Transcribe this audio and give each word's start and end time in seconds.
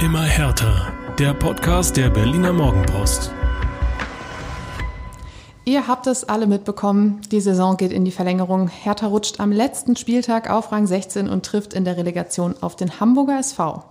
Immer 0.00 0.22
härter. 0.22 0.92
Der 1.18 1.34
Podcast 1.34 1.96
der 1.96 2.08
Berliner 2.08 2.52
Morgenpost. 2.52 3.32
Ihr 5.64 5.88
habt 5.88 6.06
es 6.06 6.22
alle 6.22 6.46
mitbekommen. 6.46 7.20
Die 7.32 7.40
Saison 7.40 7.76
geht 7.76 7.90
in 7.90 8.04
die 8.04 8.12
Verlängerung. 8.12 8.68
Hertha 8.68 9.08
rutscht 9.08 9.40
am 9.40 9.50
letzten 9.50 9.96
Spieltag 9.96 10.50
auf 10.50 10.70
Rang 10.70 10.86
16 10.86 11.28
und 11.28 11.44
trifft 11.44 11.74
in 11.74 11.84
der 11.84 11.96
Relegation 11.96 12.54
auf 12.60 12.76
den 12.76 13.00
Hamburger 13.00 13.40
SV. 13.40 13.82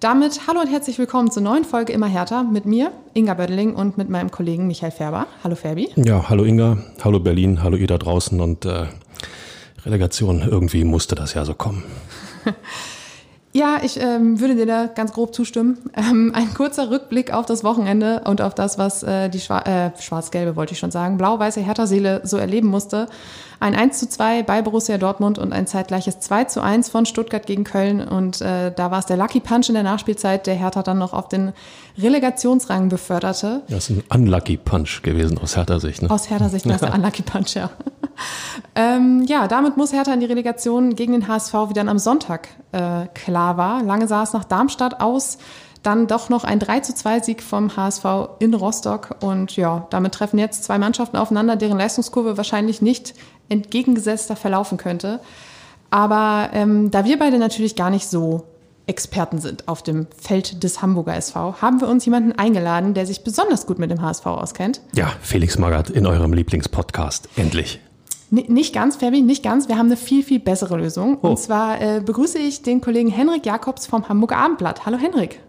Damit 0.00 0.46
hallo 0.46 0.60
und 0.60 0.68
herzlich 0.68 0.98
willkommen 0.98 1.30
zur 1.30 1.42
neuen 1.42 1.64
Folge 1.64 1.92
Immer 1.92 2.08
härter 2.08 2.42
mit 2.42 2.64
mir, 2.64 2.90
Inga 3.12 3.34
Bödeling 3.34 3.74
und 3.74 3.98
mit 3.98 4.08
meinem 4.08 4.30
Kollegen 4.30 4.66
Michael 4.66 4.92
Färber. 4.92 5.26
Hallo 5.44 5.56
Ferbi. 5.56 5.90
Ja, 5.96 6.30
hallo 6.30 6.44
Inga, 6.44 6.78
hallo 7.04 7.20
Berlin, 7.20 7.62
hallo 7.62 7.76
ihr 7.76 7.86
da 7.86 7.98
draußen 7.98 8.40
und 8.40 8.64
äh, 8.64 8.86
Relegation, 9.84 10.40
irgendwie 10.40 10.84
musste 10.84 11.16
das 11.16 11.34
ja 11.34 11.44
so 11.44 11.52
kommen. 11.52 11.84
Ja, 13.58 13.80
ich 13.82 13.98
ähm, 14.00 14.38
würde 14.38 14.54
dir 14.54 14.66
da 14.66 14.86
ganz 14.86 15.12
grob 15.12 15.34
zustimmen. 15.34 15.78
Ähm, 15.96 16.30
ein 16.32 16.54
kurzer 16.54 16.92
Rückblick 16.92 17.32
auf 17.32 17.44
das 17.44 17.64
Wochenende 17.64 18.22
und 18.24 18.40
auf 18.40 18.54
das, 18.54 18.78
was 18.78 19.02
äh, 19.02 19.28
die 19.30 19.40
Schwa 19.40 19.62
äh, 19.62 19.90
schwarz-gelbe, 20.00 20.54
wollte 20.54 20.74
ich 20.74 20.78
schon 20.78 20.92
sagen, 20.92 21.18
blau-weiße 21.18 21.60
Hertha-Seele 21.60 22.20
so 22.22 22.36
erleben 22.36 22.68
musste. 22.68 23.08
Ein 23.60 23.74
1 23.74 23.98
zu 23.98 24.08
2 24.08 24.44
bei 24.44 24.62
Borussia 24.62 24.98
Dortmund 24.98 25.38
und 25.38 25.52
ein 25.52 25.66
zeitgleiches 25.66 26.20
2 26.20 26.44
zu 26.44 26.60
1 26.60 26.90
von 26.90 27.06
Stuttgart 27.06 27.44
gegen 27.44 27.64
Köln. 27.64 28.06
Und 28.06 28.40
äh, 28.40 28.72
da 28.72 28.90
war 28.90 29.00
es 29.00 29.06
der 29.06 29.16
Lucky 29.16 29.40
Punch 29.40 29.68
in 29.68 29.74
der 29.74 29.82
Nachspielzeit, 29.82 30.46
der 30.46 30.54
Hertha 30.54 30.82
dann 30.82 30.98
noch 30.98 31.12
auf 31.12 31.28
den 31.28 31.52
Relegationsrang 31.98 32.88
beförderte. 32.88 33.62
Das 33.68 33.90
ist 33.90 33.96
ein 34.10 34.22
Unlucky 34.22 34.56
Punch 34.56 35.02
gewesen 35.02 35.38
aus 35.38 35.56
Hertha-Sicht. 35.56 36.02
Ne? 36.02 36.10
Aus 36.10 36.30
Hertha-Sicht 36.30 36.66
war 36.66 36.76
es 36.76 36.80
der 36.80 36.94
Unlucky 36.94 37.22
Punch, 37.22 37.54
ja. 37.54 37.70
ähm, 38.76 39.24
ja, 39.26 39.48
damit 39.48 39.76
muss 39.76 39.92
Hertha 39.92 40.12
in 40.14 40.20
die 40.20 40.26
Relegation 40.26 40.94
gegen 40.94 41.12
den 41.12 41.26
HSV, 41.26 41.54
wie 41.68 41.74
dann 41.74 41.88
am 41.88 41.98
Sonntag 41.98 42.48
äh, 42.70 43.06
klar 43.14 43.56
war. 43.56 43.82
Lange 43.82 44.06
sah 44.06 44.22
es 44.22 44.32
nach 44.32 44.44
Darmstadt 44.44 45.00
aus 45.00 45.38
dann 45.82 46.06
doch 46.06 46.28
noch 46.28 46.44
ein 46.44 46.58
3 46.58 46.80
zu 46.80 46.94
2 46.94 47.20
Sieg 47.20 47.42
vom 47.42 47.76
HSV 47.76 48.04
in 48.40 48.54
Rostock. 48.54 49.16
Und 49.20 49.56
ja, 49.56 49.86
damit 49.90 50.14
treffen 50.14 50.38
jetzt 50.38 50.64
zwei 50.64 50.78
Mannschaften 50.78 51.16
aufeinander, 51.16 51.56
deren 51.56 51.78
Leistungskurve 51.78 52.36
wahrscheinlich 52.36 52.82
nicht 52.82 53.14
entgegengesetzter 53.48 54.36
verlaufen 54.36 54.78
könnte. 54.78 55.20
Aber 55.90 56.50
ähm, 56.52 56.90
da 56.90 57.04
wir 57.04 57.18
beide 57.18 57.38
natürlich 57.38 57.76
gar 57.76 57.90
nicht 57.90 58.06
so 58.06 58.44
Experten 58.86 59.38
sind 59.38 59.68
auf 59.68 59.82
dem 59.82 60.06
Feld 60.18 60.62
des 60.64 60.80
Hamburger 60.80 61.14
SV, 61.14 61.60
haben 61.60 61.80
wir 61.80 61.88
uns 61.88 62.04
jemanden 62.04 62.32
eingeladen, 62.32 62.94
der 62.94 63.06
sich 63.06 63.22
besonders 63.22 63.66
gut 63.66 63.78
mit 63.78 63.90
dem 63.90 64.00
HSV 64.00 64.26
auskennt. 64.26 64.80
Ja, 64.94 65.12
Felix 65.20 65.58
Magath 65.58 65.90
in 65.90 66.06
eurem 66.06 66.32
Lieblingspodcast. 66.32 67.28
Endlich. 67.36 67.80
N 68.30 68.44
nicht 68.48 68.74
ganz, 68.74 68.96
Fabi, 68.96 69.22
nicht 69.22 69.42
ganz. 69.42 69.68
Wir 69.68 69.78
haben 69.78 69.86
eine 69.86 69.96
viel, 69.96 70.22
viel 70.22 70.40
bessere 70.40 70.76
Lösung. 70.76 71.18
Oh. 71.22 71.28
Und 71.28 71.38
zwar 71.38 71.80
äh, 71.80 72.00
begrüße 72.00 72.38
ich 72.38 72.62
den 72.62 72.80
Kollegen 72.80 73.10
Henrik 73.10 73.46
Jakobs 73.46 73.86
vom 73.86 74.08
Hamburger 74.08 74.38
Abendblatt. 74.38 74.86
Hallo 74.86 74.98
Henrik. 74.98 75.40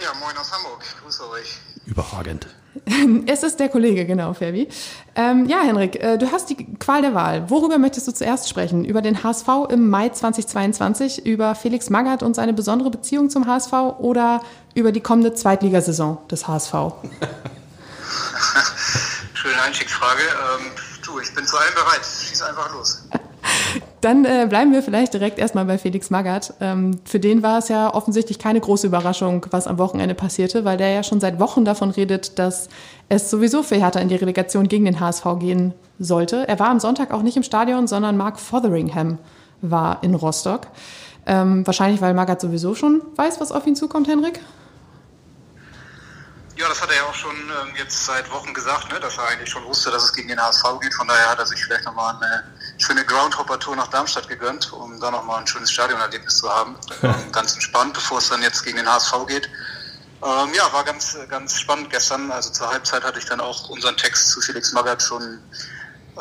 Ja, 0.00 0.08
moin 0.20 0.36
aus 0.36 0.52
Hamburg. 0.52 0.84
Grüße 1.02 1.22
euch. 1.30 1.58
Überragend. 1.86 2.48
Es 3.26 3.42
ist 3.42 3.60
der 3.60 3.68
Kollege, 3.68 4.04
genau, 4.04 4.34
Ferbi. 4.34 4.68
Ähm, 5.14 5.46
ja, 5.46 5.62
Henrik, 5.62 6.02
äh, 6.02 6.18
du 6.18 6.30
hast 6.32 6.50
die 6.50 6.56
Qual 6.78 7.02
der 7.02 7.14
Wahl. 7.14 7.48
Worüber 7.50 7.78
möchtest 7.78 8.08
du 8.08 8.12
zuerst 8.12 8.48
sprechen? 8.48 8.84
Über 8.84 9.02
den 9.02 9.22
HSV 9.22 9.48
im 9.70 9.88
Mai 9.88 10.08
2022, 10.08 11.24
über 11.24 11.54
Felix 11.54 11.90
Magath 11.90 12.22
und 12.22 12.34
seine 12.34 12.52
besondere 12.52 12.90
Beziehung 12.90 13.30
zum 13.30 13.46
HSV 13.46 13.72
oder 13.98 14.42
über 14.74 14.92
die 14.92 15.00
kommende 15.00 15.34
Zweitligasaison 15.34 16.18
des 16.30 16.48
HSV? 16.48 16.74
Schöne 19.34 19.60
Einstiegsfrage. 19.62 20.22
Ähm, 20.22 20.70
du, 21.04 21.18
ich 21.20 21.34
bin 21.34 21.46
zu 21.46 21.56
allem 21.56 21.74
bereit. 21.74 22.00
Schieß 22.04 22.42
einfach 22.42 22.72
los. 22.72 23.02
Dann 24.04 24.26
äh, 24.26 24.44
bleiben 24.46 24.70
wir 24.70 24.82
vielleicht 24.82 25.14
direkt 25.14 25.38
erstmal 25.38 25.64
bei 25.64 25.78
Felix 25.78 26.10
Magath. 26.10 26.52
Ähm, 26.60 27.00
für 27.06 27.18
den 27.18 27.42
war 27.42 27.56
es 27.56 27.68
ja 27.68 27.94
offensichtlich 27.94 28.38
keine 28.38 28.60
große 28.60 28.86
Überraschung, 28.86 29.46
was 29.50 29.66
am 29.66 29.78
Wochenende 29.78 30.14
passierte, 30.14 30.66
weil 30.66 30.76
der 30.76 30.90
ja 30.90 31.02
schon 31.02 31.20
seit 31.20 31.40
Wochen 31.40 31.64
davon 31.64 31.88
redet, 31.88 32.38
dass 32.38 32.68
es 33.08 33.30
sowieso 33.30 33.62
für 33.62 33.76
Hertha 33.76 34.00
in 34.00 34.10
die 34.10 34.16
Relegation 34.16 34.68
gegen 34.68 34.84
den 34.84 35.00
HSV 35.00 35.24
gehen 35.38 35.72
sollte. 35.98 36.46
Er 36.46 36.58
war 36.58 36.68
am 36.68 36.80
Sonntag 36.80 37.14
auch 37.14 37.22
nicht 37.22 37.38
im 37.38 37.42
Stadion, 37.42 37.86
sondern 37.86 38.18
Mark 38.18 38.38
Fotheringham 38.38 39.16
war 39.62 40.02
in 40.02 40.14
Rostock. 40.14 40.66
Ähm, 41.24 41.66
wahrscheinlich, 41.66 42.02
weil 42.02 42.12
Magath 42.12 42.42
sowieso 42.42 42.74
schon 42.74 43.00
weiß, 43.16 43.40
was 43.40 43.52
auf 43.52 43.66
ihn 43.66 43.74
zukommt, 43.74 44.06
Henrik. 44.06 44.38
Ja, 46.56 46.68
das 46.68 46.80
hat 46.80 46.88
er 46.90 46.96
ja 46.96 47.04
auch 47.04 47.14
schon 47.14 47.34
ähm, 47.34 47.74
jetzt 47.76 48.06
seit 48.06 48.30
Wochen 48.30 48.54
gesagt, 48.54 48.92
ne, 48.92 49.00
dass 49.00 49.18
er 49.18 49.26
eigentlich 49.26 49.50
schon 49.50 49.64
wusste, 49.64 49.90
dass 49.90 50.04
es 50.04 50.12
gegen 50.12 50.28
den 50.28 50.40
HSV 50.40 50.62
geht. 50.80 50.94
Von 50.94 51.08
daher 51.08 51.30
hat 51.30 51.38
er 51.40 51.46
sich 51.46 51.62
vielleicht 51.64 51.84
nochmal 51.84 52.14
eine 52.14 52.44
schöne 52.78 53.04
Groundhopper-Tour 53.04 53.74
nach 53.74 53.88
Darmstadt 53.88 54.28
gegönnt, 54.28 54.72
um 54.72 55.00
da 55.00 55.10
nochmal 55.10 55.40
ein 55.40 55.46
schönes 55.46 55.72
Stadionerlebnis 55.72 56.38
zu 56.38 56.48
haben. 56.48 56.76
Ähm, 57.02 57.32
ganz 57.32 57.52
entspannt, 57.52 57.92
bevor 57.92 58.18
es 58.18 58.28
dann 58.30 58.40
jetzt 58.40 58.62
gegen 58.62 58.78
den 58.78 58.88
HSV 58.88 59.26
geht. 59.26 59.46
Ähm, 60.24 60.54
ja, 60.54 60.72
war 60.72 60.84
ganz, 60.84 61.18
ganz 61.28 61.58
spannend 61.58 61.90
gestern. 61.90 62.30
Also 62.30 62.50
zur 62.50 62.70
Halbzeit 62.70 63.04
hatte 63.04 63.18
ich 63.18 63.26
dann 63.26 63.40
auch 63.40 63.68
unseren 63.68 63.96
Text 63.96 64.30
zu 64.30 64.40
Felix 64.40 64.72
Magath 64.72 65.02
schon 65.02 65.40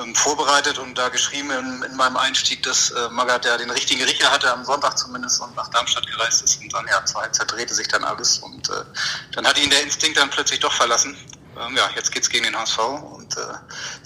ähm, 0.01 0.15
vorbereitet 0.15 0.79
und 0.79 0.97
da 0.97 1.09
geschrieben 1.09 1.51
in, 1.51 1.83
in 1.89 1.95
meinem 1.95 2.17
Einstieg, 2.17 2.63
dass 2.63 2.91
äh, 2.91 3.09
Magath 3.11 3.45
ja 3.45 3.57
den 3.57 3.69
richtigen 3.69 4.03
Riecher 4.03 4.31
hatte, 4.31 4.51
am 4.51 4.65
Sonntag 4.65 4.97
zumindest 4.97 5.41
und 5.41 5.55
nach 5.55 5.69
Darmstadt 5.69 6.07
gereist 6.07 6.43
ist. 6.43 6.61
Und 6.61 6.73
dann, 6.73 6.85
ja, 6.87 7.03
zur 7.05 7.21
Halbzeit 7.21 7.51
sich 7.69 7.87
dann 7.87 8.03
alles 8.03 8.39
und 8.39 8.69
äh, 8.69 8.73
dann 9.33 9.45
hat 9.45 9.61
ihn 9.61 9.69
der 9.69 9.83
Instinkt 9.83 10.17
dann 10.17 10.29
plötzlich 10.29 10.59
doch 10.59 10.73
verlassen. 10.73 11.15
Ähm, 11.55 11.75
ja, 11.75 11.89
jetzt 11.95 12.11
geht's 12.11 12.29
gegen 12.29 12.45
den 12.45 12.55
HSV 12.55 12.79
und 12.79 13.37
äh, 13.37 13.41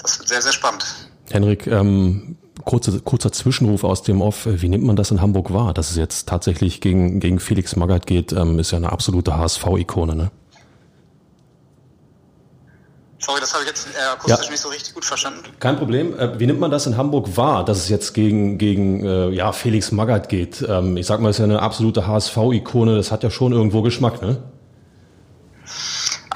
das 0.01 0.19
wird 0.19 0.29
sehr, 0.29 0.41
sehr 0.41 0.51
spannend. 0.51 0.85
Henrik, 1.29 1.67
ähm, 1.67 2.37
kurzer, 2.65 2.99
kurzer 2.99 3.31
Zwischenruf 3.31 3.83
aus 3.83 4.03
dem 4.03 4.21
Off. 4.21 4.45
Wie 4.45 4.69
nimmt 4.69 4.83
man 4.83 4.95
das 4.95 5.11
in 5.11 5.21
Hamburg 5.21 5.53
wahr, 5.53 5.73
dass 5.73 5.91
es 5.91 5.95
jetzt 5.95 6.27
tatsächlich 6.27 6.81
gegen, 6.81 7.19
gegen 7.19 7.39
Felix 7.39 7.75
Magath 7.75 8.05
geht? 8.05 8.33
Ähm, 8.33 8.59
ist 8.59 8.71
ja 8.71 8.77
eine 8.77 8.91
absolute 8.91 9.37
HSV-Ikone, 9.37 10.15
ne? 10.15 10.31
Sorry, 13.19 13.39
das 13.39 13.53
habe 13.53 13.63
ich 13.63 13.69
jetzt 13.69 13.87
äh, 13.95 14.13
akustisch 14.13 14.45
ja. 14.45 14.51
nicht 14.51 14.61
so 14.61 14.69
richtig 14.69 14.93
gut 14.93 15.03
verstanden. 15.03 15.43
Kein 15.59 15.77
Problem. 15.77 16.17
Äh, 16.17 16.39
wie 16.39 16.45
nimmt 16.45 16.59
man 16.59 16.69
das 16.69 16.85
in 16.85 16.97
Hamburg 16.97 17.35
wahr, 17.35 17.65
dass 17.65 17.77
es 17.79 17.89
jetzt 17.89 18.13
gegen, 18.13 18.57
gegen 18.57 19.03
äh, 19.03 19.29
ja, 19.29 19.51
Felix 19.51 19.91
Magath 19.91 20.29
geht? 20.29 20.63
Ähm, 20.67 20.97
ich 20.97 21.07
sag 21.07 21.19
mal, 21.19 21.29
es 21.29 21.37
ist 21.37 21.39
ja 21.39 21.45
eine 21.45 21.61
absolute 21.61 22.05
HSV-Ikone. 22.05 22.95
Das 22.95 23.11
hat 23.11 23.23
ja 23.23 23.31
schon 23.31 23.53
irgendwo 23.53 23.81
Geschmack, 23.81 24.21
ne? 24.21 24.37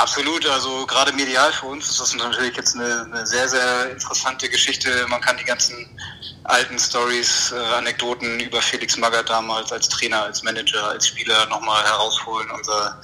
Absolut, 0.01 0.47
also 0.47 0.84
gerade 0.88 1.13
medial 1.13 1.53
für 1.53 1.67
uns 1.67 1.88
ist 1.88 2.00
das 2.00 2.16
natürlich 2.16 2.57
jetzt 2.57 2.75
eine, 2.75 3.03
eine 3.03 3.28
sehr, 3.28 3.47
sehr 3.47 3.91
interessante 3.91 4.50
Geschichte. 4.50 4.89
Man 5.07 5.22
kann 5.22 5.38
die 5.38 5.44
ganzen 5.44 5.75
alten 6.45 6.79
Stories, 6.79 7.51
äh, 7.51 7.75
Anekdoten 7.75 8.39
über 8.39 8.63
Felix 8.63 8.97
Magath 8.97 9.29
damals 9.29 9.72
als 9.72 9.89
Trainer, 9.89 10.23
als 10.23 10.41
Manager, 10.41 10.88
als 10.88 11.07
Spieler 11.07 11.45
nochmal 11.50 11.84
herausholen. 11.84 12.50
Unser 12.50 13.00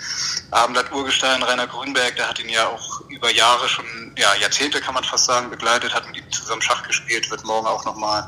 Abendblatt 0.50 0.92
Urgestein 0.92 1.44
Rainer 1.44 1.68
Grünberg, 1.68 2.16
der 2.16 2.30
hat 2.30 2.40
ihn 2.40 2.50
ja 2.50 2.68
auch 2.68 3.02
über 3.10 3.30
Jahre 3.30 3.70
schon, 3.70 3.86
ja 4.18 4.34
Jahrzehnte 4.34 4.82
kann 4.82 4.96
man 4.96 5.04
fast 5.04 5.26
sagen, 5.26 5.52
begleitet, 5.52 5.94
hat 5.94 6.08
mit 6.08 6.18
ihm 6.18 6.32
zusammen 6.32 6.64
Schach 6.64 6.82
gespielt, 6.82 7.30
wird 7.30 7.44
morgen 7.44 7.68
auch 7.68 7.86
nochmal 7.86 8.28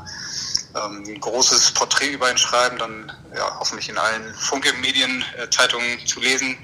ähm, 0.76 1.02
ein 1.08 1.20
großes 1.20 1.72
Porträt 1.72 2.10
über 2.10 2.30
ihn 2.30 2.38
schreiben, 2.38 2.78
dann 2.78 3.12
ja, 3.34 3.56
hoffentlich 3.58 3.88
in 3.88 3.98
allen 3.98 4.32
Funke-Medien, 4.36 5.24
äh, 5.38 6.06
zu 6.06 6.20
lesen. 6.20 6.56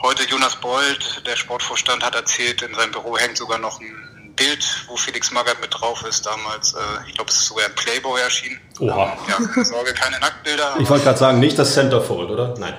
Heute 0.00 0.22
Jonas 0.24 0.54
Bold, 0.56 1.26
der 1.26 1.34
Sportvorstand, 1.34 2.04
hat 2.04 2.14
erzählt, 2.14 2.62
in 2.62 2.72
seinem 2.72 2.92
Büro 2.92 3.18
hängt 3.18 3.36
sogar 3.36 3.58
noch 3.58 3.80
ein 3.80 4.32
Bild, 4.36 4.84
wo 4.86 4.96
Felix 4.96 5.32
Magath 5.32 5.60
mit 5.60 5.74
drauf 5.74 6.04
ist. 6.04 6.24
Damals, 6.24 6.72
äh, 6.74 6.78
ich 7.08 7.14
glaube, 7.14 7.30
es 7.30 7.36
ist 7.38 7.46
sogar 7.46 7.66
im 7.66 7.74
Playboy 7.74 8.20
erschienen. 8.20 8.60
Oha. 8.78 9.12
Ähm, 9.12 9.18
ja, 9.28 9.48
keine 9.48 9.64
Sorge, 9.64 9.94
keine 9.94 10.20
Nacktbilder. 10.20 10.76
Ich 10.78 10.88
wollte 10.88 11.04
gerade 11.04 11.18
sagen, 11.18 11.40
nicht 11.40 11.58
das 11.58 11.74
Centerfold, 11.74 12.30
oder? 12.30 12.54
Nein. 12.58 12.74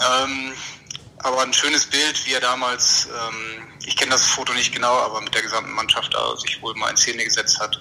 Ähm, 0.00 0.52
aber 1.18 1.42
ein 1.42 1.52
schönes 1.52 1.86
Bild, 1.86 2.26
wie 2.26 2.32
er 2.32 2.40
damals, 2.40 3.06
ähm, 3.06 3.62
ich 3.86 3.96
kenne 3.96 4.10
das 4.10 4.26
Foto 4.26 4.52
nicht 4.52 4.74
genau, 4.74 4.98
aber 4.98 5.20
mit 5.20 5.32
der 5.32 5.42
gesamten 5.42 5.70
Mannschaft 5.70 6.12
da 6.12 6.36
sich 6.36 6.60
wohl 6.60 6.74
mal 6.74 6.90
in 6.90 6.96
Szene 6.96 7.22
gesetzt 7.24 7.60
hat. 7.60 7.80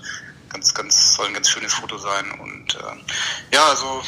Ganz, 0.49 0.71
ganz, 0.71 1.15
soll 1.15 1.25
ein 1.25 1.33
ganz 1.33 1.49
schönes 1.49 1.73
Foto 1.73 1.97
sein. 1.97 2.31
Und 2.39 2.75
äh, 2.75 3.55
ja, 3.55 3.65
also 3.65 4.03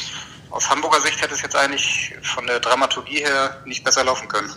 aus 0.50 0.70
Hamburger 0.70 1.00
Sicht 1.00 1.20
hätte 1.20 1.34
es 1.34 1.42
jetzt 1.42 1.56
eigentlich 1.56 2.14
von 2.22 2.46
der 2.46 2.60
Dramaturgie 2.60 3.18
her 3.18 3.60
nicht 3.64 3.82
besser 3.82 4.04
laufen 4.04 4.28
können. 4.28 4.54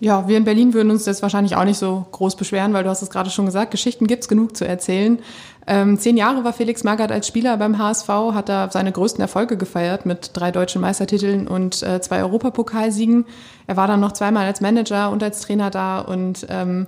Ja, 0.00 0.28
wir 0.28 0.36
in 0.36 0.44
Berlin 0.44 0.74
würden 0.74 0.92
uns 0.92 1.04
das 1.04 1.22
wahrscheinlich 1.22 1.56
auch 1.56 1.64
nicht 1.64 1.78
so 1.78 2.06
groß 2.12 2.36
beschweren, 2.36 2.72
weil 2.72 2.84
du 2.84 2.90
hast 2.90 3.02
es 3.02 3.10
gerade 3.10 3.30
schon 3.30 3.46
gesagt, 3.46 3.72
Geschichten 3.72 4.06
gibt's 4.06 4.28
genug 4.28 4.56
zu 4.56 4.66
erzählen. 4.66 5.18
Ähm, 5.66 5.98
zehn 5.98 6.16
Jahre 6.16 6.44
war 6.44 6.52
Felix 6.52 6.84
Magath 6.84 7.10
als 7.10 7.26
Spieler 7.26 7.56
beim 7.56 7.78
HSV, 7.78 8.08
hat 8.08 8.48
da 8.48 8.70
seine 8.70 8.92
größten 8.92 9.20
Erfolge 9.20 9.56
gefeiert 9.56 10.06
mit 10.06 10.30
drei 10.34 10.52
deutschen 10.52 10.80
Meistertiteln 10.80 11.48
und 11.48 11.82
äh, 11.82 12.00
zwei 12.00 12.22
Europapokalsiegen. 12.22 13.26
Er 13.66 13.76
war 13.76 13.88
dann 13.88 14.00
noch 14.00 14.12
zweimal 14.12 14.46
als 14.46 14.60
Manager 14.60 15.10
und 15.10 15.22
als 15.22 15.40
Trainer 15.40 15.70
da 15.70 15.98
und 15.98 16.46
ähm, 16.48 16.86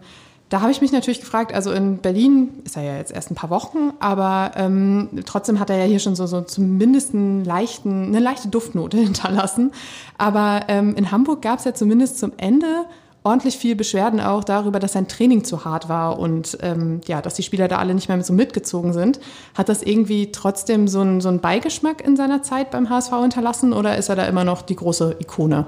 da 0.50 0.60
habe 0.60 0.72
ich 0.72 0.80
mich 0.80 0.90
natürlich 0.90 1.20
gefragt, 1.20 1.54
also 1.54 1.70
in 1.70 1.98
Berlin 1.98 2.48
ist 2.64 2.76
er 2.76 2.82
ja 2.82 2.96
jetzt 2.96 3.12
erst 3.12 3.30
ein 3.30 3.36
paar 3.36 3.50
Wochen, 3.50 3.92
aber 4.00 4.50
ähm, 4.56 5.08
trotzdem 5.24 5.60
hat 5.60 5.70
er 5.70 5.78
ja 5.78 5.84
hier 5.84 6.00
schon 6.00 6.16
so, 6.16 6.26
so 6.26 6.40
zumindest 6.40 7.14
einen 7.14 7.44
leichten, 7.44 8.06
eine 8.06 8.18
leichte 8.18 8.48
Duftnote 8.48 8.96
hinterlassen. 8.98 9.70
Aber 10.18 10.62
ähm, 10.66 10.96
in 10.96 11.12
Hamburg 11.12 11.40
gab 11.42 11.60
es 11.60 11.64
ja 11.64 11.72
zumindest 11.72 12.18
zum 12.18 12.32
Ende 12.36 12.84
ordentlich 13.22 13.58
viel 13.58 13.76
Beschwerden 13.76 14.18
auch 14.18 14.42
darüber, 14.42 14.80
dass 14.80 14.94
sein 14.94 15.06
Training 15.06 15.44
zu 15.44 15.64
hart 15.64 15.88
war 15.88 16.18
und 16.18 16.58
ähm, 16.62 17.00
ja, 17.06 17.22
dass 17.22 17.34
die 17.34 17.44
Spieler 17.44 17.68
da 17.68 17.78
alle 17.78 17.94
nicht 17.94 18.08
mehr 18.08 18.20
so 18.24 18.32
mitgezogen 18.32 18.92
sind. 18.92 19.20
Hat 19.54 19.68
das 19.68 19.82
irgendwie 19.82 20.32
trotzdem 20.32 20.88
so 20.88 21.00
einen, 21.00 21.20
so 21.20 21.28
einen 21.28 21.40
Beigeschmack 21.40 22.04
in 22.04 22.16
seiner 22.16 22.42
Zeit 22.42 22.72
beim 22.72 22.90
HSV 22.90 23.12
hinterlassen 23.20 23.72
oder 23.72 23.96
ist 23.96 24.08
er 24.08 24.16
da 24.16 24.24
immer 24.24 24.44
noch 24.44 24.62
die 24.62 24.76
große 24.76 25.16
Ikone? 25.20 25.66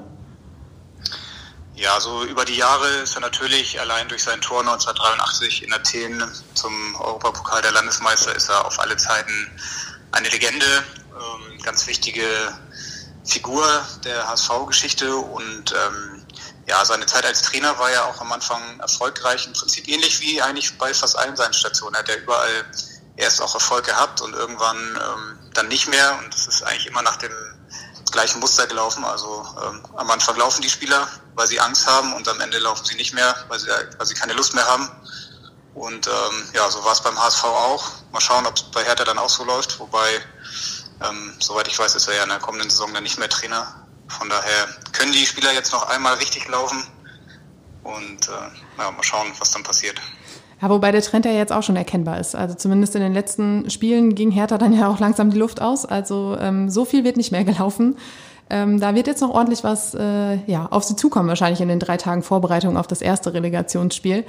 Ja, 1.75 1.99
so 2.01 2.25
über 2.25 2.45
die 2.45 2.57
Jahre 2.57 2.87
ist 2.99 3.15
er 3.15 3.21
natürlich 3.21 3.81
allein 3.81 4.07
durch 4.09 4.23
sein 4.23 4.41
Tor 4.43 4.61
1983 4.61 5.63
in 5.63 5.73
Athen 5.73 6.23
zum 6.53 6.95
Europapokal 6.97 7.63
der 7.63 7.73
Landesmeister 7.73 8.35
ist 8.37 8.51
er 8.51 8.67
auf 8.67 8.79
alle 8.79 8.97
Zeiten 8.99 9.51
eine 10.13 10.29
Legende, 10.29 10.67
ähm, 10.67 11.59
ganz 11.63 11.87
wichtige 11.87 12.27
Figur 13.25 13.65
der 14.05 14.29
HSV-Geschichte 14.29 15.17
und 15.17 15.73
ähm, 15.73 16.27
ja, 16.67 16.85
seine 16.85 17.07
Zeit 17.07 17.25
als 17.25 17.41
Trainer 17.41 17.79
war 17.79 17.91
ja 17.91 18.05
auch 18.05 18.21
am 18.21 18.33
Anfang 18.33 18.79
erfolgreich, 18.81 19.47
im 19.47 19.55
Prinzip 19.55 19.89
ähnlich 19.89 20.21
wie 20.21 20.43
eigentlich 20.43 20.77
bei 20.77 20.93
fast 20.93 21.19
allen 21.19 21.37
seinen 21.37 21.55
Stationen. 21.55 21.95
Er 21.95 22.01
hat 22.01 22.09
ja 22.09 22.17
überall 22.17 22.67
erst 23.17 23.41
auch 23.41 23.55
Erfolg 23.55 23.87
gehabt 23.87 24.21
und 24.21 24.35
irgendwann 24.35 24.77
ähm, 24.77 25.39
dann 25.55 25.69
nicht 25.69 25.89
mehr 25.89 26.19
und 26.23 26.35
das 26.35 26.47
ist 26.47 26.63
eigentlich 26.63 26.87
immer 26.87 27.03
nach 27.03 27.17
dem 27.17 27.33
gleichen 28.13 28.41
Muster 28.41 28.67
gelaufen. 28.67 29.05
Also 29.05 29.45
ähm, 29.65 29.83
am 29.97 30.11
Anfang 30.11 30.37
laufen 30.37 30.63
die 30.63 30.71
Spieler, 30.71 31.09
weil 31.35 31.47
sie 31.47 31.59
Angst 31.59 31.87
haben 31.87 32.13
und 32.15 32.29
am 32.29 32.41
Ende 32.41 32.59
laufen 32.59 32.85
sie 32.85 32.95
nicht 32.95 33.15
mehr, 33.15 33.35
weil 33.49 33.59
sie, 33.59 33.69
weil 33.69 34.07
sie 34.07 34.15
keine 34.15 34.35
Lust 34.35 34.55
mehr 34.55 34.67
haben. 34.67 34.89
Und 35.75 36.07
ähm, 36.07 36.49
ja, 36.53 36.71
so 36.71 36.85
war 36.85 36.93
es 36.93 37.01
beim 37.01 37.19
HSV 37.19 37.45
auch. 37.45 37.85
Mal 38.13 38.21
schauen, 38.21 38.47
ob 38.47 38.57
es 38.57 38.63
bei 38.63 38.85
Hertha 38.85 39.05
dann 39.05 39.19
auch 39.19 39.31
so 39.31 39.45
läuft. 39.45 39.81
Wobei, 39.81 40.21
ähm, 41.03 41.35
soweit 41.41 41.67
ich 41.67 41.79
weiß, 41.79 41.95
ist 41.95 42.09
er 42.09 42.15
ja 42.15 42.23
in 42.23 42.29
der 42.29 42.39
kommenden 42.39 42.71
Saison 42.71 42.93
dann 42.93 43.03
nicht 43.03 43.19
mehr 43.19 43.29
Trainer. 43.29 43.87
Von 44.09 44.29
daher 44.29 44.69
können 44.93 45.13
die 45.13 45.27
Spieler 45.27 45.53
jetzt 45.53 45.73
noch 45.73 45.89
einmal 45.89 46.15
richtig 46.15 46.47
laufen. 46.49 46.87
Und 47.83 48.29
äh, 48.29 48.79
ja, 48.79 48.91
mal 48.91 49.03
schauen, 49.03 49.33
was 49.39 49.51
dann 49.51 49.63
passiert. 49.63 50.01
Ja, 50.63 50.71
wobei 50.71 50.93
der 50.93 51.03
Trend 51.03 51.25
ja 51.25 51.33
jetzt 51.33 51.53
auch 51.53 51.65
schon 51.65 51.75
erkennbar 51.75 52.21
ist. 52.21 52.37
Also 52.37 52.55
zumindest 52.55 52.95
in 52.95 53.03
den 53.03 53.13
letzten 53.13 53.69
Spielen 53.69 54.15
ging 54.15 54.31
Hertha 54.31 54.59
dann 54.59 54.73
ja 54.73 54.89
auch 54.89 55.01
langsam 55.01 55.31
die 55.31 55.39
Luft 55.39 55.61
aus. 55.61 55.85
Also 55.85 56.37
ähm, 56.41 56.71
so 56.71 56.85
viel 56.85 57.03
wird 57.03 57.17
nicht 57.17 57.33
mehr 57.33 57.43
gelaufen. 57.45 57.97
Ähm, 58.49 58.79
da 58.79 58.95
wird 58.95 59.09
jetzt 59.09 59.23
noch 59.23 59.31
ordentlich 59.31 59.65
was 59.65 59.95
äh, 59.95 60.37
ja, 60.47 60.67
auf 60.71 60.85
sie 60.85 60.95
zukommen, 60.95 61.29
wahrscheinlich 61.29 61.61
in 61.61 61.69
den 61.69 61.81
drei 61.81 61.97
Tagen 61.97 62.23
Vorbereitung 62.23 62.77
auf 62.77 62.87
das 62.87 63.03
erste 63.03 63.35
Relegationsspiel. 63.35 64.25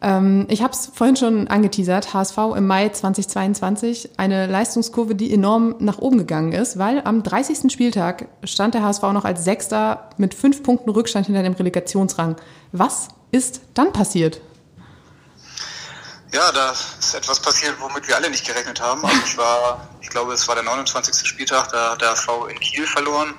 Ähm, 0.00 0.46
ich 0.48 0.62
habe 0.62 0.72
es 0.72 0.90
vorhin 0.94 1.16
schon 1.16 1.48
angeteasert, 1.48 2.14
HSV 2.14 2.38
im 2.56 2.66
Mai 2.66 2.90
2022, 2.90 4.10
eine 4.18 4.46
Leistungskurve, 4.46 5.16
die 5.16 5.32
enorm 5.32 5.74
nach 5.80 5.98
oben 5.98 6.18
gegangen 6.18 6.52
ist, 6.52 6.78
weil 6.78 7.00
am 7.04 7.24
30. 7.24 7.72
Spieltag 7.72 8.28
stand 8.44 8.74
der 8.74 8.84
HSV 8.84 9.02
noch 9.14 9.24
als 9.24 9.42
Sechster 9.42 10.10
mit 10.16 10.34
fünf 10.34 10.62
Punkten 10.62 10.90
Rückstand 10.90 11.26
hinter 11.26 11.42
dem 11.42 11.54
Relegationsrang. 11.54 12.36
Was 12.70 13.08
ist 13.32 13.62
dann 13.74 13.92
passiert? 13.92 14.40
Ja, 16.32 16.50
da 16.50 16.70
ist 16.70 17.14
etwas 17.14 17.40
passiert, 17.40 17.78
womit 17.78 18.08
wir 18.08 18.16
alle 18.16 18.30
nicht 18.30 18.46
gerechnet 18.46 18.80
haben. 18.80 19.04
Also 19.04 19.20
ich 19.26 19.36
war, 19.36 19.86
ich 20.00 20.08
glaube, 20.08 20.32
es 20.32 20.48
war 20.48 20.54
der 20.54 20.64
29. 20.64 21.28
Spieltag, 21.28 21.70
da 21.72 21.90
hat 21.90 22.00
der 22.00 22.16
V 22.16 22.46
in 22.46 22.58
Kiel 22.58 22.86
verloren, 22.86 23.34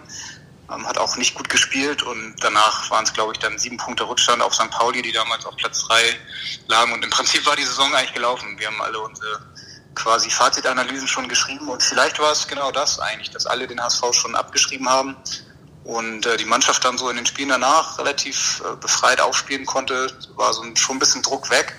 ähm, 0.71 0.85
hat 0.87 0.99
auch 0.99 1.17
nicht 1.17 1.33
gut 1.33 1.49
gespielt 1.49 2.03
und 2.03 2.35
danach 2.41 2.91
waren 2.91 3.03
es, 3.03 3.11
glaube 3.11 3.33
ich, 3.33 3.39
dann 3.39 3.57
sieben 3.57 3.77
Punkte 3.77 4.07
Rückstand 4.07 4.43
auf 4.43 4.53
St. 4.53 4.69
Pauli, 4.69 5.01
die 5.01 5.11
damals 5.11 5.43
auf 5.43 5.55
Platz 5.57 5.87
drei 5.87 6.03
lagen. 6.67 6.93
Und 6.93 7.03
im 7.03 7.09
Prinzip 7.09 7.43
war 7.47 7.55
die 7.55 7.63
Saison 7.63 7.91
eigentlich 7.95 8.13
gelaufen. 8.13 8.59
Wir 8.59 8.67
haben 8.67 8.81
alle 8.83 8.99
unsere 8.99 9.41
quasi 9.95 10.29
Fazitanalysen 10.29 11.07
schon 11.07 11.27
geschrieben 11.27 11.67
und 11.69 11.81
vielleicht 11.81 12.19
war 12.19 12.31
es 12.31 12.47
genau 12.47 12.71
das 12.71 12.99
eigentlich, 12.99 13.31
dass 13.31 13.47
alle 13.47 13.67
den 13.67 13.81
HSV 13.81 14.03
schon 14.11 14.35
abgeschrieben 14.35 14.87
haben 14.87 15.15
und 15.83 16.25
äh, 16.25 16.37
die 16.37 16.45
Mannschaft 16.45 16.85
dann 16.85 16.97
so 16.97 17.09
in 17.09 17.15
den 17.15 17.25
Spielen 17.25 17.49
danach 17.49 17.97
relativ 17.97 18.61
äh, 18.65 18.75
befreit 18.75 19.19
aufspielen 19.19 19.65
konnte, 19.65 20.07
war 20.35 20.53
so 20.53 20.61
ein, 20.61 20.75
schon 20.75 20.95
ein 20.97 20.99
bisschen 20.99 21.21
Druck 21.21 21.49
weg. 21.49 21.75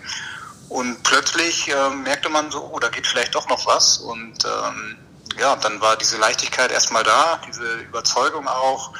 Und 0.68 1.02
plötzlich 1.02 1.68
äh, 1.68 1.90
merkte 1.90 2.28
man 2.28 2.50
so, 2.50 2.70
oh, 2.72 2.78
da 2.78 2.88
geht 2.88 3.06
vielleicht 3.06 3.34
doch 3.34 3.48
noch 3.48 3.66
was. 3.66 3.98
Und 3.98 4.44
ähm, 4.44 4.96
ja, 5.38 5.56
dann 5.56 5.80
war 5.80 5.96
diese 5.96 6.16
Leichtigkeit 6.18 6.70
erstmal 6.70 7.04
da, 7.04 7.40
diese 7.46 7.74
Überzeugung 7.80 8.48
auch, 8.48 8.92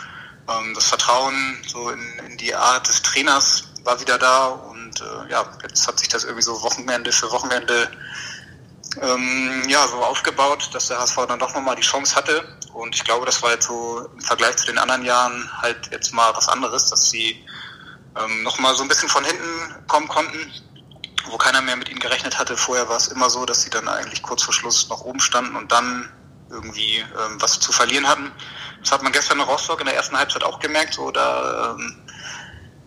ähm, 0.49 0.75
das 0.75 0.87
Vertrauen 0.87 1.34
so 1.66 1.90
in, 1.90 2.19
in 2.31 2.37
die 2.37 2.55
Art 2.55 2.88
des 2.88 3.02
Trainers 3.02 3.64
war 3.84 4.00
wieder 4.00 4.19
da. 4.19 4.46
Und 4.46 5.00
äh, 5.00 5.31
ja, 5.31 5.44
jetzt 5.62 5.87
hat 5.88 5.99
sich 5.99 6.08
das 6.08 6.25
irgendwie 6.25 6.43
so 6.43 6.62
Wochenende 6.62 7.12
für 7.12 7.31
Wochenende 7.31 7.90
ähm, 9.00 9.62
ja, 9.69 9.87
so 9.88 9.96
aufgebaut, 9.96 10.70
dass 10.72 10.88
der 10.88 10.99
HSV 11.00 11.26
dann 11.26 11.38
doch 11.38 11.55
nochmal 11.55 11.76
die 11.76 11.82
Chance 11.82 12.14
hatte. 12.14 12.44
Und 12.72 12.94
ich 12.94 13.05
glaube, 13.05 13.26
das 13.26 13.43
war 13.43 13.50
jetzt 13.50 13.67
so 13.67 14.08
im 14.12 14.20
Vergleich 14.20 14.56
zu 14.56 14.67
den 14.67 14.78
anderen 14.78 15.05
Jahren 15.05 15.50
halt 15.60 15.90
jetzt 15.90 16.12
mal 16.12 16.34
was 16.34 16.49
anderes, 16.49 16.90
dass 16.90 17.10
sie 17.10 17.44
ähm, 18.17 18.43
nochmal 18.43 18.75
so 18.75 18.82
ein 18.82 18.88
bisschen 18.88 19.08
von 19.08 19.25
hinten 19.25 19.87
kommen 19.88 20.08
konnten 20.08 20.38
wo 21.30 21.36
keiner 21.36 21.60
mehr 21.62 21.76
mit 21.76 21.88
ihnen 21.88 22.00
gerechnet 22.00 22.38
hatte. 22.38 22.56
Vorher 22.56 22.88
war 22.88 22.96
es 22.96 23.08
immer 23.08 23.30
so, 23.30 23.44
dass 23.44 23.62
sie 23.62 23.70
dann 23.70 23.88
eigentlich 23.88 24.22
kurz 24.22 24.42
vor 24.42 24.54
Schluss 24.54 24.88
noch 24.88 25.02
oben 25.02 25.20
standen 25.20 25.56
und 25.56 25.72
dann 25.72 26.08
irgendwie 26.50 26.98
ähm, 26.98 27.40
was 27.40 27.58
zu 27.60 27.72
verlieren 27.72 28.06
hatten. 28.06 28.30
Das 28.80 28.92
hat 28.92 29.02
man 29.02 29.12
gestern 29.12 29.38
in 29.38 29.44
Rostock 29.44 29.80
in 29.80 29.86
der 29.86 29.96
ersten 29.96 30.16
Halbzeit 30.16 30.44
auch 30.44 30.58
gemerkt. 30.60 30.94
So, 30.94 31.10
da 31.10 31.70
ähm, 31.70 31.96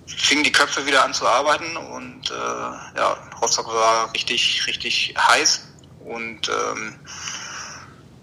fingen 0.05 0.43
die 0.43 0.51
Köpfe 0.51 0.85
wieder 0.85 1.03
an 1.03 1.13
zu 1.13 1.27
arbeiten 1.27 1.75
und 1.75 2.31
äh, 2.31 2.97
ja, 2.97 3.17
Rostock 3.41 3.67
war 3.67 4.13
richtig, 4.13 4.65
richtig 4.67 5.13
heiß 5.17 5.67
und 6.05 6.49
ähm, 6.49 6.99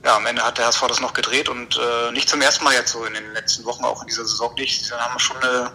ja, 0.05 0.17
am 0.17 0.27
Ende 0.27 0.43
hat 0.43 0.59
der 0.59 0.67
HSV 0.67 0.87
das 0.89 1.01
noch 1.01 1.15
gedreht 1.15 1.49
und 1.49 1.79
äh, 1.79 2.13
nicht 2.13 2.29
zum 2.29 2.41
ersten 2.41 2.65
Mal 2.65 2.75
jetzt 2.75 2.93
so 2.93 3.05
in 3.05 3.15
den 3.15 3.33
letzten 3.33 3.65
Wochen, 3.65 3.85
auch 3.85 4.03
in 4.03 4.09
dieser 4.09 4.25
Saison 4.25 4.55
nicht. 4.55 4.91
Dann 4.91 5.01
haben 5.01 5.15
wir 5.15 5.21
schon 5.21 5.37
eine, 5.39 5.71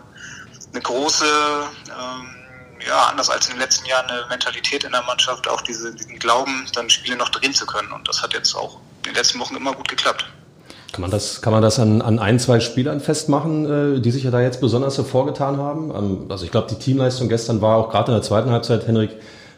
eine 0.72 0.82
große 0.82 1.70
ähm, 1.88 2.39
ja, 2.88 3.08
anders 3.08 3.30
als 3.30 3.48
in 3.48 3.54
den 3.54 3.62
letzten 3.62 3.86
Jahren 3.86 4.10
eine 4.10 4.26
Mentalität 4.30 4.84
in 4.84 4.92
der 4.92 5.04
Mannschaft, 5.04 5.48
auch 5.48 5.62
diese, 5.62 5.94
diesen 5.94 6.18
Glauben, 6.20 6.66
dann 6.74 6.90
Spiele 6.90 7.16
noch 7.18 7.30
drehen 7.30 7.54
zu 7.54 7.66
können. 7.66 7.92
Und 7.92 8.08
das 8.08 8.22
hat 8.22 8.34
jetzt 8.34 8.56
auch 8.56 8.80
in 9.00 9.12
den 9.12 9.16
letzten 9.16 9.40
Wochen 9.40 9.56
immer 9.56 9.74
gut 9.74 9.88
geklappt. 9.88 10.26
Kann 10.92 11.02
man 11.02 11.12
das, 11.12 11.42
kann 11.42 11.54
man 11.54 11.62
das 11.62 11.80
an, 11.80 12.02
an 12.02 12.18
ein, 12.18 12.40
zwei 12.40 12.60
Spielern 12.60 13.00
festmachen, 13.00 13.98
äh, 13.98 14.02
die 14.02 14.12
sich 14.12 14.24
ja 14.24 14.32
da 14.32 14.42
jetzt 14.42 14.60
besonders 14.60 14.98
hervorgetan 14.98 15.58
haben? 15.58 15.92
Ähm, 15.92 16.26
also 16.30 16.46
ich 16.46 16.52
glaube, 16.52 16.68
die 16.70 16.80
Teamleistung 16.80 17.30
gestern 17.30 17.62
war 17.62 17.78
auch 17.78 17.90
gerade 17.90 18.12
in 18.12 18.16
der 18.16 18.24
zweiten 18.24 18.50
Halbzeit, 18.50 18.88
Henrik, 18.88 19.12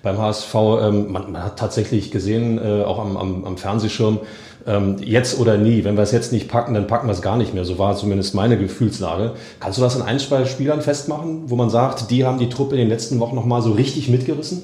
beim 0.04 0.18
HSV, 0.18 0.54
ähm, 0.56 1.12
man, 1.12 1.32
man, 1.32 1.44
hat 1.44 1.58
tatsächlich 1.58 2.12
gesehen, 2.12 2.58
äh, 2.58 2.84
auch 2.84 3.00
am, 3.00 3.18
am, 3.18 3.46
am 3.46 3.58
Fernsehschirm, 3.58 4.20
ähm, 4.66 4.98
jetzt 5.00 5.40
oder 5.40 5.58
nie. 5.58 5.84
Wenn 5.84 5.96
wir 5.96 6.04
es 6.04 6.12
jetzt 6.12 6.32
nicht 6.32 6.48
packen, 6.48 6.74
dann 6.74 6.88
packen 6.88 7.08
wir 7.08 7.14
es 7.14 7.22
gar 7.22 7.38
nicht 7.38 7.54
mehr. 7.54 7.66
So 7.66 7.78
war 7.78 7.96
zumindest 7.96 8.34
meine 8.36 8.58
Gefühlslage. 8.58 9.36
Kannst 9.60 9.78
du 9.78 9.82
das 9.82 9.96
an 9.96 10.04
ein, 10.04 10.20
zwei 10.20 10.46
Spielern 10.46 10.82
festmachen, 10.82 11.50
wo 11.50 11.56
man 11.56 11.70
sagt, 11.70 12.12
die 12.12 12.26
haben 12.26 12.40
die 12.40 12.50
Truppe 12.50 12.76
in 12.76 12.82
den 12.82 12.90
letzten 12.90 13.20
Wochen 13.20 13.36
nochmal 13.36 13.62
so 13.62 13.72
richtig 13.72 14.08
mitgerissen? 14.10 14.64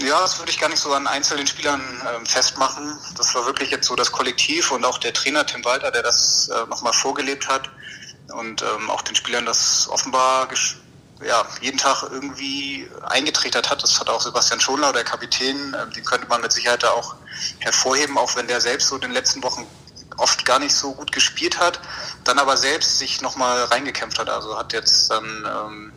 Ja, 0.00 0.20
das 0.20 0.38
würde 0.38 0.50
ich 0.50 0.60
gar 0.60 0.68
nicht 0.68 0.80
so 0.80 0.92
an 0.92 1.06
einzelnen 1.06 1.46
Spielern 1.46 1.80
äh, 1.80 2.24
festmachen. 2.24 2.96
Das 3.16 3.34
war 3.34 3.46
wirklich 3.46 3.70
jetzt 3.70 3.86
so 3.86 3.96
das 3.96 4.12
Kollektiv 4.12 4.70
und 4.70 4.84
auch 4.84 4.98
der 4.98 5.12
Trainer 5.12 5.44
Tim 5.44 5.64
Walter, 5.64 5.90
der 5.90 6.02
das 6.02 6.48
äh, 6.48 6.68
nochmal 6.68 6.92
vorgelebt 6.92 7.48
hat 7.48 7.68
und 8.32 8.62
ähm, 8.62 8.90
auch 8.90 9.02
den 9.02 9.16
Spielern 9.16 9.44
das 9.44 9.88
offenbar 9.90 10.46
ja, 11.24 11.44
jeden 11.60 11.78
Tag 11.78 12.04
irgendwie 12.10 12.88
eingetrichtert 13.02 13.70
hat. 13.70 13.82
Das 13.82 13.98
hat 13.98 14.08
auch 14.08 14.20
Sebastian 14.20 14.60
Schonlau, 14.60 14.92
der 14.92 15.04
Kapitän, 15.04 15.74
äh, 15.74 15.90
den 15.94 16.04
könnte 16.04 16.28
man 16.28 16.40
mit 16.40 16.52
Sicherheit 16.52 16.82
da 16.82 16.90
auch 16.90 17.16
hervorheben, 17.60 18.18
auch 18.18 18.36
wenn 18.36 18.46
der 18.46 18.60
selbst 18.60 18.88
so 18.88 18.96
in 18.96 19.02
den 19.02 19.12
letzten 19.12 19.42
Wochen 19.42 19.66
oft 20.16 20.44
gar 20.44 20.58
nicht 20.58 20.74
so 20.74 20.94
gut 20.94 21.12
gespielt 21.12 21.58
hat, 21.58 21.80
dann 22.24 22.38
aber 22.38 22.56
selbst 22.56 22.98
sich 22.98 23.20
nochmal 23.20 23.64
reingekämpft 23.64 24.18
hat. 24.18 24.28
Also 24.28 24.58
hat 24.58 24.72
jetzt 24.72 25.10
dann 25.10 25.46
ähm, 25.46 25.92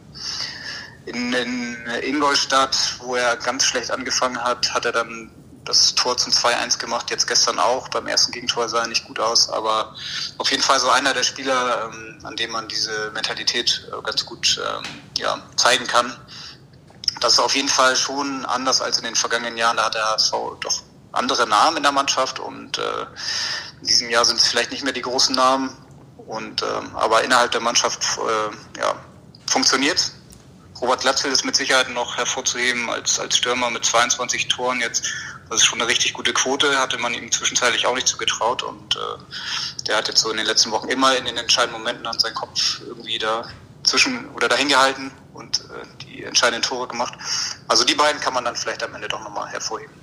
in, 1.06 1.34
in 1.34 1.78
Ingolstadt, 2.04 2.96
wo 3.00 3.16
er 3.16 3.36
ganz 3.38 3.66
schlecht 3.66 3.92
angefangen 3.92 4.42
hat, 4.44 4.74
hat 4.74 4.86
er 4.86 4.92
dann 4.92 5.32
das 5.72 5.96
Tor 5.96 6.18
zum 6.18 6.34
2-1 6.34 6.80
gemacht, 6.80 7.10
jetzt 7.10 7.28
gestern 7.28 7.58
auch. 7.58 7.88
Beim 7.88 8.06
ersten 8.08 8.34
Gegentor 8.34 8.68
sah 8.68 8.82
er 8.82 8.88
nicht 8.88 9.06
gut 9.06 9.20
aus, 9.20 9.50
aber 9.50 9.96
auf 10.38 10.52
jeden 10.52 10.62
Fall 10.62 10.80
so 10.80 10.90
einer 10.90 11.14
der 11.14 11.24
Spieler, 11.24 11.86
ähm, 11.86 12.20
an 12.24 12.36
dem 12.36 12.52
man 12.52 12.68
diese 12.68 13.10
Mentalität 13.14 13.88
äh, 13.88 14.02
ganz 14.04 14.26
gut 14.26 14.60
ähm, 14.60 14.84
ja, 15.18 15.42
zeigen 15.56 15.88
kann. 15.88 16.14
Das 17.22 17.34
ist 17.34 17.40
auf 17.40 17.56
jeden 17.56 17.70
Fall 17.70 17.96
schon 17.96 18.46
anders 18.46 18.82
als 18.82 18.98
in 18.98 19.06
den 19.06 19.16
vergangenen 19.16 19.56
Jahren. 19.56 19.78
Da 19.78 19.86
hat 19.86 19.96
der 19.96 20.06
HSV 20.10 20.34
doch 20.60 20.82
andere 21.14 21.48
Namen 21.48 21.78
in 21.78 21.84
der 21.84 21.94
Mannschaft 21.94 22.40
und 22.40 22.78
äh, 22.78 23.06
in 23.82 23.88
diesem 23.88 24.10
Jahr 24.10 24.26
sind 24.26 24.40
es 24.40 24.48
vielleicht 24.48 24.72
nicht 24.72 24.84
mehr 24.84 24.94
die 24.94 25.02
großen 25.02 25.36
Namen. 25.36 25.76
Und, 26.28 26.64
ähm, 26.64 26.96
aber 26.96 27.24
innerhalb 27.24 27.52
der 27.52 27.62
Mannschaft 27.62 28.04
äh, 28.18 28.80
ja, 28.80 28.96
funktioniert 29.48 30.12
Robert 30.82 31.02
Glatzel 31.02 31.32
ist 31.32 31.46
mit 31.46 31.56
Sicherheit 31.56 31.90
noch 31.90 32.18
hervorzuheben 32.18 32.90
als, 32.90 33.20
als 33.20 33.38
Stürmer 33.38 33.70
mit 33.70 33.86
22 33.86 34.48
Toren 34.48 34.80
jetzt 34.80 35.08
das 35.52 35.60
ist 35.60 35.66
schon 35.66 35.82
eine 35.82 35.90
richtig 35.90 36.14
gute 36.14 36.32
Quote, 36.32 36.80
hatte 36.80 36.98
man 36.98 37.14
ihm 37.14 37.30
zwischenzeitlich 37.30 37.86
auch 37.86 37.94
nicht 37.94 38.08
zugetraut 38.08 38.64
und 38.64 38.96
äh, 38.96 39.84
der 39.86 39.98
hat 39.98 40.08
jetzt 40.08 40.22
so 40.22 40.32
in 40.32 40.38
den 40.38 40.46
letzten 40.46 40.72
Wochen 40.72 40.88
immer 40.88 41.18
in 41.18 41.26
den 41.26 41.36
entscheidenden 41.36 41.78
Momenten 41.82 42.08
an 42.08 42.18
seinen 42.18 42.36
Kopf 42.36 42.80
irgendwie 42.88 43.18
da 43.18 43.44
zwischen 43.84 44.30
oder 44.34 44.48
dahin 44.48 44.70
gehalten 44.70 45.12
und 45.34 45.60
äh, 45.60 46.06
die 46.06 46.24
entscheidenden 46.24 46.62
Tore 46.62 46.88
gemacht. 46.88 47.16
Also 47.68 47.84
die 47.84 47.96
beiden 47.96 48.22
kann 48.22 48.34
man 48.34 48.46
dann 48.46 48.56
vielleicht 48.56 48.82
am 48.82 48.96
Ende 48.96 49.10
doch 49.10 49.22
nochmal 49.22 49.50
hervorheben. 49.50 49.94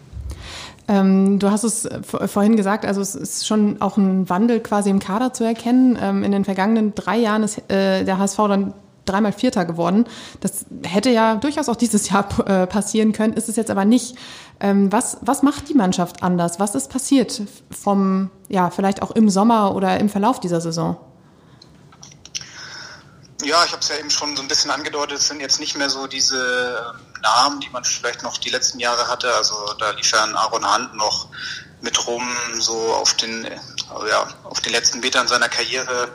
Ähm, 0.86 1.38
du 1.38 1.50
hast 1.50 1.64
es 1.64 1.88
vorhin 2.10 2.56
gesagt, 2.56 2.84
also 2.84 3.00
es 3.00 3.14
ist 3.14 3.46
schon 3.46 3.80
auch 3.80 3.96
ein 3.96 4.28
Wandel 4.28 4.60
quasi 4.60 4.90
im 4.90 4.98
Kader 4.98 5.32
zu 5.32 5.44
erkennen. 5.44 5.98
Ähm, 5.98 6.24
in 6.24 6.32
den 6.32 6.44
vergangenen 6.44 6.94
drei 6.94 7.16
Jahren 7.16 7.42
ist 7.42 7.58
äh, 7.70 8.04
der 8.04 8.18
HSV 8.18 8.36
dann 8.36 8.74
dreimal 9.08 9.32
Vierter 9.32 9.64
geworden. 9.64 10.06
Das 10.40 10.66
hätte 10.82 11.10
ja 11.10 11.36
durchaus 11.36 11.68
auch 11.68 11.76
dieses 11.76 12.08
Jahr 12.10 12.28
äh, 12.46 12.66
passieren 12.66 13.12
können, 13.12 13.32
ist 13.32 13.48
es 13.48 13.56
jetzt 13.56 13.70
aber 13.70 13.84
nicht. 13.84 14.16
Ähm, 14.60 14.90
was, 14.90 15.18
was 15.20 15.42
macht 15.42 15.68
die 15.68 15.74
Mannschaft 15.74 16.22
anders? 16.22 16.58
Was 16.58 16.74
ist 16.74 16.90
passiert 16.90 17.42
vom, 17.70 18.30
ja, 18.48 18.70
vielleicht 18.70 19.02
auch 19.02 19.12
im 19.12 19.30
Sommer 19.30 19.74
oder 19.74 19.98
im 20.00 20.08
Verlauf 20.08 20.40
dieser 20.40 20.60
Saison? 20.60 20.96
Ja, 23.44 23.64
ich 23.64 23.70
habe 23.70 23.80
es 23.80 23.88
ja 23.88 23.96
eben 23.96 24.10
schon 24.10 24.36
so 24.36 24.42
ein 24.42 24.48
bisschen 24.48 24.70
angedeutet, 24.72 25.18
es 25.18 25.28
sind 25.28 25.40
jetzt 25.40 25.60
nicht 25.60 25.76
mehr 25.76 25.88
so 25.88 26.08
diese 26.08 26.36
ähm, 26.36 27.22
Namen, 27.22 27.60
die 27.60 27.70
man 27.70 27.84
vielleicht 27.84 28.24
noch 28.24 28.36
die 28.36 28.50
letzten 28.50 28.80
Jahre 28.80 29.06
hatte. 29.06 29.32
Also 29.34 29.54
da 29.78 29.90
lief 29.90 30.10
ja 30.10 30.24
ein 30.24 30.34
Aaron 30.34 30.64
Hunt 30.64 30.96
noch 30.96 31.28
mit 31.80 32.06
rum, 32.06 32.22
so 32.58 32.74
auf 32.94 33.14
den, 33.14 33.44
ja, 33.44 34.26
auf 34.42 34.60
den 34.60 34.72
letzten 34.72 34.98
Metern 35.00 35.28
seiner 35.28 35.48
Karriere, 35.48 36.08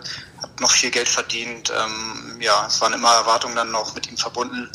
hat 0.44 0.60
noch 0.60 0.72
viel 0.72 0.92
Geld 0.92 1.08
verdient. 1.08 1.72
Ähm, 1.76 2.38
ja, 2.40 2.66
es 2.68 2.80
waren 2.82 2.94
immer 2.94 3.14
Erwartungen 3.14 3.56
dann 3.56 3.72
noch 3.72 3.96
mit 3.96 4.10
ihm 4.10 4.18
verbunden. 4.18 4.70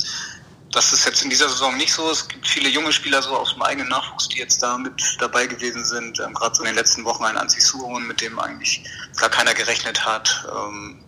Das 0.73 0.93
ist 0.93 1.07
jetzt 1.07 1.23
in 1.23 1.31
dieser 1.31 1.49
Saison 1.49 1.77
nicht 1.77 1.93
so. 1.93 2.11
Es 2.11 2.29
gibt 2.29 2.47
viele 2.47 2.69
junge 2.69 2.93
Spieler 2.93 3.23
so 3.23 3.37
aus 3.37 3.55
dem 3.55 3.63
eigenen 3.63 3.89
Nachwuchs, 3.89 4.29
die 4.29 4.39
jetzt 4.39 4.63
da 4.63 4.77
mit 4.77 5.17
dabei 5.19 5.47
gewesen 5.47 5.85
sind. 5.85 6.21
Ähm, 6.21 6.35
Gerade 6.35 6.55
so 6.55 6.63
in 6.63 6.69
den 6.69 6.77
letzten 6.77 7.05
Wochen 7.05 7.25
ein 7.25 7.37
Anzi 7.37 7.61
mit 8.01 8.21
dem 8.21 8.39
eigentlich 8.39 8.85
gar 9.17 9.31
keiner 9.31 9.55
gerechnet 9.55 10.05
hat. 10.05 10.47
Ähm, 10.55 11.05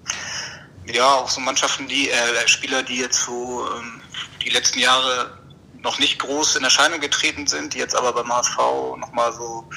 ja, 0.86 1.06
auch 1.06 1.28
so 1.28 1.40
Mannschaften, 1.40 1.88
die 1.88 2.10
äh, 2.10 2.48
Spieler, 2.48 2.82
die 2.82 2.96
jetzt 2.96 3.24
so 3.24 3.66
ähm, 3.76 4.00
die 4.42 4.50
letzten 4.50 4.78
Jahre 4.78 5.38
noch 5.82 5.98
nicht 5.98 6.18
groß 6.18 6.56
in 6.56 6.64
Erscheinung 6.64 7.00
getreten 7.00 7.46
sind, 7.46 7.74
die 7.74 7.78
jetzt 7.78 7.94
aber 7.94 8.12
beim 8.12 8.32
HSV 8.32 8.56
nochmal 8.96 9.32
so 9.32 9.68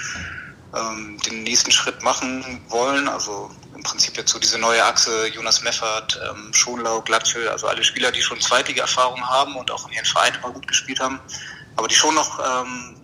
ähm, 0.75 1.17
den 1.25 1.43
nächsten 1.43 1.71
Schritt 1.71 2.01
machen 2.03 2.61
wollen. 2.69 3.07
Also 3.07 3.51
im 3.75 3.83
Prinzip 3.83 4.17
jetzt 4.17 4.31
so 4.31 4.39
diese 4.39 4.57
neue 4.57 4.83
Achse, 4.83 5.27
Jonas 5.27 5.61
Meffert, 5.63 6.19
ähm, 6.29 6.53
Schonlau, 6.53 7.01
Glatschel, 7.01 7.47
also 7.49 7.67
alle 7.67 7.83
Spieler, 7.83 8.11
die 8.11 8.21
schon 8.21 8.39
zweitige 8.41 8.81
Erfahrung 8.81 9.21
haben 9.27 9.55
und 9.55 9.71
auch 9.71 9.87
in 9.87 9.93
ihren 9.93 10.05
Vereinen 10.05 10.35
immer 10.37 10.51
gut 10.51 10.67
gespielt 10.67 10.99
haben, 10.99 11.19
aber 11.75 11.87
die 11.87 11.95
schon 11.95 12.15
noch 12.15 12.39
ähm, 12.39 12.95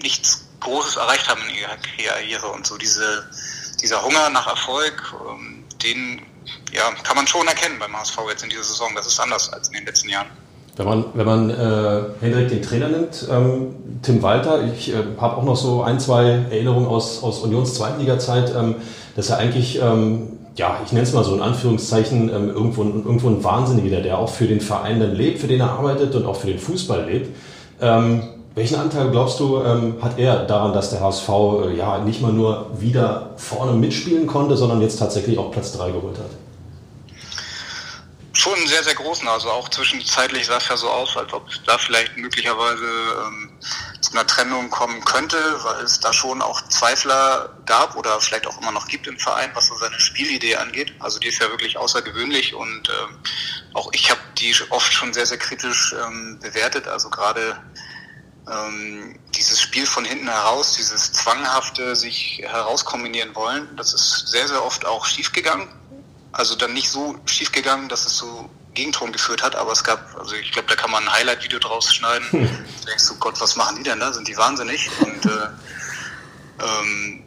nichts 0.00 0.46
Großes 0.60 0.96
erreicht 0.96 1.28
haben 1.28 1.42
in 1.48 1.54
ihrer 1.56 1.76
Karriere 1.76 2.48
und 2.48 2.66
so 2.66 2.76
diese, 2.76 3.28
dieser 3.80 4.02
Hunger 4.02 4.30
nach 4.30 4.46
Erfolg, 4.46 5.14
ähm, 5.28 5.64
den 5.82 6.22
ja, 6.72 6.90
kann 7.02 7.16
man 7.16 7.26
schon 7.26 7.46
erkennen 7.46 7.78
beim 7.78 7.96
HSV 7.96 8.18
jetzt 8.28 8.42
in 8.42 8.50
dieser 8.50 8.64
Saison. 8.64 8.94
Das 8.94 9.06
ist 9.06 9.18
anders 9.20 9.52
als 9.52 9.68
in 9.68 9.74
den 9.74 9.86
letzten 9.86 10.08
Jahren. 10.08 10.30
Wenn 10.76 10.86
man, 10.86 11.04
wenn 11.14 11.26
man 11.26 11.50
äh, 11.50 12.02
Hendrik 12.20 12.48
den 12.50 12.60
Trainer 12.60 12.88
nimmt, 12.88 13.26
ähm, 13.30 13.74
Tim 14.02 14.22
Walter, 14.22 14.60
ich 14.62 14.92
äh, 14.92 14.96
habe 15.18 15.38
auch 15.38 15.42
noch 15.42 15.56
so 15.56 15.82
ein, 15.82 15.98
zwei 15.98 16.24
Erinnerungen 16.50 16.86
aus, 16.86 17.22
aus 17.22 17.40
Unions 17.40 17.74
Zweitliga-Zeit, 17.74 18.52
ähm, 18.54 18.74
dass 19.16 19.30
er 19.30 19.38
eigentlich, 19.38 19.80
ähm, 19.82 20.34
ja, 20.56 20.76
ich 20.84 20.92
nenne 20.92 21.04
es 21.04 21.14
mal 21.14 21.24
so 21.24 21.34
in 21.34 21.40
Anführungszeichen, 21.40 22.28
ähm, 22.28 22.50
irgendwo, 22.50 22.82
irgendwo 22.82 23.28
ein 23.28 23.42
Wahnsinniger, 23.42 24.02
der 24.02 24.18
auch 24.18 24.28
für 24.28 24.46
den 24.46 24.60
Verein 24.60 25.00
dann 25.00 25.14
lebt, 25.14 25.38
für 25.38 25.46
den 25.46 25.60
er 25.60 25.70
arbeitet 25.70 26.14
und 26.14 26.26
auch 26.26 26.36
für 26.36 26.48
den 26.48 26.58
Fußball 26.58 27.06
lebt. 27.10 27.34
Ähm, 27.80 28.22
welchen 28.54 28.76
Anteil 28.76 29.10
glaubst 29.10 29.40
du, 29.40 29.62
ähm, 29.62 29.96
hat 30.02 30.18
er 30.18 30.44
daran, 30.44 30.74
dass 30.74 30.90
der 30.90 31.00
HSV 31.00 31.28
äh, 31.28 31.76
ja 31.76 31.98
nicht 31.98 32.20
mal 32.20 32.32
nur 32.32 32.66
wieder 32.78 33.30
vorne 33.36 33.72
mitspielen 33.72 34.26
konnte, 34.26 34.56
sondern 34.58 34.82
jetzt 34.82 34.98
tatsächlich 34.98 35.38
auch 35.38 35.50
Platz 35.50 35.72
3 35.72 35.90
geholt 35.90 36.18
hat? 36.18 36.45
Schon 38.46 38.66
sehr, 38.66 38.84
sehr 38.84 38.94
großen. 38.94 39.26
Also 39.26 39.50
auch 39.50 39.68
zwischenzeitlich 39.68 40.46
sah 40.46 40.58
es 40.58 40.68
ja 40.68 40.76
so 40.76 40.88
aus, 40.88 41.16
als 41.16 41.32
ob 41.32 41.48
es 41.48 41.60
da 41.66 41.78
vielleicht 41.78 42.16
möglicherweise 42.16 42.84
ähm, 42.84 43.50
zu 44.00 44.12
einer 44.12 44.26
Trennung 44.26 44.70
kommen 44.70 45.04
könnte, 45.04 45.36
weil 45.64 45.84
es 45.84 45.98
da 45.98 46.12
schon 46.12 46.40
auch 46.42 46.62
Zweifler 46.68 47.50
gab 47.66 47.96
oder 47.96 48.20
vielleicht 48.20 48.46
auch 48.46 48.60
immer 48.60 48.70
noch 48.70 48.86
gibt 48.86 49.06
im 49.06 49.18
Verein, 49.18 49.50
was 49.54 49.66
so 49.66 49.76
seine 49.76 49.98
Spielidee 49.98 50.56
angeht. 50.56 50.94
Also 51.00 51.18
die 51.18 51.28
ist 51.28 51.40
ja 51.40 51.50
wirklich 51.50 51.76
außergewöhnlich 51.76 52.54
und 52.54 52.88
ähm, 52.88 53.18
auch 53.74 53.90
ich 53.92 54.10
habe 54.10 54.20
die 54.38 54.54
oft 54.70 54.92
schon 54.92 55.12
sehr, 55.12 55.26
sehr 55.26 55.38
kritisch 55.38 55.94
ähm, 56.06 56.38
bewertet. 56.40 56.86
Also 56.86 57.10
gerade 57.10 57.60
ähm, 58.48 59.18
dieses 59.34 59.60
Spiel 59.60 59.86
von 59.86 60.04
hinten 60.04 60.28
heraus, 60.28 60.74
dieses 60.74 61.12
zwanghafte 61.12 61.96
sich 61.96 62.42
herauskombinieren 62.44 63.34
wollen, 63.34 63.74
das 63.76 63.92
ist 63.92 64.28
sehr, 64.28 64.46
sehr 64.46 64.64
oft 64.64 64.86
auch 64.86 65.04
schiefgegangen 65.04 65.68
also 66.36 66.54
dann 66.54 66.74
nicht 66.74 66.90
so 66.90 67.18
schief 67.24 67.50
gegangen, 67.50 67.88
dass 67.88 68.04
es 68.04 68.18
so 68.18 68.50
Gegenton 68.74 69.10
geführt 69.10 69.42
hat, 69.42 69.56
aber 69.56 69.72
es 69.72 69.82
gab, 69.82 70.14
also 70.18 70.34
ich 70.34 70.52
glaube, 70.52 70.68
da 70.68 70.76
kann 70.76 70.90
man 70.90 71.02
ein 71.02 71.12
Highlight-Video 71.12 71.58
draus 71.58 71.94
schneiden. 71.94 72.30
Hm. 72.30 72.48
Du 72.80 72.86
denkst 72.86 73.08
du, 73.08 73.16
Gott, 73.16 73.40
was 73.40 73.56
machen 73.56 73.76
die 73.76 73.82
denn 73.82 74.00
da? 74.00 74.12
Sind 74.12 74.28
die 74.28 74.36
wahnsinnig? 74.36 74.90
Und 75.00 75.24
äh, 75.24 75.48
ähm, 76.62 77.22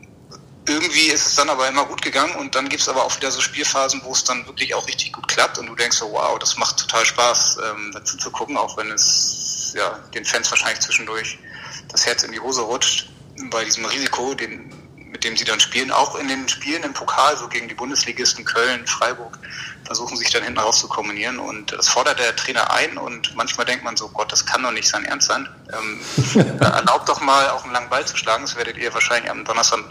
irgendwie 0.68 1.08
ist 1.08 1.26
es 1.26 1.36
dann 1.36 1.50
aber 1.50 1.68
immer 1.68 1.86
gut 1.86 2.04
gegangen 2.04 2.36
und 2.36 2.54
dann 2.54 2.70
gibt 2.70 2.84
es 2.84 2.90
aber 2.90 3.04
auch 3.04 3.16
wieder 3.18 3.32
so 3.32 3.42
Spielphasen, 3.42 4.02
wo 4.04 4.12
es 4.12 4.24
dann 4.24 4.46
wirklich 4.46 4.76
auch 4.76 4.88
richtig 4.88 5.14
gut 5.14 5.28
klappt 5.28 5.58
und 5.58 5.66
du 5.66 5.76
denkst 5.76 5.98
so, 5.98 6.12
wow, 6.12 6.38
das 6.38 6.58
macht 6.58 6.78
total 6.78 7.04
Spaß, 7.04 7.58
ähm, 7.66 7.92
dazu 7.92 8.16
zu 8.18 8.30
gucken, 8.30 8.56
auch 8.56 8.78
wenn 8.78 8.92
es 8.92 9.74
ja 9.76 9.98
den 10.14 10.26
Fans 10.26 10.52
wahrscheinlich 10.52 10.82
zwischendurch 10.82 11.40
das 11.88 12.06
Herz 12.06 12.22
in 12.22 12.32
die 12.32 12.40
Hose 12.40 12.62
rutscht 12.62 13.10
bei 13.50 13.66
diesem 13.66 13.86
Risiko, 13.86 14.36
den 14.36 14.72
mit 15.12 15.24
dem 15.24 15.36
sie 15.36 15.46
dann 15.46 15.60
spielen, 15.60 15.92
auch 15.92 16.16
in 16.16 16.28
den 16.28 16.48
Spielen 16.48 16.84
im 16.84 16.94
Pokal, 16.94 17.36
so 17.36 17.48
gegen 17.48 17.68
die 17.68 17.74
Bundesligisten 17.74 18.46
Köln, 18.46 18.86
Freiburg, 18.86 19.38
versuchen 19.84 20.18
sich 20.18 20.30
dann 20.30 20.44
hinten 20.44 20.60
raus 20.60 20.80
zu 20.80 20.88
kombinieren. 20.88 21.40
Und 21.40 21.72
das 21.72 21.90
fordert 21.90 22.20
der 22.20 22.36
Trainer 22.36 22.72
ein 22.72 22.98
und 22.98 23.36
manchmal 23.36 23.66
denkt 23.66 23.84
man 23.84 23.98
so, 23.98 24.10
Gott, 24.10 24.32
das 24.32 24.46
kann 24.46 24.62
doch 24.64 24.72
nicht 24.72 24.88
sein 24.88 25.06
Ernst 25.06 25.28
sein. 25.28 25.50
Ähm, 25.74 26.60
erlaubt 26.60 27.10
doch 27.10 27.22
mal 27.22 27.50
auch 27.50 27.64
einen 27.64 27.74
langen 27.74 27.90
Ball 27.90 28.06
zu 28.06 28.18
schlagen, 28.18 28.44
das 28.44 28.56
werdet 28.56 28.78
ihr 28.78 28.94
wahrscheinlich 28.94 29.32
am 29.32 29.44
Donnerstag 29.46 29.84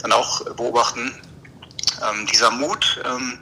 dann 0.00 0.12
auch 0.12 0.44
beobachten. 0.54 1.12
Ähm, 2.02 2.26
dieser 2.26 2.50
Mut, 2.50 3.02
ähm, 3.04 3.38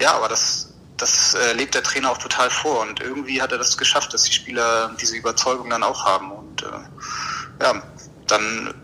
ja, 0.00 0.14
aber 0.14 0.28
das, 0.28 0.74
das 0.96 1.34
äh, 1.34 1.52
lebt 1.52 1.74
der 1.74 1.82
Trainer 1.82 2.10
auch 2.10 2.18
total 2.18 2.50
vor. 2.50 2.80
Und 2.80 3.00
irgendwie 3.00 3.40
hat 3.40 3.52
er 3.52 3.58
das 3.58 3.76
geschafft, 3.78 4.12
dass 4.14 4.24
die 4.24 4.32
Spieler 4.32 4.94
diese 5.00 5.16
Überzeugung 5.16 5.70
dann 5.70 5.84
auch 5.84 6.04
haben. 6.04 6.32
Und 6.32 6.62
äh, 6.62 7.62
ja, 7.62 7.82
dann 8.26 8.74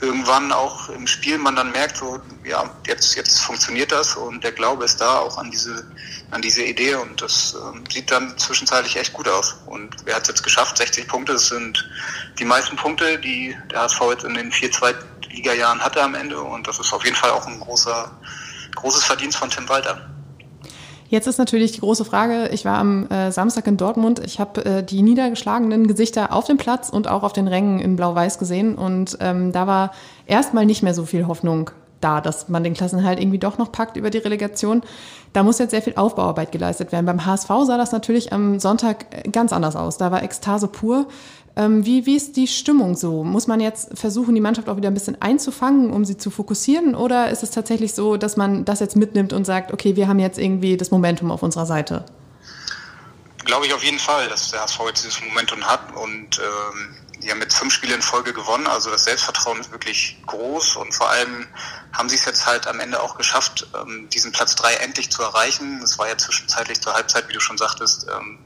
irgendwann 0.00 0.52
auch 0.52 0.88
im 0.88 1.06
Spiel 1.06 1.38
man 1.38 1.56
dann 1.56 1.72
merkt, 1.72 1.96
so, 1.96 2.20
ja, 2.44 2.70
jetzt, 2.86 3.14
jetzt 3.16 3.40
funktioniert 3.40 3.92
das 3.92 4.16
und 4.16 4.42
der 4.44 4.52
Glaube 4.52 4.84
ist 4.84 5.00
da 5.00 5.18
auch 5.18 5.38
an 5.38 5.50
diese, 5.50 5.84
an 6.30 6.42
diese 6.42 6.62
Idee 6.62 6.94
und 6.94 7.20
das 7.20 7.54
äh, 7.54 7.92
sieht 7.92 8.10
dann 8.10 8.36
zwischenzeitlich 8.38 8.96
echt 8.96 9.12
gut 9.12 9.28
aus. 9.28 9.56
Und 9.66 9.94
wer 10.04 10.16
hat 10.16 10.22
es 10.22 10.28
jetzt 10.28 10.42
geschafft? 10.42 10.78
60 10.78 11.08
Punkte, 11.08 11.32
das 11.32 11.48
sind 11.48 11.88
die 12.38 12.44
meisten 12.44 12.76
Punkte, 12.76 13.18
die 13.18 13.56
der 13.70 13.82
HSV 13.82 14.00
jetzt 14.10 14.24
in 14.24 14.34
den 14.34 14.52
vier 14.52 14.70
Zweitliga-Jahren 14.70 15.80
hatte 15.80 16.02
am 16.02 16.14
Ende 16.14 16.40
und 16.40 16.66
das 16.66 16.78
ist 16.78 16.92
auf 16.92 17.04
jeden 17.04 17.16
Fall 17.16 17.30
auch 17.30 17.46
ein 17.46 17.60
großer, 17.60 18.10
großes 18.76 19.04
Verdienst 19.04 19.38
von 19.38 19.50
Tim 19.50 19.68
Walter. 19.68 20.08
Jetzt 21.08 21.26
ist 21.26 21.38
natürlich 21.38 21.72
die 21.72 21.80
große 21.80 22.04
Frage, 22.04 22.48
ich 22.52 22.66
war 22.66 22.76
am 22.76 23.08
äh, 23.08 23.32
Samstag 23.32 23.66
in 23.66 23.78
Dortmund, 23.78 24.20
ich 24.24 24.40
habe 24.40 24.64
äh, 24.64 24.82
die 24.82 25.00
niedergeschlagenen 25.00 25.86
Gesichter 25.86 26.34
auf 26.34 26.44
dem 26.44 26.58
Platz 26.58 26.90
und 26.90 27.08
auch 27.08 27.22
auf 27.22 27.32
den 27.32 27.48
Rängen 27.48 27.78
in 27.78 27.96
Blau-Weiß 27.96 28.38
gesehen 28.38 28.74
und 28.74 29.16
ähm, 29.20 29.52
da 29.52 29.66
war 29.66 29.92
erstmal 30.26 30.66
nicht 30.66 30.82
mehr 30.82 30.92
so 30.92 31.06
viel 31.06 31.26
Hoffnung 31.26 31.70
da, 32.00 32.20
dass 32.20 32.48
man 32.48 32.62
den 32.62 32.74
Klassenhalt 32.74 33.18
irgendwie 33.18 33.38
doch 33.38 33.58
noch 33.58 33.72
packt 33.72 33.96
über 33.96 34.10
die 34.10 34.18
Relegation. 34.18 34.82
Da 35.32 35.42
muss 35.42 35.58
jetzt 35.58 35.70
sehr 35.70 35.82
viel 35.82 35.94
Aufbauarbeit 35.96 36.52
geleistet 36.52 36.92
werden. 36.92 37.06
Beim 37.06 37.24
HSV 37.26 37.48
sah 37.64 37.76
das 37.76 37.92
natürlich 37.92 38.32
am 38.32 38.60
Sonntag 38.60 39.06
äh, 39.10 39.28
ganz 39.30 39.52
anders 39.52 39.76
aus. 39.76 39.98
Da 39.98 40.10
war 40.10 40.22
Ekstase 40.22 40.68
pur. 40.68 41.06
Ähm, 41.58 41.84
wie, 41.84 42.06
wie 42.06 42.14
ist 42.14 42.36
die 42.36 42.46
Stimmung 42.46 42.94
so? 42.94 43.24
Muss 43.24 43.48
man 43.48 43.58
jetzt 43.58 43.98
versuchen, 43.98 44.32
die 44.32 44.40
Mannschaft 44.40 44.68
auch 44.68 44.76
wieder 44.76 44.90
ein 44.90 44.94
bisschen 44.94 45.20
einzufangen, 45.20 45.90
um 45.90 46.04
sie 46.04 46.16
zu 46.16 46.30
fokussieren? 46.30 46.94
Oder 46.94 47.30
ist 47.30 47.42
es 47.42 47.50
tatsächlich 47.50 47.94
so, 47.94 48.16
dass 48.16 48.36
man 48.36 48.64
das 48.64 48.78
jetzt 48.78 48.94
mitnimmt 48.94 49.32
und 49.32 49.44
sagt, 49.44 49.72
okay, 49.72 49.96
wir 49.96 50.06
haben 50.06 50.20
jetzt 50.20 50.38
irgendwie 50.38 50.76
das 50.76 50.92
Momentum 50.92 51.32
auf 51.32 51.42
unserer 51.42 51.66
Seite? 51.66 52.04
Glaube 53.44 53.66
ich 53.66 53.74
auf 53.74 53.82
jeden 53.82 53.98
Fall, 53.98 54.28
dass 54.28 54.52
der 54.52 54.62
HSV 54.62 54.78
jetzt 54.86 55.04
dieses 55.04 55.20
Momentum 55.20 55.64
hat 55.64 55.80
und 55.96 56.38
ähm, 56.38 56.94
die 57.24 57.28
haben 57.28 57.40
mit 57.40 57.52
fünf 57.52 57.74
Spielen 57.74 57.94
in 57.94 58.02
Folge 58.02 58.32
gewonnen. 58.32 58.68
Also 58.68 58.90
das 58.90 59.04
Selbstvertrauen 59.04 59.58
ist 59.58 59.72
wirklich 59.72 60.16
groß 60.26 60.76
und 60.76 60.94
vor 60.94 61.10
allem 61.10 61.48
haben 61.92 62.08
sie 62.08 62.14
es 62.14 62.24
jetzt 62.24 62.46
halt 62.46 62.68
am 62.68 62.78
Ende 62.78 63.02
auch 63.02 63.16
geschafft, 63.16 63.66
ähm, 63.74 64.08
diesen 64.10 64.30
Platz 64.30 64.54
drei 64.54 64.74
endlich 64.74 65.10
zu 65.10 65.22
erreichen. 65.22 65.80
Es 65.82 65.98
war 65.98 66.06
ja 66.06 66.16
zwischenzeitlich 66.16 66.80
zur 66.80 66.94
Halbzeit, 66.94 67.28
wie 67.28 67.32
du 67.32 67.40
schon 67.40 67.58
sagtest, 67.58 68.06
ähm, 68.16 68.38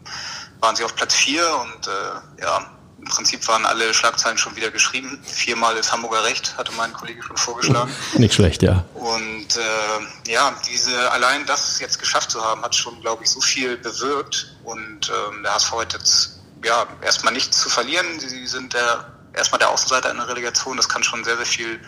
waren 0.61 0.76
sie 0.76 0.85
auf 0.85 0.95
Platz 0.95 1.12
vier 1.14 1.45
und 1.59 1.88
äh, 1.88 2.42
ja, 2.42 2.71
im 3.02 3.09
Prinzip 3.09 3.47
waren 3.49 3.66
alle 3.66 3.92
Schlagzeilen 3.92 4.38
schon 4.38 4.54
wieder 4.54 4.71
geschrieben. 4.71 5.21
Viermal 5.25 5.76
ist 5.76 5.90
Hamburger 5.90 6.23
Recht, 6.23 6.56
hatte 6.56 6.71
mein 6.76 6.92
Kollege 6.92 7.21
schon 7.23 7.37
vorgeschlagen. 7.37 7.92
Nicht 8.14 8.35
schlecht, 8.35 8.62
ja. 8.62 8.85
Und 8.94 9.56
äh, 9.56 10.30
ja, 10.30 10.54
diese 10.68 11.11
allein 11.11 11.44
das 11.47 11.80
jetzt 11.80 11.99
geschafft 11.99 12.30
zu 12.30 12.40
haben, 12.40 12.62
hat 12.62 12.76
schon, 12.76 13.00
glaube 13.00 13.25
ich, 13.25 13.30
so 13.30 13.40
viel 13.40 13.76
bewirkt. 13.76 14.54
Und 14.62 15.11
ähm, 15.11 15.42
der 15.42 15.54
HSV 15.54 15.73
hat 15.73 15.92
jetzt 15.94 16.38
ja 16.64 16.87
erstmal 17.02 17.32
nichts 17.32 17.61
zu 17.61 17.68
verlieren. 17.68 18.21
Sie 18.21 18.47
sind 18.47 18.73
der 18.73 19.12
erstmal 19.35 19.59
der 19.59 19.71
Außenseiter 19.71 20.11
in 20.11 20.18
der 20.18 20.28
Relegation. 20.28 20.76
Das 20.76 20.88
kann 20.88 21.02
schon 21.02 21.25
sehr, 21.25 21.37
sehr 21.37 21.47
viel 21.47 21.80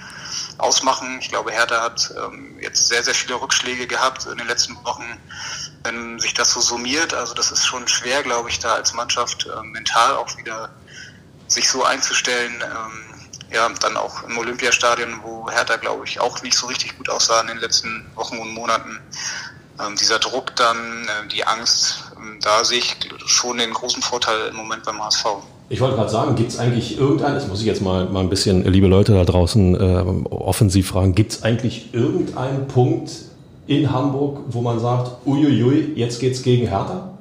ausmachen. 0.58 1.18
Ich 1.20 1.28
glaube, 1.28 1.52
Hertha 1.52 1.80
hat 1.80 2.12
ähm, 2.16 2.58
jetzt 2.60 2.88
sehr, 2.88 3.04
sehr 3.04 3.14
viele 3.14 3.40
Rückschläge 3.40 3.86
gehabt 3.86 4.26
in 4.26 4.38
den 4.38 4.48
letzten 4.48 4.74
Wochen. 4.84 5.04
Wenn 5.84 6.18
sich 6.18 6.34
das 6.34 6.52
so 6.52 6.60
summiert, 6.60 7.14
also 7.14 7.34
das 7.34 7.52
ist 7.52 7.64
schon 7.64 7.86
schwer, 7.86 8.22
glaube 8.22 8.48
ich, 8.48 8.58
da 8.58 8.74
als 8.74 8.94
Mannschaft 8.94 9.46
äh, 9.46 9.62
mental 9.62 10.16
auch 10.16 10.36
wieder 10.38 10.70
sich 11.48 11.68
so 11.68 11.84
einzustellen, 11.84 12.54
ähm, 12.62 13.14
ja, 13.52 13.68
dann 13.80 13.96
auch 13.96 14.22
im 14.24 14.36
Olympiastadion, 14.36 15.20
wo 15.22 15.48
Hertha, 15.50 15.76
glaube 15.76 16.04
ich, 16.06 16.20
auch 16.20 16.42
nicht 16.42 16.56
so 16.56 16.66
richtig 16.66 16.96
gut 16.96 17.08
aussah 17.08 17.40
in 17.40 17.48
den 17.48 17.58
letzten 17.58 18.04
Wochen 18.14 18.38
und 18.38 18.52
Monaten. 18.52 18.98
Ähm, 19.80 19.96
dieser 19.96 20.18
Druck 20.18 20.54
dann, 20.56 21.04
äh, 21.04 21.28
die 21.28 21.46
Angst, 21.46 22.12
ähm, 22.16 22.38
da 22.40 22.64
sehe 22.64 22.78
ich 22.78 22.96
schon 23.26 23.58
den 23.58 23.72
großen 23.72 24.02
Vorteil 24.02 24.48
im 24.48 24.56
Moment 24.56 24.84
beim 24.84 25.02
HSV. 25.02 25.26
Ich 25.68 25.80
wollte 25.80 25.96
gerade 25.96 26.10
sagen, 26.10 26.34
gibt 26.36 26.50
es 26.50 26.58
eigentlich 26.58 26.98
irgendeinen, 26.98 27.34
das 27.36 27.48
muss 27.48 27.60
ich 27.60 27.66
jetzt 27.66 27.80
mal, 27.80 28.04
mal 28.06 28.20
ein 28.20 28.28
bisschen, 28.28 28.64
liebe 28.70 28.86
Leute 28.86 29.12
da 29.12 29.24
draußen, 29.24 29.74
äh, 29.74 30.30
offensiv 30.30 30.88
fragen, 30.88 31.14
gibt 31.14 31.32
es 31.32 31.42
eigentlich 31.42 31.94
irgendeinen 31.94 32.68
Punkt 32.68 33.10
in 33.66 33.90
Hamburg, 33.90 34.40
wo 34.48 34.60
man 34.60 34.78
sagt, 34.78 35.26
uiuiui, 35.26 35.94
jetzt 35.96 36.20
geht's 36.20 36.42
gegen 36.42 36.68
Hertha? 36.68 37.14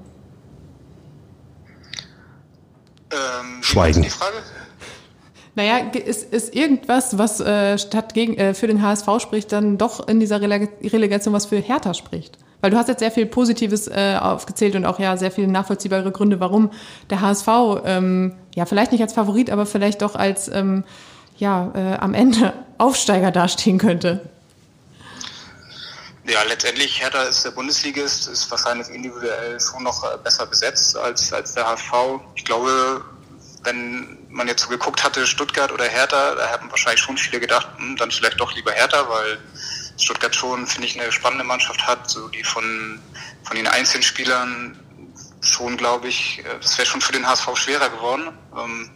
Ähm, 3.12 3.43
Schweigen. 3.64 4.04
ist 4.04 4.14
Die 4.14 4.18
Frage? 4.18 4.38
Naja, 5.56 5.78
ist, 5.78 6.34
ist 6.34 6.56
irgendwas, 6.56 7.18
was 7.18 7.40
äh, 7.40 7.78
statt 7.78 8.14
gegen, 8.14 8.36
äh, 8.38 8.54
für 8.54 8.68
den 8.68 8.82
HSV 8.82 9.08
spricht, 9.20 9.52
dann 9.52 9.78
doch 9.78 10.08
in 10.08 10.20
dieser 10.20 10.42
Releg 10.42 10.70
Relegation 10.82 11.34
was 11.34 11.46
für 11.46 11.58
Hertha 11.58 11.94
spricht? 11.94 12.40
Weil 12.62 12.72
du 12.72 12.78
hast 12.78 12.88
jetzt 12.88 13.00
sehr 13.00 13.12
viel 13.12 13.26
Positives 13.28 13.88
äh, 13.88 14.18
aufgezählt 14.20 14.76
und 14.76 14.86
auch 14.86 14.98
ja 14.98 15.16
sehr 15.16 15.32
viele 15.32 15.48
nachvollziehbare 15.48 16.12
Gründe, 16.12 16.40
warum 16.40 16.72
der 17.10 17.22
HSV 17.22 17.48
ähm, 17.86 18.34
ja 18.56 18.66
vielleicht 18.66 18.92
nicht 18.92 19.02
als 19.02 19.14
Favorit, 19.14 19.52
aber 19.52 19.66
vielleicht 19.66 20.02
doch 20.02 20.16
als 20.16 20.48
ähm, 20.48 20.84
ja 21.38 21.72
äh, 21.76 21.98
am 21.98 22.16
Ende 22.16 22.54
Aufsteiger 22.80 23.30
dastehen 23.30 23.78
könnte. 23.78 24.22
Ja, 26.26 26.40
letztendlich 26.48 27.02
Hertha 27.02 27.22
ist 27.24 27.44
der 27.44 27.52
Bundesligist, 27.52 28.30
ist 28.30 28.50
wahrscheinlich 28.50 28.88
individuell 28.90 29.60
schon 29.60 29.84
noch 29.84 30.04
äh, 30.04 30.18
besser 30.24 30.46
besetzt 30.46 30.98
als, 30.98 31.32
als 31.34 31.54
der 31.54 31.68
HSV. 31.68 31.92
Ich 32.36 32.46
glaube, 32.46 33.02
wenn 33.64 34.18
man 34.30 34.48
jetzt 34.48 34.64
so 34.64 34.70
geguckt 34.70 35.04
hatte, 35.04 35.26
Stuttgart 35.26 35.72
oder 35.72 35.86
Hertha, 35.86 36.36
da 36.36 36.48
hätten 36.48 36.70
wahrscheinlich 36.70 37.02
schon 37.02 37.18
viele 37.18 37.40
gedacht, 37.40 37.68
hm, 37.78 37.96
dann 37.98 38.12
vielleicht 38.12 38.40
doch 38.40 38.54
lieber 38.56 38.72
Hertha, 38.72 39.08
weil 39.10 39.40
Stuttgart 39.98 40.36
schon, 40.36 40.68
finde 40.68 40.88
ich, 40.88 41.00
eine 41.00 41.12
spannende 41.12 41.44
Mannschaft 41.44 41.86
hat, 41.86 42.10
so 42.10 42.28
die 42.28 42.44
von, 42.44 43.00
von 43.44 43.56
den 43.56 43.68
einzelnen 43.68 44.04
Spielern 44.04 44.80
schon, 45.42 45.78
glaube 45.78 46.08
ich, 46.08 46.40
äh, 46.40 46.60
das 46.62 46.78
wäre 46.78 46.88
schon 46.88 47.02
für 47.02 47.12
den 47.12 47.28
HSV 47.28 47.50
schwerer 47.56 47.90
geworden. 47.90 48.30
Ähm, 48.58 48.90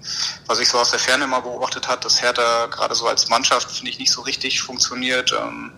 was 0.45 0.59
ich 0.59 0.69
so 0.69 0.79
aus 0.79 0.91
der 0.91 0.99
Ferne 0.99 1.27
mal 1.27 1.41
beobachtet 1.41 1.87
hat, 1.87 2.05
dass 2.05 2.21
Hertha 2.21 2.67
gerade 2.67 2.95
so 2.95 3.07
als 3.07 3.29
Mannschaft, 3.29 3.69
finde 3.71 3.91
ich, 3.91 3.99
nicht 3.99 4.11
so 4.11 4.21
richtig 4.21 4.61
funktioniert. 4.61 5.33
Ähm, 5.33 5.71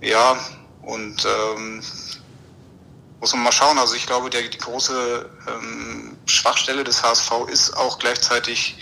ja, 0.00 0.38
und 0.82 1.24
ähm, 1.24 1.82
muss 3.20 3.32
man 3.32 3.42
mal 3.42 3.52
schauen. 3.52 3.78
Also 3.78 3.94
ich 3.94 4.06
glaube, 4.06 4.30
der, 4.30 4.42
die 4.42 4.58
große 4.58 5.28
ähm, 5.48 6.17
Schwachstelle 6.28 6.84
des 6.84 7.02
HSV 7.02 7.30
ist 7.50 7.76
auch 7.76 7.98
gleichzeitig 7.98 8.76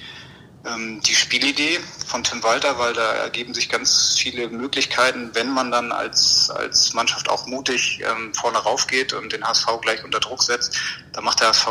ähm, 0.67 1.01
die 1.03 1.15
Spielidee 1.15 1.79
von 2.07 2.25
Tim 2.25 2.43
Walter, 2.43 2.79
weil 2.79 2.93
da 2.95 3.13
ergeben 3.13 3.55
sich 3.55 3.69
ganz 3.69 4.17
viele 4.19 4.49
Möglichkeiten, 4.49 5.31
wenn 5.35 5.51
man 5.51 5.71
dann 5.71 5.93
als, 5.93 6.51
als 6.51 6.93
Mannschaft 6.93 7.29
auch 7.29 7.47
mutig 7.47 8.03
ähm, 8.03 8.35
vorne 8.35 8.59
raufgeht 8.59 9.13
und 9.13 9.33
den 9.33 9.45
HSV 9.45 9.67
gleich 9.83 10.03
unter 10.05 10.21
Druck 10.21 10.43
setzt. 10.43 10.77
Da 11.13 11.21
macht 11.21 11.41
der 11.41 11.49
HSV 11.49 11.69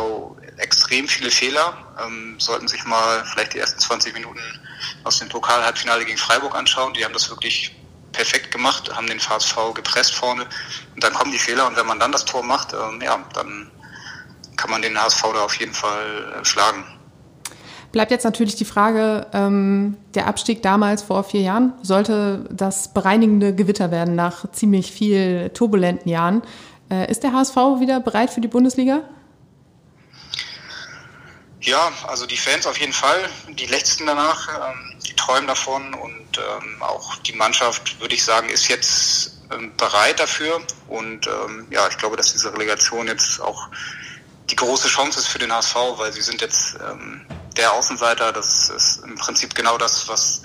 extrem 0.58 1.08
viele 1.08 1.32
Fehler. 1.32 1.78
Ähm, 2.06 2.40
sollten 2.40 2.68
sich 2.68 2.84
mal 2.86 3.26
vielleicht 3.26 3.54
die 3.54 3.60
ersten 3.60 3.80
20 3.80 4.14
Minuten 4.14 4.42
aus 5.04 5.20
dem 5.20 5.30
Pokalhalbfinale 5.30 6.06
gegen 6.06 6.18
Freiburg 6.18 6.56
anschauen. 6.56 6.94
Die 6.94 7.04
haben 7.04 7.14
das 7.14 7.30
wirklich 7.30 7.76
perfekt 8.16 8.52
gemacht, 8.52 8.96
haben 8.96 9.08
den 9.08 9.20
HSV 9.20 9.74
gepresst 9.74 10.16
vorne 10.16 10.48
und 10.94 11.04
dann 11.04 11.14
kommen 11.14 11.32
die 11.32 11.38
Fehler 11.38 11.68
und 11.68 11.76
wenn 11.76 11.86
man 11.86 12.00
dann 12.00 12.14
das 12.14 12.24
Tor 12.24 12.44
macht, 12.44 12.74
ähm, 12.74 13.02
ja, 13.02 13.22
dann 13.34 13.70
kann 14.58 14.72
man 14.72 14.82
den 14.82 15.00
HSV 15.02 15.22
da 15.34 15.44
auf 15.44 15.56
jeden 15.56 15.74
Fall 15.74 16.36
äh, 16.42 16.46
schlagen. 16.46 16.84
Bleibt 17.92 18.12
jetzt 18.12 18.26
natürlich 18.26 18.56
die 18.56 18.66
Frage, 18.66 19.28
ähm, 19.32 19.96
der 20.16 20.28
Abstieg 20.28 20.62
damals 20.62 21.02
vor 21.02 21.24
vier 21.24 21.42
Jahren, 21.42 21.74
sollte 21.82 22.46
das 22.52 22.94
bereinigende 22.94 23.56
Gewitter 23.56 23.90
werden 23.90 24.16
nach 24.16 24.52
ziemlich 24.52 24.92
viel 24.92 25.50
turbulenten 25.52 26.10
Jahren. 26.10 26.42
Äh, 26.92 27.10
ist 27.10 27.24
der 27.24 27.32
HSV 27.32 27.56
wieder 27.80 28.02
bereit 28.02 28.32
für 28.32 28.42
die 28.42 28.50
Bundesliga? 28.50 29.02
Ja, 31.62 31.92
also 32.08 32.26
die 32.28 32.38
Fans 32.38 32.68
auf 32.68 32.78
jeden 32.78 32.94
Fall. 32.94 33.30
Die 33.48 33.66
letzten 33.66 34.06
danach, 34.06 34.50
ähm, 34.50 35.00
die 35.08 35.16
träumen 35.16 35.48
davon 35.48 35.94
und 35.96 36.38
ähm, 36.38 36.82
auch 36.82 37.16
die 37.18 37.34
Mannschaft, 37.34 38.00
würde 38.00 38.14
ich 38.14 38.24
sagen, 38.24 38.50
ist 38.50 38.68
jetzt 38.68 39.42
ähm, 39.52 39.72
bereit 39.78 40.20
dafür. 40.20 40.62
Und 40.88 41.28
ähm, 41.28 41.66
ja, 41.72 41.88
ich 41.88 41.98
glaube, 41.98 42.18
dass 42.18 42.34
diese 42.34 42.54
Relegation 42.54 43.08
jetzt 43.08 43.42
auch 43.42 43.70
die 44.50 44.56
große 44.56 44.88
Chance 44.88 45.20
ist 45.20 45.28
für 45.28 45.40
den 45.40 45.52
HSV, 45.52 45.76
weil 45.98 46.14
sie 46.14 46.22
sind 46.22 46.42
jetzt 46.42 46.78
ähm, 46.88 47.26
der 47.58 47.74
Außenseiter. 47.74 48.32
Das 48.32 48.70
ist 48.70 49.04
im 49.04 49.16
Prinzip 49.16 49.56
genau 49.56 49.78
das, 49.78 50.08
was 50.08 50.44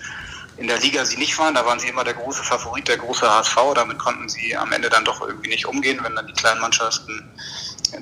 in 0.57 0.69
der 0.69 0.79
Liga 0.79 1.05
sie 1.05 1.17
nicht 1.17 1.39
waren. 1.39 1.55
Da 1.55 1.65
waren 1.67 1.79
sie 1.79 1.89
immer 1.89 2.05
der 2.05 2.15
große 2.15 2.43
Favorit, 2.43 2.89
der 2.89 2.99
große 2.99 3.29
HSV. 3.29 3.57
Damit 3.75 3.99
konnten 3.99 4.29
sie 4.29 4.57
am 4.57 4.73
Ende 4.73 4.89
dann 4.89 5.05
doch 5.05 5.21
irgendwie 5.21 5.51
nicht 5.51 5.67
umgehen, 5.67 6.01
wenn 6.03 6.15
dann 6.15 6.27
die 6.27 6.33
kleinen 6.33 6.61
Mannschaften 6.61 7.31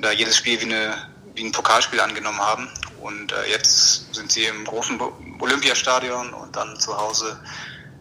da 0.01 0.13
jedes 0.13 0.37
Spiel 0.37 0.61
wie, 0.61 0.65
eine, 0.65 0.95
wie 1.35 1.45
ein 1.45 1.53
Pokalspiel 1.53 2.01
angenommen 2.01 2.41
haben. 2.41 2.69
Und 3.01 3.33
äh, 3.33 3.51
jetzt 3.51 4.15
sind 4.15 4.31
sie 4.31 4.45
im 4.45 4.65
großen 4.65 5.01
Olympiastadion 5.41 6.33
und 6.35 6.55
dann 6.55 6.79
zu 6.79 6.97
Hause. 6.97 7.41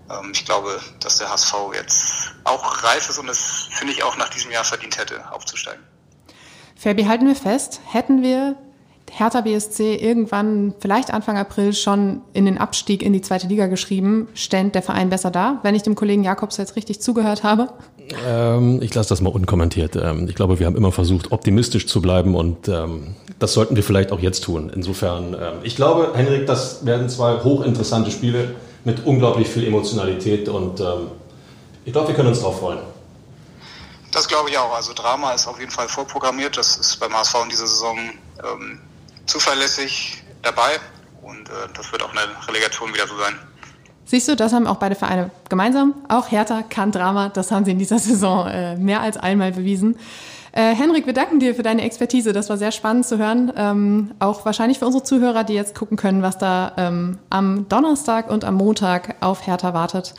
Ähm, 0.10 0.32
ich 0.34 0.46
glaube, 0.46 0.80
dass 1.00 1.18
der 1.18 1.30
HSV 1.30 1.54
jetzt 1.74 2.34
auch 2.44 2.84
reif 2.84 3.10
ist 3.10 3.18
und 3.18 3.30
es, 3.30 3.70
finde 3.72 3.94
ich, 3.94 4.04
auch 4.04 4.18
nach 4.18 4.30
diesem 4.30 4.52
Jahr 4.52 4.64
verdient 4.64 4.98
hätte, 4.98 5.32
aufzusteigen. 5.32 5.84
Fabi, 6.78 7.06
halten 7.06 7.26
wir 7.26 7.36
fest, 7.36 7.82
hätten 7.92 8.22
wir 8.22 8.56
Hertha 9.10 9.42
BSC 9.42 9.96
irgendwann, 9.96 10.74
vielleicht 10.80 11.12
Anfang 11.12 11.38
April, 11.38 11.74
schon 11.74 12.22
in 12.34 12.46
den 12.46 12.58
Abstieg 12.58 13.02
in 13.02 13.14
die 13.14 13.22
zweite 13.22 13.48
Liga 13.48 13.68
geschrieben, 13.68 14.28
ständ 14.36 14.76
der 14.76 14.84
Verein 14.84 15.10
besser 15.10 15.32
da, 15.32 15.60
wenn 15.64 15.76
ich 15.76 15.82
dem 15.82 15.96
Kollegen 15.96 16.24
Jakobs 16.24 16.58
jetzt 16.58 16.76
richtig 16.76 17.02
zugehört 17.02 17.44
habe? 17.44 17.70
Ähm, 18.28 18.80
ich 18.82 18.94
lasse 18.94 19.10
das 19.10 19.22
mal 19.22 19.32
unkommentiert. 19.32 19.96
Ähm, 19.96 20.28
ich 20.30 20.36
glaube, 20.36 20.60
wir 20.60 20.68
haben 20.68 20.76
immer 20.76 20.92
versucht, 20.92 21.32
optimistisch 21.32 21.88
zu 21.88 22.02
bleiben 22.02 22.36
und 22.36 22.68
ähm, 22.68 23.16
das 23.40 23.54
sollten 23.54 23.76
wir 23.76 23.84
vielleicht 23.84 24.12
auch 24.12 24.20
jetzt 24.20 24.44
tun. 24.44 24.72
Insofern, 24.74 25.34
ähm, 25.34 25.60
ich 25.64 25.76
glaube, 25.76 26.12
Henrik, 26.14 26.46
das 26.46 26.86
werden 26.86 27.10
zwei 27.10 27.44
hochinteressante 27.44 28.12
Spiele 28.12 28.56
mit 28.84 29.06
unglaublich 29.06 29.48
viel 29.48 29.66
Emotionalität 29.66 30.48
und 30.48 30.80
ähm, 30.80 31.08
ich 31.86 31.94
glaube, 31.94 32.10
wir 32.10 32.16
können 32.16 32.30
uns 32.30 32.40
darauf 32.40 32.60
freuen. 32.60 32.80
Das 34.12 34.28
glaube 34.28 34.50
ich 34.50 34.58
auch. 34.58 34.74
Also 34.74 34.94
Drama 34.94 35.34
ist 35.34 35.48
auf 35.48 35.60
jeden 35.60 35.72
Fall 35.72 35.88
vorprogrammiert. 35.88 36.58
Das 36.58 36.78
ist 36.78 36.98
beim 37.00 37.14
HSV 37.14 37.36
in 37.44 37.50
dieser 37.50 37.68
Saison 37.68 37.98
ähm, 38.44 38.80
zuverlässig 39.26 40.24
dabei 40.42 40.80
und 41.22 41.50
äh, 41.50 41.54
das 41.76 41.92
wird 41.92 42.04
auch 42.04 42.12
eine 42.12 42.22
Relegation 42.48 42.94
wieder 42.94 43.08
so 43.08 43.18
sein. 43.18 43.36
Siehst 44.06 44.30
du, 44.30 44.36
das 44.38 44.54
haben 44.54 44.68
auch 44.68 44.78
beide 44.78 44.96
Vereine 44.96 45.32
gemeinsam. 45.50 45.94
Auch 46.08 46.32
Hertha 46.32 46.64
kann 46.64 46.94
Drama, 46.94 47.30
das 47.30 47.52
haben 47.52 47.66
sie 47.66 47.72
in 47.72 47.80
dieser 47.80 48.00
Saison 48.00 48.48
äh, 48.48 48.78
mehr 48.78 49.02
als 49.02 49.18
einmal 49.18 49.52
bewiesen. 49.52 49.98
Äh, 50.54 50.74
Henrik, 50.74 51.06
wir 51.06 51.14
danken 51.14 51.40
dir 51.40 51.54
für 51.54 51.62
deine 51.62 51.84
Expertise. 51.84 52.34
Das 52.34 52.50
war 52.50 52.58
sehr 52.58 52.72
spannend 52.72 53.06
zu 53.06 53.18
hören. 53.18 53.52
Ähm, 53.56 54.12
auch 54.20 54.46
wahrscheinlich 54.46 54.80
für 54.80 54.86
unsere 54.86 55.04
Zuhörer, 55.04 55.44
die 55.44 55.54
jetzt 55.54 55.76
gucken 55.76 55.98
können, 55.98 56.24
was 56.24 56.38
da 56.38 56.72
ähm, 56.78 57.20
am 57.30 57.68
Donnerstag 57.70 58.32
und 58.32 58.46
am 58.46 58.56
Montag 58.56 59.18
auf 59.20 59.46
Hertha 59.46 59.74
wartet. 59.74 60.16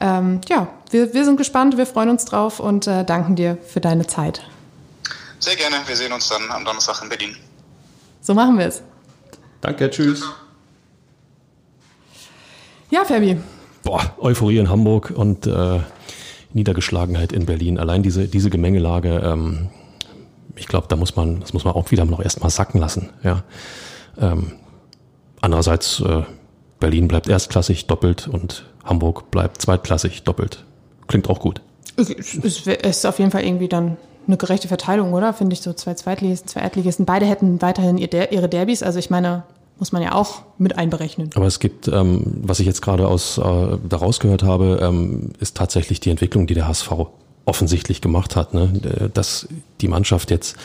Ähm, 0.00 0.40
ja, 0.48 0.68
wir, 0.90 1.12
wir 1.12 1.24
sind 1.24 1.36
gespannt, 1.36 1.76
wir 1.76 1.86
freuen 1.86 2.08
uns 2.08 2.24
drauf 2.24 2.58
und 2.58 2.86
äh, 2.86 3.04
danken 3.04 3.36
dir 3.36 3.58
für 3.66 3.80
deine 3.80 4.06
Zeit. 4.06 4.42
Sehr 5.38 5.56
gerne. 5.56 5.76
Wir 5.86 5.96
sehen 5.96 6.12
uns 6.12 6.28
dann 6.28 6.50
am 6.50 6.64
Donnerstag 6.64 7.02
in 7.02 7.08
Berlin. 7.08 7.36
So 8.20 8.34
machen 8.34 8.58
wir 8.58 8.66
es. 8.66 8.82
Danke, 9.60 9.90
tschüss. 9.90 10.24
Ja, 12.90 13.04
Fabi. 13.04 13.38
Boah, 13.82 14.14
Euphorie 14.18 14.58
in 14.58 14.68
Hamburg 14.68 15.12
und 15.14 15.46
äh, 15.46 15.80
Niedergeschlagenheit 16.52 17.32
in 17.32 17.46
Berlin. 17.46 17.78
Allein 17.78 18.02
diese, 18.02 18.26
diese 18.26 18.50
Gemengelage, 18.50 19.20
ähm, 19.24 19.70
ich 20.56 20.66
glaube, 20.66 20.88
da 20.88 20.96
muss 20.96 21.16
man, 21.16 21.40
das 21.40 21.52
muss 21.52 21.64
man 21.64 21.74
auch 21.74 21.90
wieder 21.90 22.04
noch 22.04 22.20
erstmal 22.20 22.50
sacken 22.50 22.80
lassen. 22.80 23.10
Ja. 23.22 23.44
Ähm, 24.18 24.52
andererseits, 25.40 26.00
äh, 26.00 26.22
Berlin 26.80 27.08
bleibt 27.08 27.28
erstklassig 27.28 27.86
doppelt 27.86 28.26
und 28.26 28.64
Hamburg 28.84 29.30
bleibt 29.30 29.62
zweitklassig 29.62 30.24
doppelt. 30.24 30.64
Klingt 31.06 31.28
auch 31.28 31.40
gut. 31.40 31.60
Es 31.96 32.08
ist 32.36 33.06
auf 33.06 33.18
jeden 33.18 33.30
Fall 33.30 33.44
irgendwie 33.44 33.68
dann 33.68 33.96
eine 34.26 34.36
gerechte 34.36 34.68
Verteilung, 34.68 35.12
oder? 35.12 35.32
Finde 35.34 35.54
ich 35.54 35.60
so 35.60 35.72
zwei 35.72 35.94
Zweitligisten, 35.94 36.48
zwei 36.48 36.60
Erdligisten. 36.60 37.04
Beide 37.04 37.26
hätten 37.26 37.60
weiterhin 37.60 37.98
ihre 37.98 38.48
Derbys. 38.48 38.82
Also 38.82 38.98
ich 38.98 39.10
meine, 39.10 39.42
muss 39.78 39.92
man 39.92 40.02
ja 40.02 40.14
auch 40.14 40.42
mit 40.58 40.78
einberechnen. 40.78 41.30
Aber 41.34 41.46
es 41.46 41.58
gibt, 41.58 41.88
ähm, 41.88 42.22
was 42.42 42.60
ich 42.60 42.66
jetzt 42.66 42.82
gerade 42.82 43.08
aus 43.08 43.38
äh, 43.38 43.78
daraus 43.88 44.20
gehört 44.20 44.42
habe, 44.42 44.78
ähm, 44.82 45.30
ist 45.40 45.56
tatsächlich 45.56 46.00
die 46.00 46.10
Entwicklung, 46.10 46.46
die 46.46 46.54
der 46.54 46.68
HSV 46.68 46.90
offensichtlich 47.44 48.00
gemacht 48.00 48.36
hat, 48.36 48.54
ne? 48.54 49.10
dass 49.12 49.48
die 49.80 49.88
Mannschaft 49.88 50.30
jetzt 50.30 50.56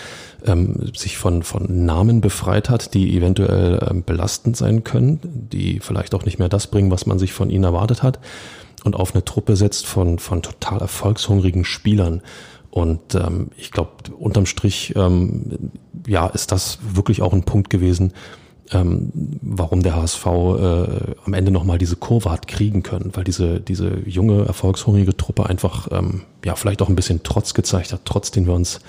ähm, 0.45 0.91
sich 0.95 1.17
von, 1.17 1.43
von 1.43 1.85
Namen 1.85 2.21
befreit 2.21 2.69
hat, 2.69 2.93
die 2.93 3.15
eventuell 3.17 3.85
ähm, 3.89 4.03
belastend 4.03 4.55
sein 4.57 4.83
können, 4.83 5.19
die 5.23 5.79
vielleicht 5.79 6.13
auch 6.13 6.25
nicht 6.25 6.39
mehr 6.39 6.49
das 6.49 6.67
bringen, 6.67 6.91
was 6.91 7.05
man 7.05 7.19
sich 7.19 7.33
von 7.33 7.49
ihnen 7.49 7.63
erwartet 7.63 8.03
hat 8.03 8.19
und 8.83 8.95
auf 8.95 9.13
eine 9.13 9.25
Truppe 9.25 9.55
setzt 9.55 9.85
von, 9.88 10.19
von 10.19 10.41
total 10.41 10.79
erfolgshungrigen 10.79 11.65
Spielern. 11.65 12.21
Und 12.69 13.15
ähm, 13.15 13.49
ich 13.57 13.71
glaube, 13.71 13.91
unterm 14.19 14.45
Strich, 14.45 14.93
ähm, 14.95 15.71
ja, 16.05 16.27
ist 16.27 16.51
das 16.51 16.79
wirklich 16.93 17.21
auch 17.21 17.33
ein 17.33 17.43
Punkt 17.43 17.69
gewesen, 17.69 18.13
ähm, 18.71 19.12
warum 19.41 19.84
der 19.84 19.95
HSV 19.95 20.25
äh, 20.25 20.30
am 21.25 21.34
Ende 21.34 21.51
nochmal 21.51 21.78
diese 21.78 21.95
Kurve 21.95 22.32
hat 22.32 22.47
kriegen 22.47 22.84
können, 22.84 23.12
weil 23.13 23.23
diese, 23.23 23.60
diese 23.60 23.99
junge, 24.06 24.45
erfolgshungrige 24.45 25.15
Truppe 25.15 25.45
einfach 25.47 25.88
ähm, 25.91 26.21
ja 26.43 26.56
vielleicht 26.56 26.82
auch 26.82 26.89
ein 26.89 26.95
bisschen 26.95 27.21
Trotz 27.23 27.54
gezeigt 27.54 27.93
hat, 27.93 28.01
trotz 28.06 28.32
den 28.32 28.47
wir 28.47 28.54
uns 28.54 28.80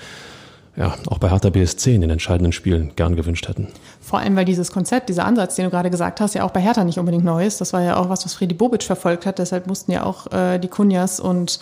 ja 0.76 0.94
auch 1.06 1.18
bei 1.18 1.30
Hertha 1.30 1.50
BSC 1.50 1.94
in 1.94 2.02
den 2.02 2.10
entscheidenden 2.10 2.52
Spielen 2.52 2.92
gern 2.96 3.16
gewünscht 3.16 3.48
hätten. 3.48 3.68
Vor 4.00 4.18
allem, 4.18 4.36
weil 4.36 4.44
dieses 4.44 4.70
Konzept, 4.70 5.08
dieser 5.08 5.24
Ansatz, 5.24 5.56
den 5.56 5.64
du 5.64 5.70
gerade 5.70 5.90
gesagt 5.90 6.20
hast, 6.20 6.34
ja 6.34 6.44
auch 6.44 6.50
bei 6.50 6.60
Hertha 6.60 6.84
nicht 6.84 6.98
unbedingt 6.98 7.24
neu 7.24 7.46
ist. 7.46 7.60
Das 7.60 7.72
war 7.72 7.82
ja 7.82 7.96
auch 7.96 8.08
was, 8.08 8.24
was 8.24 8.34
Fredi 8.34 8.54
Bobic 8.54 8.82
verfolgt 8.82 9.26
hat. 9.26 9.38
Deshalb 9.38 9.66
mussten 9.66 9.92
ja 9.92 10.04
auch 10.04 10.30
äh, 10.32 10.58
die 10.58 10.68
Kunjas 10.68 11.18
und 11.18 11.60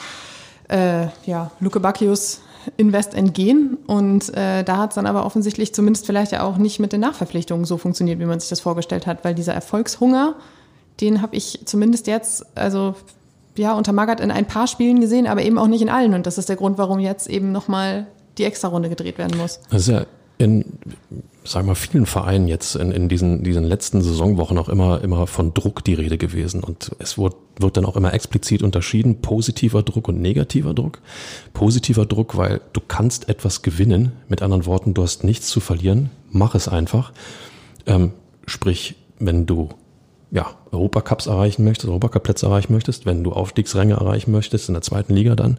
äh, 0.69 1.07
ja, 1.27 1.51
Luke 1.61 1.81
Bacchius 1.81 2.41
Invest 2.77 3.15
entgehen. 3.15 3.79
Und 3.87 4.35
äh, 4.37 4.63
da 4.65 4.79
hat 4.79 4.91
es 4.91 4.95
dann 4.95 5.07
aber 5.07 5.25
offensichtlich 5.25 5.75
zumindest 5.75 6.07
vielleicht 6.07 6.33
ja 6.33 6.43
auch 6.43 6.57
nicht 6.57 6.81
mit 6.81 6.93
den 6.93 7.01
Nachverpflichtungen 7.01 7.65
so 7.65 7.79
funktioniert, 7.79 8.19
wie 8.21 8.27
man 8.27 8.41
sich 8.41 8.49
das 8.49 8.61
vorgestellt 8.61 9.07
hat, 9.07 9.25
weil 9.25 9.35
dieser 9.35 9.55
Erfolgshunger, 9.55 10.37
den 11.01 11.23
habe 11.23 11.37
ich 11.37 11.61
zumindest 11.65 12.07
jetzt, 12.07 12.45
also 12.57 12.95
ja, 13.57 13.75
unter 13.75 13.93
Magath 13.93 14.21
in 14.21 14.31
ein 14.31 14.47
paar 14.47 14.67
Spielen 14.67 15.01
gesehen, 15.01 15.27
aber 15.27 15.43
eben 15.43 15.59
auch 15.59 15.69
nicht 15.69 15.83
in 15.83 15.89
allen. 15.89 16.15
Und 16.15 16.27
das 16.27 16.39
ist 16.39 16.49
der 16.49 16.57
Grund, 16.57 16.79
warum 16.79 16.99
jetzt 16.99 17.29
eben 17.29 17.53
nochmal 17.53 18.07
die 18.39 18.45
Extra-Runde 18.45 18.89
gedreht 18.89 19.19
werden 19.19 19.39
muss. 19.39 19.61
Das 19.71 19.83
ist 19.83 19.89
ja 19.89 20.07
in, 20.39 20.65
sagen 21.45 21.69
wir 21.69 21.75
vielen 21.75 22.07
Vereinen 22.07 22.49
jetzt 22.49 22.75
in, 22.75 22.91
in 22.91 23.09
diesen, 23.09 23.45
diesen 23.45 23.65
letzten 23.65 24.03
Saisonwochen 24.03 24.57
auch 24.59 24.69
immer, 24.69 25.03
immer 25.03 25.27
von 25.27 25.53
Druck 25.53 25.85
die 25.85 25.95
Rede 25.95 26.17
gewesen. 26.17 26.65
Und 26.65 26.93
es 26.99 27.19
wird, 27.19 27.37
wird 27.59 27.77
dann 27.77 27.85
auch 27.85 27.97
immer 27.97 28.15
explizit 28.15 28.63
unterschieden, 28.63 29.21
positiver 29.21 29.83
Druck 29.83 30.09
und 30.09 30.21
negativer 30.21 30.73
Druck. 30.73 31.01
Positiver 31.53 32.07
Druck, 32.07 32.37
weil 32.37 32.63
du 32.73 32.81
kannst 32.81 33.29
etwas 33.29 33.63
gewinnen. 33.63 34.13
Mit 34.29 34.43
anderen 34.43 34.65
Worten, 34.65 34.95
du 34.95 35.03
hast 35.03 35.23
nichts 35.23 35.49
zu 35.49 35.61
verlieren. 35.61 36.11
Mach 36.31 36.55
es 36.55 36.67
einfach. 36.67 37.13
Ähm, 37.87 38.13
sprich, 38.47 38.97
wenn 39.19 39.45
du 39.45 39.69
ja, 40.31 40.47
Europacups 40.73 41.27
erreichen 41.27 41.65
möchtest, 41.65 41.89
Europacup-Plätze 41.89 42.47
erreichen 42.47 42.73
möchtest, 42.73 43.07
wenn 43.07 43.23
du 43.23 43.33
Aufstiegsränge 43.33 43.95
erreichen 43.95 44.33
möchtest 44.33 44.69
in 44.69 44.75
der 44.75 44.83
zweiten 44.83 45.15
Liga 45.15 45.37
dann. 45.37 45.59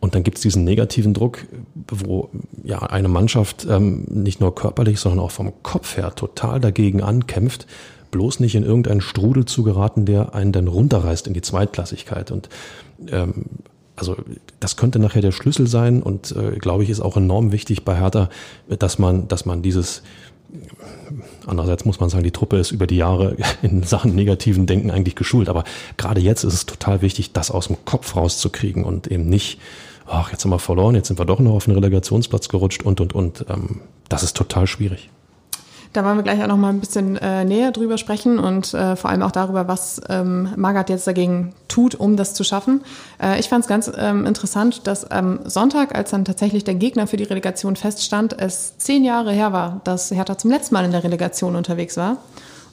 Und 0.00 0.14
dann 0.14 0.24
gibt's 0.24 0.40
diesen 0.40 0.64
negativen 0.64 1.14
Druck, 1.14 1.46
wo 1.88 2.28
ja 2.64 2.80
eine 2.80 3.08
Mannschaft 3.08 3.66
ähm, 3.68 4.04
nicht 4.08 4.40
nur 4.40 4.54
körperlich, 4.54 4.98
sondern 5.00 5.20
auch 5.20 5.30
vom 5.30 5.52
Kopf 5.62 5.96
her 5.96 6.14
total 6.14 6.60
dagegen 6.60 7.02
ankämpft, 7.02 7.66
bloß 8.10 8.40
nicht 8.40 8.54
in 8.54 8.64
irgendeinen 8.64 9.00
Strudel 9.00 9.44
zu 9.44 9.62
geraten, 9.62 10.04
der 10.04 10.34
einen 10.34 10.52
dann 10.52 10.68
runterreißt 10.68 11.26
in 11.26 11.34
die 11.34 11.42
Zweitklassigkeit. 11.42 12.30
Und 12.30 12.48
ähm, 13.10 13.46
also 13.96 14.16
das 14.58 14.76
könnte 14.76 14.98
nachher 14.98 15.22
der 15.22 15.32
Schlüssel 15.32 15.66
sein 15.66 16.02
und 16.02 16.34
äh, 16.36 16.58
glaube 16.58 16.82
ich 16.82 16.90
ist 16.90 17.00
auch 17.00 17.16
enorm 17.16 17.52
wichtig 17.52 17.84
bei 17.84 17.96
Hertha, 17.96 18.28
dass 18.68 18.98
man, 18.98 19.28
dass 19.28 19.44
man 19.44 19.62
dieses 19.62 20.02
Andererseits 21.46 21.84
muss 21.84 22.00
man 22.00 22.08
sagen, 22.10 22.24
die 22.24 22.30
Truppe 22.30 22.58
ist 22.58 22.70
über 22.70 22.86
die 22.86 22.96
Jahre 22.96 23.36
in 23.62 23.82
Sachen 23.82 24.14
negativen 24.14 24.66
Denken 24.66 24.90
eigentlich 24.90 25.16
geschult. 25.16 25.48
Aber 25.48 25.64
gerade 25.96 26.20
jetzt 26.20 26.44
ist 26.44 26.54
es 26.54 26.66
total 26.66 27.02
wichtig, 27.02 27.32
das 27.32 27.50
aus 27.50 27.68
dem 27.68 27.84
Kopf 27.84 28.16
rauszukriegen 28.16 28.84
und 28.84 29.06
eben 29.06 29.28
nicht, 29.28 29.58
ach, 30.06 30.30
jetzt 30.32 30.44
haben 30.44 30.50
wir 30.50 30.58
verloren, 30.58 30.94
jetzt 30.94 31.08
sind 31.08 31.18
wir 31.18 31.24
doch 31.24 31.40
noch 31.40 31.52
auf 31.52 31.64
den 31.64 31.74
Relegationsplatz 31.74 32.48
gerutscht 32.48 32.82
und, 32.82 33.00
und, 33.00 33.14
und. 33.14 33.46
Ähm, 33.48 33.80
das 34.08 34.22
ist 34.22 34.36
total 34.36 34.66
schwierig. 34.66 35.08
Da 35.92 36.06
wollen 36.06 36.16
wir 36.16 36.22
gleich 36.22 36.42
auch 36.42 36.46
noch 36.46 36.56
mal 36.56 36.70
ein 36.70 36.80
bisschen 36.80 37.16
äh, 37.18 37.44
näher 37.44 37.70
drüber 37.70 37.98
sprechen 37.98 38.38
und 38.38 38.72
äh, 38.72 38.96
vor 38.96 39.10
allem 39.10 39.22
auch 39.22 39.30
darüber, 39.30 39.68
was 39.68 40.00
ähm, 40.08 40.48
Magath 40.56 40.88
jetzt 40.88 41.06
dagegen 41.06 41.52
tut, 41.68 41.94
um 41.94 42.16
das 42.16 42.32
zu 42.32 42.44
schaffen. 42.44 42.80
Äh, 43.22 43.38
ich 43.38 43.50
fand 43.50 43.64
es 43.64 43.68
ganz 43.68 43.92
ähm, 43.98 44.24
interessant, 44.24 44.86
dass 44.86 45.10
am 45.10 45.40
Sonntag, 45.44 45.94
als 45.94 46.10
dann 46.10 46.24
tatsächlich 46.24 46.64
der 46.64 46.76
Gegner 46.76 47.06
für 47.06 47.18
die 47.18 47.24
Relegation 47.24 47.76
feststand, 47.76 48.34
es 48.38 48.78
zehn 48.78 49.04
Jahre 49.04 49.32
her 49.32 49.52
war, 49.52 49.82
dass 49.84 50.10
Hertha 50.10 50.38
zum 50.38 50.50
letzten 50.50 50.74
Mal 50.74 50.86
in 50.86 50.92
der 50.92 51.04
Relegation 51.04 51.56
unterwegs 51.56 51.98
war. 51.98 52.16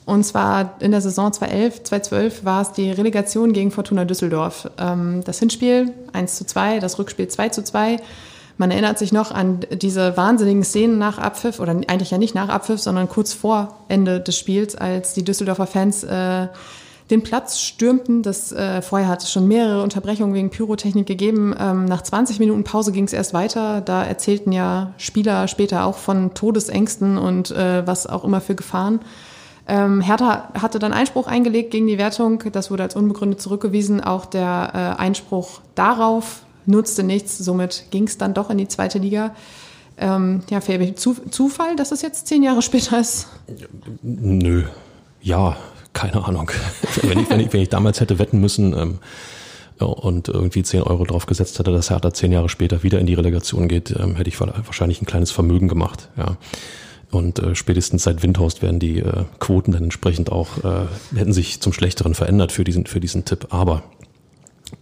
Und 0.06 0.24
zwar 0.24 0.76
in 0.80 0.90
der 0.90 1.02
Saison 1.02 1.30
2011, 1.30 1.82
2012 1.84 2.44
war 2.44 2.62
es 2.62 2.72
die 2.72 2.90
Relegation 2.90 3.52
gegen 3.52 3.70
Fortuna 3.70 4.06
Düsseldorf. 4.06 4.70
Ähm, 4.78 5.22
das 5.24 5.38
Hinspiel 5.40 5.92
1 6.14 6.36
zu 6.36 6.46
2, 6.46 6.80
das 6.80 6.98
Rückspiel 6.98 7.28
2 7.28 7.50
zu 7.50 7.62
2. 7.62 7.98
Man 8.60 8.70
erinnert 8.70 8.98
sich 8.98 9.10
noch 9.10 9.32
an 9.32 9.60
diese 9.72 10.18
wahnsinnigen 10.18 10.64
Szenen 10.64 10.98
nach 10.98 11.16
Abpfiff, 11.16 11.60
oder 11.60 11.72
eigentlich 11.72 12.10
ja 12.10 12.18
nicht 12.18 12.34
nach 12.34 12.50
Abpfiff, 12.50 12.78
sondern 12.78 13.08
kurz 13.08 13.32
vor 13.32 13.78
Ende 13.88 14.20
des 14.20 14.38
Spiels, 14.38 14.76
als 14.76 15.14
die 15.14 15.24
Düsseldorfer 15.24 15.66
Fans 15.66 16.04
äh, 16.04 16.48
den 17.10 17.22
Platz 17.22 17.58
stürmten. 17.58 18.22
Das, 18.22 18.52
äh, 18.52 18.82
vorher 18.82 19.08
hat 19.08 19.22
es 19.22 19.32
schon 19.32 19.48
mehrere 19.48 19.82
Unterbrechungen 19.82 20.34
wegen 20.34 20.50
Pyrotechnik 20.50 21.06
gegeben. 21.06 21.54
Ähm, 21.58 21.86
nach 21.86 22.02
20 22.02 22.38
Minuten 22.38 22.62
Pause 22.62 22.92
ging 22.92 23.04
es 23.04 23.14
erst 23.14 23.32
weiter. 23.32 23.80
Da 23.80 24.04
erzählten 24.04 24.52
ja 24.52 24.92
Spieler 24.98 25.48
später 25.48 25.86
auch 25.86 25.96
von 25.96 26.34
Todesängsten 26.34 27.16
und 27.16 27.50
äh, 27.52 27.86
was 27.86 28.06
auch 28.06 28.24
immer 28.24 28.42
für 28.42 28.56
Gefahren. 28.56 29.00
Ähm, 29.68 30.02
Hertha 30.02 30.50
hatte 30.52 30.78
dann 30.78 30.92
Einspruch 30.92 31.28
eingelegt 31.28 31.70
gegen 31.70 31.86
die 31.86 31.96
Wertung. 31.96 32.42
Das 32.52 32.70
wurde 32.70 32.82
als 32.82 32.94
unbegründet 32.94 33.40
zurückgewiesen. 33.40 34.04
Auch 34.04 34.26
der 34.26 34.96
äh, 34.98 35.00
Einspruch 35.00 35.62
darauf 35.74 36.42
nutzte 36.66 37.02
nichts. 37.02 37.38
Somit 37.38 37.86
ging 37.90 38.04
es 38.04 38.18
dann 38.18 38.34
doch 38.34 38.50
in 38.50 38.58
die 38.58 38.68
zweite 38.68 38.98
Liga. 38.98 39.34
Ähm, 39.98 40.42
ja, 40.48 40.60
Fabi, 40.60 40.94
Zu 40.94 41.16
Zufall, 41.30 41.76
dass 41.76 41.92
es 41.92 42.02
jetzt 42.02 42.26
zehn 42.26 42.42
Jahre 42.42 42.62
später 42.62 42.98
ist? 42.98 43.28
Nö, 44.02 44.64
ja, 45.20 45.56
keine 45.92 46.24
Ahnung. 46.24 46.50
wenn, 47.02 47.18
ich, 47.18 47.30
wenn, 47.30 47.40
ich, 47.40 47.52
wenn 47.52 47.60
ich 47.60 47.68
damals 47.68 48.00
hätte 48.00 48.18
wetten 48.18 48.40
müssen 48.40 48.72
ähm, 48.72 48.98
und 49.78 50.28
irgendwie 50.28 50.62
10 50.62 50.82
Euro 50.82 51.04
drauf 51.04 51.26
gesetzt 51.26 51.58
hätte, 51.58 51.72
dass 51.72 51.90
Hertha 51.90 52.12
zehn 52.12 52.32
Jahre 52.32 52.48
später 52.48 52.82
wieder 52.82 52.98
in 52.98 53.06
die 53.06 53.14
Relegation 53.14 53.68
geht, 53.68 53.94
ähm, 53.98 54.16
hätte 54.16 54.28
ich 54.28 54.40
wahrscheinlich 54.40 55.02
ein 55.02 55.06
kleines 55.06 55.30
Vermögen 55.30 55.68
gemacht. 55.68 56.08
Ja. 56.16 56.36
Und 57.10 57.40
äh, 57.40 57.54
spätestens 57.54 58.04
seit 58.04 58.22
Windhorst 58.22 58.62
werden 58.62 58.78
die 58.78 59.00
äh, 59.00 59.24
Quoten 59.38 59.72
dann 59.72 59.84
entsprechend 59.84 60.30
auch, 60.30 60.64
äh, 60.64 60.86
hätten 61.16 61.32
sich 61.32 61.60
zum 61.60 61.72
Schlechteren 61.72 62.14
verändert 62.14 62.52
für 62.52 62.64
diesen, 62.64 62.86
für 62.86 63.00
diesen 63.00 63.24
Tipp. 63.24 63.48
Aber 63.50 63.82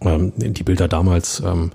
ähm, 0.01 0.33
die 0.35 0.63
Bilder 0.63 0.87
damals, 0.87 1.41
ähm, 1.45 1.71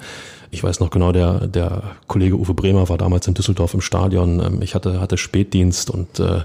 ich 0.51 0.63
weiß 0.63 0.81
noch 0.81 0.91
genau, 0.91 1.13
der, 1.13 1.47
der 1.47 1.83
Kollege 2.07 2.39
Uwe 2.39 2.55
Bremer 2.55 2.89
war 2.89 2.99
damals 2.99 3.27
in 3.27 3.35
Düsseldorf 3.35 3.75
im 3.75 3.81
Stadion. 3.81 4.41
Ähm, 4.41 4.63
ich 4.63 4.75
hatte, 4.75 5.01
hatte 5.01 5.17
Spätdienst 5.17 5.91
und 5.91 6.21
äh, 6.21 6.39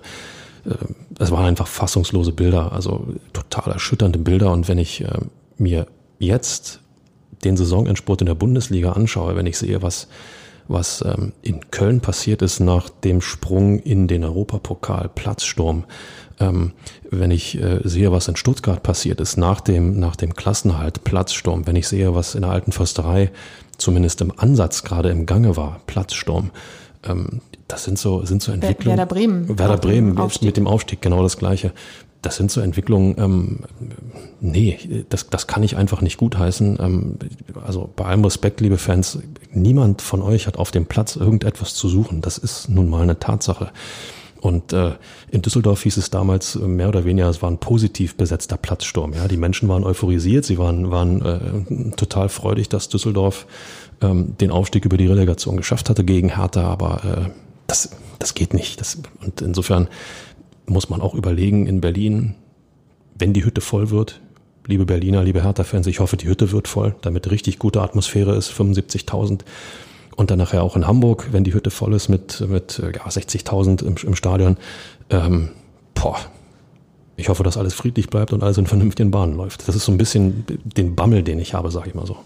äh, 0.66 0.76
es 1.20 1.32
waren 1.32 1.46
einfach 1.46 1.68
fassungslose 1.68 2.32
Bilder, 2.32 2.72
also 2.72 3.08
total 3.34 3.74
erschütternde 3.74 4.20
Bilder. 4.20 4.52
Und 4.52 4.68
wenn 4.68 4.78
ich 4.78 5.02
äh, 5.02 5.20
mir 5.58 5.88
jetzt 6.20 6.80
den 7.44 7.58
Saisonendspurt 7.58 8.22
in 8.22 8.28
der 8.28 8.36
Bundesliga 8.36 8.94
anschaue, 8.94 9.36
wenn 9.36 9.46
ich 9.46 9.58
sehe, 9.58 9.82
was, 9.82 10.08
was 10.68 11.04
ähm, 11.06 11.34
in 11.42 11.72
Köln 11.72 12.02
passiert 12.02 12.42
ist 12.42 12.60
nach 12.60 12.90
dem 12.90 13.22
Sprung 13.22 13.80
in 13.80 14.08
den 14.08 14.24
Europapokal, 14.24 15.10
Platzsturm, 15.14 15.86
ähm, 16.40 16.72
wenn 17.10 17.32
ich 17.32 17.62
äh, 17.62 17.82
sehe, 17.84 18.12
was 18.12 18.28
in 18.28 18.36
Stuttgart 18.36 18.82
passiert 18.84 19.20
ist 19.22 19.38
nach 19.38 19.62
dem, 19.62 20.00
nach 20.00 20.16
dem 20.16 20.34
Klassenhalt, 20.34 21.04
Platzsturm, 21.04 21.68
wenn 21.68 21.76
ich 21.76 21.88
sehe, 21.88 22.16
was 22.16 22.36
in 22.36 22.42
der 22.42 22.52
alten 22.52 22.72
Försterei 22.72 23.32
zumindest 23.78 24.22
im 24.22 24.34
Ansatz 24.38 24.84
gerade 24.84 25.10
im 25.10 25.26
Gange 25.26 25.58
war, 25.58 25.82
Platzsturm, 25.88 26.52
ähm, 27.08 27.42
das 27.68 27.84
sind 27.84 28.00
so, 28.00 28.26
sind 28.26 28.42
so 28.42 28.52
Entwicklungen. 28.52 28.98
Werder 28.98 29.06
Bremen. 29.06 29.60
Werder 29.60 29.78
Bremen 29.78 30.16
mit 30.42 30.58
dem 30.58 30.68
Aufstieg, 30.68 31.02
genau 31.02 31.22
das 31.22 31.38
Gleiche. 31.38 31.72
Das 32.22 32.36
sind 32.36 32.52
so 32.52 32.60
Entwicklungen, 32.60 33.16
ähm, 33.18 33.60
nee, 34.42 35.06
das, 35.08 35.30
das 35.30 35.48
kann 35.48 35.64
ich 35.64 35.78
einfach 35.78 36.02
nicht 36.02 36.18
gutheißen. 36.18 36.78
Ähm, 36.82 37.18
also 37.66 37.90
bei 37.96 38.06
allem 38.06 38.26
Respekt, 38.26 38.60
liebe 38.60 38.78
Fans, 38.78 39.20
niemand 39.54 40.02
von 40.02 40.22
euch 40.22 40.48
hat 40.48 40.58
auf 40.58 40.72
dem 40.72 40.86
Platz 40.86 41.16
irgendetwas 41.16 41.76
zu 41.76 41.88
suchen. 41.88 42.22
Das 42.22 42.38
ist 42.38 42.70
nun 42.70 42.90
mal 42.90 43.04
eine 43.04 43.20
Tatsache. 43.20 43.72
Und 44.42 44.72
äh, 44.72 44.94
in 45.32 45.42
Düsseldorf 45.42 45.84
hieß 45.84 45.98
es 45.98 46.10
damals 46.10 46.56
äh, 46.56 46.60
mehr 46.60 46.90
oder 46.90 47.04
weniger, 47.04 47.30
es 47.30 47.42
war 47.42 47.52
ein 47.52 47.58
positiv 47.58 48.16
besetzter 48.16 48.58
Platzsturm. 48.58 49.14
Ja, 49.14 49.28
die 49.28 49.38
Menschen 49.38 49.68
waren 49.68 49.84
euphorisiert, 49.84 50.46
sie 50.46 50.58
waren 50.58 50.92
waren 50.92 51.22
äh, 51.22 51.92
total 51.96 52.30
freudig, 52.30 52.70
dass 52.70 52.90
Düsseldorf 52.90 53.48
ähm, 54.02 54.38
den 54.40 54.52
Aufstieg 54.52 54.86
über 54.86 54.98
die 54.98 55.08
Relegation 55.08 55.58
geschafft 55.58 55.90
hatte 55.90 56.04
gegen 56.04 56.36
Hertha, 56.36 56.64
aber 56.64 57.02
äh, 57.04 57.32
das 57.68 57.90
das 58.20 58.34
geht 58.34 58.54
nicht. 58.54 58.80
Das, 58.80 58.98
und 59.22 59.42
insofern 59.42 59.88
muss 60.66 60.90
man 60.90 61.02
auch 61.02 61.16
überlegen 61.16 61.68
in 61.68 61.82
Berlin, 61.82 62.36
wenn 63.18 63.34
die 63.34 63.44
Hütte 63.44 63.62
voll 63.62 63.90
wird, 63.90 64.22
liebe 64.68 64.86
Berliner, 64.86 65.24
liebe 65.24 65.44
Hertha-Fans, 65.44 65.88
ich 65.88 66.00
hoffe, 66.00 66.16
die 66.16 66.28
Hütte 66.28 66.52
wird 66.52 66.68
voll, 66.68 66.96
damit 67.02 67.32
richtig 67.32 67.60
gute 67.60 67.82
Atmosphäre 67.82 68.36
ist, 68.36 68.52
75.000 68.52 69.42
und 70.20 70.30
dann 70.32 70.38
nachher 70.38 70.64
auch 70.64 70.76
in 70.76 70.86
Hamburg, 70.86 71.30
wenn 71.32 71.46
die 71.46 71.54
Hütte 71.54 71.72
voll 71.72 71.94
ist 71.94 72.10
mit, 72.10 72.42
mit 72.42 72.80
ja, 72.80 73.08
60.000 73.08 73.86
im, 73.86 73.96
im 74.06 74.16
Stadion. 74.16 74.58
Ähm, 75.10 75.52
boah, 75.94 76.18
ich 77.16 77.30
hoffe, 77.30 77.44
dass 77.44 77.56
alles 77.56 77.74
friedlich 77.74 78.10
bleibt 78.10 78.34
und 78.34 78.44
alles 78.44 78.58
in 78.58 78.68
vernünftigen 78.68 79.12
Bahnen 79.12 79.38
läuft. 79.38 79.66
Das 79.70 79.78
ist 79.78 79.86
so 79.86 79.94
ein 79.94 79.98
bisschen 79.98 80.44
den 80.64 80.96
Bammel, 80.96 81.24
den 81.24 81.40
ich 81.40 81.54
habe, 81.54 81.72
sage 81.72 81.88
ich 81.88 81.96
mal 81.96 82.06
so. 82.06 82.18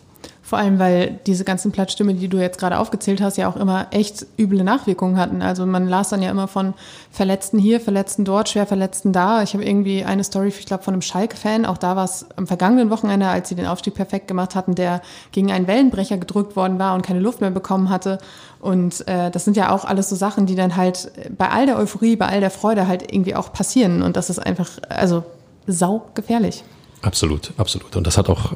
Vor 0.54 0.60
allem, 0.60 0.78
weil 0.78 1.20
diese 1.26 1.46
ganzen 1.46 1.72
Platzstimmen, 1.72 2.20
die 2.20 2.28
du 2.28 2.38
jetzt 2.38 2.60
gerade 2.60 2.78
aufgezählt 2.78 3.22
hast, 3.22 3.38
ja 3.38 3.50
auch 3.50 3.56
immer 3.56 3.88
echt 3.90 4.28
üble 4.38 4.64
Nachwirkungen 4.64 5.18
hatten. 5.18 5.42
Also 5.42 5.66
man 5.66 5.88
las 5.88 6.10
dann 6.10 6.22
ja 6.22 6.30
immer 6.30 6.48
von 6.48 6.76
Verletzten 7.10 7.58
hier, 7.58 7.82
Verletzten 7.82 8.24
dort, 8.24 8.50
schwer 8.50 8.68
Verletzten 8.68 9.14
da. 9.14 9.42
Ich 9.42 9.56
habe 9.56 9.66
irgendwie 9.66 10.04
eine 10.04 10.24
Story, 10.24 10.50
ich 10.50 10.68
glaube, 10.68 10.84
von 10.84 10.94
einem 10.94 11.02
Schalke-Fan, 11.02 11.66
auch 11.66 11.80
da 11.80 11.96
war 11.96 12.06
es 12.06 12.28
am 12.36 12.46
vergangenen 12.46 12.92
Wochenende, 12.92 13.30
als 13.30 13.50
sie 13.50 13.56
den 13.56 13.66
Aufstieg 13.66 13.96
perfekt 13.96 14.28
gemacht 14.28 14.54
hatten, 14.54 14.76
der 14.76 15.02
gegen 15.32 15.52
einen 15.52 15.66
Wellenbrecher 15.66 16.20
gedrückt 16.20 16.56
worden 16.56 16.78
war 16.78 16.94
und 16.94 17.02
keine 17.02 17.20
Luft 17.20 17.42
mehr 17.42 17.50
bekommen 17.50 17.90
hatte. 17.90 18.20
Und 18.60 19.08
äh, 19.08 19.32
das 19.32 19.46
sind 19.46 19.58
ja 19.58 19.72
auch 19.72 19.86
alles 19.86 20.10
so 20.10 20.16
Sachen, 20.16 20.46
die 20.46 20.54
dann 20.54 20.76
halt 20.76 21.12
bei 21.36 21.50
all 21.50 21.66
der 21.66 21.80
Euphorie, 21.80 22.16
bei 22.16 22.28
all 22.28 22.42
der 22.42 22.52
Freude 22.52 22.88
halt 22.88 23.12
irgendwie 23.12 23.34
auch 23.34 23.52
passieren. 23.54 24.04
Und 24.04 24.18
das 24.18 24.30
ist 24.30 24.38
einfach, 24.38 24.70
also 24.88 25.24
sau 25.66 26.04
gefährlich. 26.14 26.64
Absolut, 27.04 27.52
absolut. 27.58 27.98
Und 27.98 28.08
das 28.08 28.18
hat 28.18 28.30
auch 28.30 28.54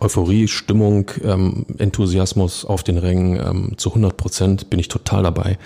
Euphorie, 0.00 0.48
Stimmung, 0.48 1.10
ähm, 1.22 1.66
Enthusiasmus 1.76 2.64
auf 2.64 2.82
den 2.82 2.96
Rängen 2.96 3.36
ähm, 3.36 3.72
zu 3.76 3.90
100 3.90 4.16
Prozent 4.16 4.70
bin 4.70 4.80
ich 4.80 4.88
total 4.88 5.22
dabei. 5.22 5.58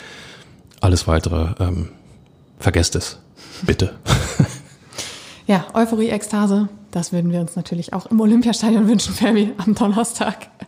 Alles 0.81 1.07
weitere, 1.07 1.55
ähm, 1.61 1.91
vergesst 2.59 2.97
es. 2.97 3.19
Bitte. 3.63 3.95
ja, 5.47 5.65
Euphorie, 5.75 6.09
Ekstase, 6.09 6.69
das 6.91 7.13
würden 7.13 7.31
wir 7.31 7.41
uns 7.41 7.55
natürlich 7.55 7.93
auch 7.93 8.07
im 8.07 8.21
Olympiastadion 8.21 8.89
wünschen, 8.89 9.15
Fabi, 9.15 9.53
am 9.57 9.75
Donnerstag. 9.75 10.49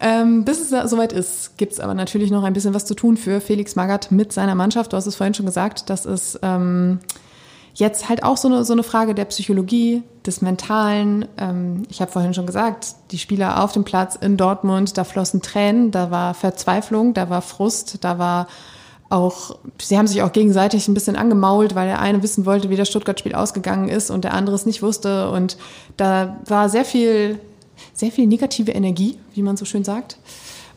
Ähm, 0.00 0.44
bis 0.44 0.60
es 0.60 0.90
soweit 0.90 1.12
ist, 1.12 1.56
gibt 1.56 1.72
es 1.72 1.80
aber 1.80 1.94
natürlich 1.94 2.30
noch 2.30 2.42
ein 2.42 2.52
bisschen 2.52 2.74
was 2.74 2.84
zu 2.84 2.94
tun 2.94 3.16
für 3.16 3.40
Felix 3.40 3.74
Magath 3.74 4.10
mit 4.10 4.32
seiner 4.32 4.54
Mannschaft. 4.54 4.92
Du 4.92 4.96
hast 4.98 5.06
es 5.06 5.14
vorhin 5.14 5.32
schon 5.32 5.46
gesagt, 5.46 5.88
das 5.88 6.04
ist 6.04 6.40
ähm, 6.42 6.98
jetzt 7.74 8.08
halt 8.08 8.22
auch 8.22 8.36
so 8.36 8.48
eine, 8.48 8.64
so 8.64 8.72
eine 8.72 8.82
Frage 8.82 9.14
der 9.14 9.26
Psychologie, 9.26 10.02
des 10.26 10.40
Mentalen. 10.40 11.26
Ähm, 11.38 11.82
ich 11.90 12.00
habe 12.00 12.10
vorhin 12.10 12.34
schon 12.34 12.46
gesagt, 12.46 12.94
die 13.10 13.18
Spieler 13.18 13.62
auf 13.62 13.72
dem 13.72 13.84
Platz 13.84 14.16
in 14.16 14.36
Dortmund, 14.36 14.96
da 14.96 15.04
flossen 15.04 15.42
Tränen, 15.42 15.90
da 15.90 16.10
war 16.10 16.34
Verzweiflung, 16.34 17.14
da 17.14 17.30
war 17.30 17.42
Frust, 17.42 17.98
da 18.02 18.18
war 18.18 18.48
auch, 19.10 19.56
sie 19.80 19.98
haben 19.98 20.06
sich 20.06 20.22
auch 20.22 20.32
gegenseitig 20.32 20.88
ein 20.88 20.94
bisschen 20.94 21.14
angemault, 21.14 21.74
weil 21.74 21.86
der 21.86 22.00
eine 22.00 22.22
wissen 22.22 22.46
wollte, 22.46 22.70
wie 22.70 22.76
das 22.76 22.88
Stuttgart-Spiel 22.88 23.34
ausgegangen 23.34 23.88
ist 23.88 24.10
und 24.10 24.24
der 24.24 24.32
andere 24.32 24.56
es 24.56 24.66
nicht 24.66 24.82
wusste. 24.82 25.30
Und 25.30 25.58
da 25.96 26.40
war 26.46 26.68
sehr 26.68 26.84
viel, 26.84 27.38
sehr 27.92 28.10
viel 28.10 28.26
negative 28.26 28.72
Energie, 28.72 29.18
wie 29.34 29.42
man 29.42 29.56
so 29.56 29.66
schön 29.66 29.84
sagt. 29.84 30.16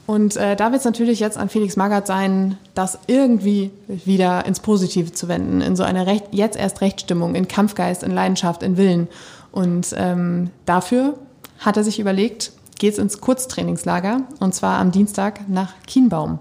Und 0.07 0.37
äh, 0.37 0.55
da 0.55 0.71
wird 0.71 0.79
es 0.79 0.85
natürlich 0.85 1.19
jetzt 1.19 1.37
an 1.37 1.49
Felix 1.49 1.75
Magath 1.75 2.07
sein, 2.07 2.57
das 2.73 2.97
irgendwie 3.07 3.71
wieder 3.87 4.45
ins 4.45 4.61
Positive 4.61 5.11
zu 5.11 5.27
wenden, 5.27 5.59
in 5.59 5.75
so 5.75 5.83
eine 5.83 6.07
Recht, 6.07 6.27
jetzt 6.31 6.57
erst 6.57 6.79
Rechtsstimmung, 6.79 7.35
in 7.35 7.49
Kampfgeist, 7.49 8.03
in 8.03 8.11
Leidenschaft, 8.11 8.63
in 8.63 8.77
Willen. 8.77 9.09
Und 9.51 9.93
ähm, 9.97 10.49
dafür 10.65 11.17
hat 11.59 11.75
er 11.75 11.83
sich 11.83 11.99
überlegt, 11.99 12.53
geht's 12.79 12.97
ins 12.97 13.19
Kurztrainingslager 13.19 14.21
und 14.39 14.55
zwar 14.55 14.79
am 14.79 14.91
Dienstag 14.91 15.49
nach 15.49 15.73
Kienbaum. 15.85 16.39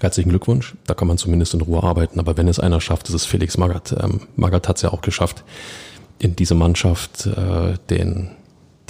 Herzlichen 0.00 0.28
Glückwunsch. 0.28 0.76
Da 0.86 0.92
kann 0.92 1.08
man 1.08 1.16
zumindest 1.16 1.54
in 1.54 1.62
Ruhe 1.62 1.82
arbeiten. 1.82 2.20
Aber 2.20 2.36
wenn 2.36 2.48
es 2.48 2.60
einer 2.60 2.82
schafft, 2.82 3.08
ist 3.08 3.14
es 3.14 3.24
Felix 3.24 3.56
Magath. 3.56 3.92
Ähm, 3.98 4.22
Magath 4.36 4.68
hat 4.68 4.76
es 4.76 4.82
ja 4.82 4.92
auch 4.92 5.00
geschafft, 5.00 5.42
in 6.18 6.36
diese 6.36 6.54
Mannschaft 6.54 7.26
äh, 7.26 7.74
den, 7.88 8.30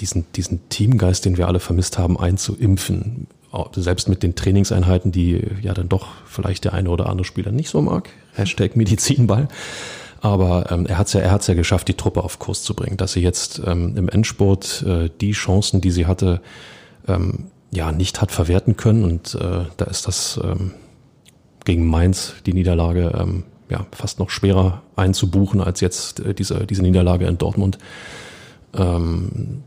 diesen, 0.01 0.25
diesen 0.35 0.69
Teamgeist, 0.69 1.25
den 1.25 1.37
wir 1.37 1.47
alle 1.47 1.61
vermisst 1.61 1.97
haben, 1.97 2.19
einzuimpfen. 2.19 3.29
Selbst 3.73 4.09
mit 4.09 4.23
den 4.23 4.35
Trainingseinheiten, 4.37 5.11
die 5.13 5.43
ja 5.61 5.75
dann 5.75 5.89
doch 5.89 6.09
vielleicht 6.25 6.65
der 6.65 6.73
eine 6.73 6.91
oder 6.91 7.09
andere 7.09 7.25
Spieler 7.25 7.51
nicht 7.51 7.69
so 7.69 7.83
mag. 7.83 8.09
Hashtag 8.35 8.77
Medizinball. 8.77 9.49
Aber 10.21 10.71
ähm, 10.71 10.87
er 10.87 10.99
hat 10.99 11.07
es 11.07 11.15
ja, 11.15 11.21
er 11.21 11.31
hat's 11.31 11.47
ja 11.47 11.55
geschafft, 11.55 11.89
die 11.89 11.95
Truppe 11.95 12.23
auf 12.23 12.39
Kurs 12.39 12.63
zu 12.63 12.75
bringen, 12.75 12.97
dass 12.97 13.13
sie 13.13 13.21
jetzt 13.21 13.63
ähm, 13.65 13.97
im 13.97 14.09
Endspurt 14.09 14.83
äh, 14.83 15.09
die 15.21 15.33
Chancen, 15.33 15.81
die 15.81 15.91
sie 15.91 16.07
hatte, 16.07 16.41
ähm, 17.09 17.47
ja 17.73 17.91
nicht 17.91 18.21
hat 18.21 18.31
verwerten 18.31 18.77
können. 18.77 19.05
Und 19.05 19.35
äh, 19.35 19.65
da 19.77 19.85
ist 19.87 20.07
das 20.07 20.39
ähm, 20.43 20.73
gegen 21.65 21.89
Mainz 21.89 22.35
die 22.45 22.53
Niederlage 22.53 23.13
ähm, 23.19 23.45
ja, 23.71 23.87
fast 23.93 24.19
noch 24.19 24.31
schwerer 24.31 24.83
einzubuchen 24.97 25.61
als 25.61 25.81
jetzt 25.81 26.21
äh, 26.21 26.35
diese, 26.35 26.67
diese 26.67 26.83
Niederlage 26.83 27.27
in 27.27 27.39
Dortmund. 27.39 27.79
Ähm, 28.75 29.63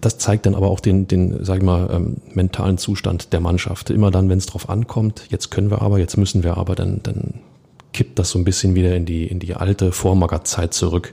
das 0.00 0.18
zeigt 0.18 0.46
dann 0.46 0.54
aber 0.54 0.70
auch 0.70 0.80
den, 0.80 1.08
den 1.08 1.44
sag 1.44 1.58
ich 1.58 1.62
mal, 1.62 1.88
ähm, 1.92 2.16
mentalen 2.32 2.78
Zustand 2.78 3.32
der 3.32 3.40
Mannschaft. 3.40 3.90
Immer 3.90 4.10
dann, 4.10 4.28
wenn 4.28 4.38
es 4.38 4.46
drauf 4.46 4.68
ankommt, 4.68 5.24
jetzt 5.30 5.50
können 5.50 5.70
wir 5.70 5.82
aber, 5.82 5.98
jetzt 5.98 6.16
müssen 6.16 6.42
wir 6.42 6.56
aber, 6.56 6.74
dann, 6.74 7.00
dann 7.02 7.34
kippt 7.92 8.18
das 8.18 8.30
so 8.30 8.38
ein 8.38 8.44
bisschen 8.44 8.74
wieder 8.74 8.94
in 8.94 9.06
die, 9.06 9.26
in 9.26 9.38
die 9.38 9.54
alte 9.54 9.92
Vormagerzeit 9.92 10.74
zurück. 10.74 11.12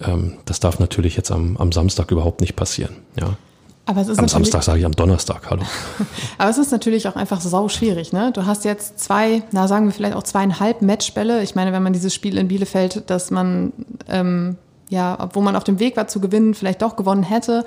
Ähm, 0.00 0.34
das 0.44 0.60
darf 0.60 0.78
natürlich 0.78 1.16
jetzt 1.16 1.30
am, 1.30 1.56
am 1.56 1.72
Samstag 1.72 2.10
überhaupt 2.10 2.40
nicht 2.40 2.56
passieren. 2.56 2.96
Ja. 3.18 3.36
Aber 3.84 4.00
es 4.00 4.08
ist 4.08 4.18
am 4.18 4.28
Samstag 4.28 4.62
sage 4.62 4.78
ich 4.78 4.84
am 4.84 4.92
Donnerstag, 4.92 5.50
hallo. 5.50 5.62
Aber 6.38 6.50
es 6.50 6.58
ist 6.58 6.70
natürlich 6.70 7.08
auch 7.08 7.16
einfach 7.16 7.40
sau 7.40 7.68
schwierig, 7.68 8.12
ne? 8.12 8.30
Du 8.32 8.46
hast 8.46 8.64
jetzt 8.64 9.00
zwei, 9.00 9.42
na 9.50 9.66
sagen 9.66 9.86
wir 9.86 9.92
vielleicht 9.92 10.14
auch 10.14 10.22
zweieinhalb 10.22 10.82
Matchbälle. 10.82 11.42
Ich 11.42 11.56
meine, 11.56 11.72
wenn 11.72 11.82
man 11.82 11.92
dieses 11.92 12.14
Spiel 12.14 12.38
in 12.38 12.46
Bielefeld, 12.46 13.10
dass 13.10 13.32
man 13.32 13.72
ähm, 14.08 14.56
ja, 14.92 15.30
wo 15.32 15.40
man 15.40 15.56
auf 15.56 15.64
dem 15.64 15.80
Weg 15.80 15.96
war 15.96 16.06
zu 16.06 16.20
gewinnen, 16.20 16.54
vielleicht 16.54 16.82
doch 16.82 16.94
gewonnen 16.94 17.24
hätte, 17.24 17.64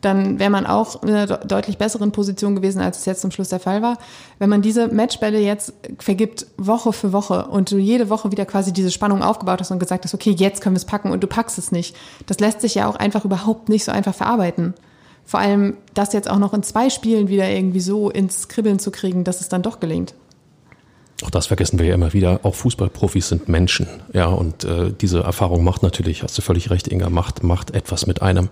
dann 0.00 0.38
wäre 0.38 0.50
man 0.50 0.64
auch 0.64 1.02
in 1.02 1.10
einer 1.10 1.26
deutlich 1.26 1.76
besseren 1.76 2.12
Position 2.12 2.54
gewesen, 2.54 2.80
als 2.80 3.00
es 3.00 3.04
jetzt 3.04 3.20
zum 3.20 3.32
Schluss 3.32 3.48
der 3.48 3.58
Fall 3.58 3.82
war. 3.82 3.98
Wenn 4.38 4.48
man 4.48 4.62
diese 4.62 4.86
Matchbälle 4.88 5.40
jetzt 5.40 5.72
vergibt, 5.98 6.46
Woche 6.56 6.92
für 6.92 7.12
Woche, 7.12 7.46
und 7.46 7.72
du 7.72 7.78
jede 7.78 8.08
Woche 8.08 8.30
wieder 8.30 8.46
quasi 8.46 8.72
diese 8.72 8.92
Spannung 8.92 9.22
aufgebaut 9.22 9.60
hast 9.60 9.72
und 9.72 9.80
gesagt 9.80 10.04
hast, 10.04 10.14
okay, 10.14 10.30
jetzt 10.30 10.62
können 10.62 10.76
wir 10.76 10.78
es 10.78 10.84
packen 10.84 11.10
und 11.10 11.22
du 11.22 11.26
packst 11.26 11.58
es 11.58 11.72
nicht, 11.72 11.96
das 12.26 12.38
lässt 12.38 12.60
sich 12.60 12.76
ja 12.76 12.88
auch 12.88 12.96
einfach 12.96 13.24
überhaupt 13.24 13.68
nicht 13.68 13.84
so 13.84 13.90
einfach 13.90 14.14
verarbeiten. 14.14 14.74
Vor 15.24 15.40
allem 15.40 15.76
das 15.94 16.12
jetzt 16.12 16.30
auch 16.30 16.38
noch 16.38 16.54
in 16.54 16.62
zwei 16.62 16.88
Spielen 16.88 17.28
wieder 17.28 17.50
irgendwie 17.50 17.80
so 17.80 18.08
ins 18.08 18.48
Kribbeln 18.48 18.78
zu 18.78 18.90
kriegen, 18.90 19.24
dass 19.24 19.40
es 19.40 19.48
dann 19.48 19.62
doch 19.62 19.80
gelingt. 19.80 20.14
Auch 21.24 21.30
das 21.30 21.46
vergessen 21.46 21.78
wir 21.78 21.86
ja 21.86 21.94
immer 21.94 22.12
wieder. 22.12 22.40
Auch 22.44 22.54
Fußballprofis 22.54 23.28
sind 23.28 23.48
Menschen. 23.48 23.88
Ja, 24.12 24.26
und 24.26 24.64
äh, 24.64 24.92
diese 24.92 25.20
Erfahrung 25.20 25.64
macht 25.64 25.82
natürlich, 25.82 26.22
hast 26.22 26.38
du 26.38 26.42
völlig 26.42 26.70
recht, 26.70 26.86
Inga, 26.88 27.10
macht, 27.10 27.42
macht 27.42 27.72
etwas 27.72 28.06
mit 28.06 28.22
einem. 28.22 28.50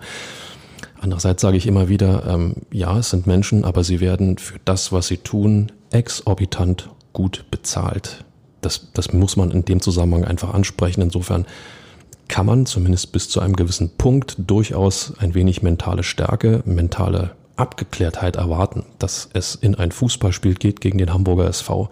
Andererseits 1.01 1.43
sage 1.43 1.57
ich 1.57 1.67
immer 1.67 1.89
wieder, 1.89 2.27
ähm, 2.27 2.55
ja, 2.73 2.99
es 2.99 3.11
sind 3.11 3.27
Menschen, 3.27 3.65
aber 3.65 3.85
sie 3.85 4.01
werden 4.01 4.39
für 4.39 4.59
das, 4.65 4.91
was 4.91 5.07
sie 5.07 5.19
tun, 5.19 5.71
exorbitant 5.91 6.91
gut 7.13 7.45
bezahlt. 7.51 8.25
Das, 8.63 8.89
das 8.93 9.13
muss 9.13 9.37
man 9.37 9.53
in 9.53 9.65
dem 9.65 9.81
Zusammenhang 9.81 10.25
einfach 10.25 10.53
ansprechen. 10.53 11.03
Insofern 11.03 11.47
kann 12.29 12.47
man 12.47 12.67
zumindest 12.67 13.13
bis 13.13 13.29
zu 13.29 13.41
einem 13.41 13.55
gewissen 13.55 13.91
Punkt 13.97 14.37
durchaus 14.39 15.13
ein 15.19 15.35
wenig 15.35 15.63
mentale 15.63 16.03
Stärke, 16.03 16.63
mentale 16.65 17.33
Abgeklärtheit 17.55 18.37
erwarten, 18.37 18.85
dass 18.99 19.31
es 19.33 19.55
in 19.55 19.77
ein 19.77 19.93
Fußballspiel 19.93 20.55
geht 20.55 20.81
gegen 20.81 20.99
den 20.99 21.13
Hamburger 21.13 21.47
SV, 21.47 21.89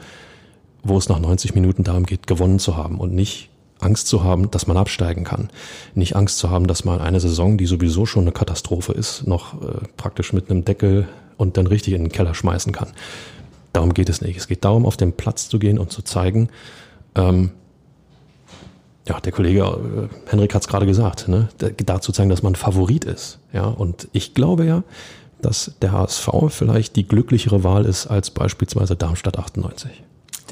wo 0.84 0.96
es 0.96 1.08
nach 1.08 1.18
90 1.18 1.54
Minuten 1.54 1.82
darum 1.82 2.04
geht, 2.04 2.26
gewonnen 2.26 2.58
zu 2.58 2.76
haben 2.76 2.98
und 2.98 3.14
nicht 3.14 3.50
Angst 3.80 4.06
zu 4.06 4.22
haben, 4.22 4.50
dass 4.50 4.66
man 4.66 4.76
absteigen 4.76 5.24
kann. 5.24 5.50
Nicht 5.94 6.16
Angst 6.16 6.38
zu 6.38 6.50
haben, 6.50 6.66
dass 6.66 6.84
man 6.84 7.00
eine 7.00 7.20
Saison, 7.20 7.58
die 7.58 7.66
sowieso 7.66 8.06
schon 8.06 8.22
eine 8.22 8.32
Katastrophe 8.32 8.92
ist, 8.92 9.26
noch 9.26 9.60
äh, 9.62 9.86
praktisch 9.96 10.32
mit 10.32 10.50
einem 10.50 10.64
Deckel 10.64 11.08
und 11.36 11.56
dann 11.56 11.66
richtig 11.66 11.94
in 11.94 12.04
den 12.04 12.12
Keller 12.12 12.34
schmeißen 12.34 12.72
kann. 12.72 12.88
Darum 13.72 13.92
geht 13.92 14.08
es 14.08 14.20
nicht. 14.20 14.36
Es 14.36 14.46
geht 14.46 14.64
darum, 14.64 14.86
auf 14.86 14.96
den 14.96 15.12
Platz 15.12 15.48
zu 15.48 15.58
gehen 15.58 15.78
und 15.78 15.90
zu 15.90 16.02
zeigen, 16.02 16.48
ähm, 17.14 17.50
ja, 19.06 19.20
der 19.20 19.32
Kollege 19.32 19.60
äh, 19.60 20.30
Henrik 20.30 20.54
hat 20.54 20.62
es 20.62 20.68
gerade 20.68 20.86
gesagt, 20.86 21.28
ne? 21.28 21.48
dazu 21.84 22.12
zeigen, 22.12 22.30
dass 22.30 22.42
man 22.42 22.54
Favorit 22.54 23.04
ist. 23.04 23.38
Ja, 23.52 23.66
und 23.66 24.08
ich 24.12 24.34
glaube 24.34 24.64
ja, 24.64 24.82
dass 25.42 25.72
der 25.82 25.92
HSV 25.92 26.28
vielleicht 26.48 26.96
die 26.96 27.06
glücklichere 27.06 27.64
Wahl 27.64 27.84
ist 27.84 28.06
als 28.06 28.30
beispielsweise 28.30 28.96
Darmstadt 28.96 29.38
98. 29.38 30.02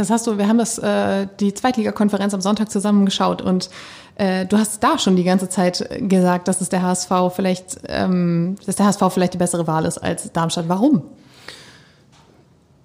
Das 0.03 0.11
hast 0.11 0.27
du, 0.27 0.37
wir 0.37 0.49
haben 0.49 0.59
das, 0.59 0.79
äh, 0.79 1.29
die 1.39 1.55
Zweitligakonferenz 1.55 2.35
am 2.35 2.41
Sonntag 2.41 2.73
zusammen 2.73 3.05
geschaut 3.05 3.41
und 3.41 3.71
äh, 4.17 4.47
du 4.47 4.59
hast 4.59 4.83
da 4.83 4.99
schon 4.99 5.15
die 5.15 5.23
ganze 5.23 5.49
Zeit 5.49 5.89
gesagt, 6.09 6.49
dass 6.49 6.61
es 6.61 6.69
der 6.69 6.83
HSV 6.83 7.13
vielleicht, 7.33 7.79
ähm, 7.87 8.57
dass 8.67 8.75
der 8.75 8.87
HSV 8.87 9.01
vielleicht 9.11 9.35
die 9.35 9.39
bessere 9.39 9.69
Wahl 9.69 9.85
ist 9.85 9.99
als 9.99 10.33
Darmstadt. 10.33 10.65
Warum? 10.67 11.03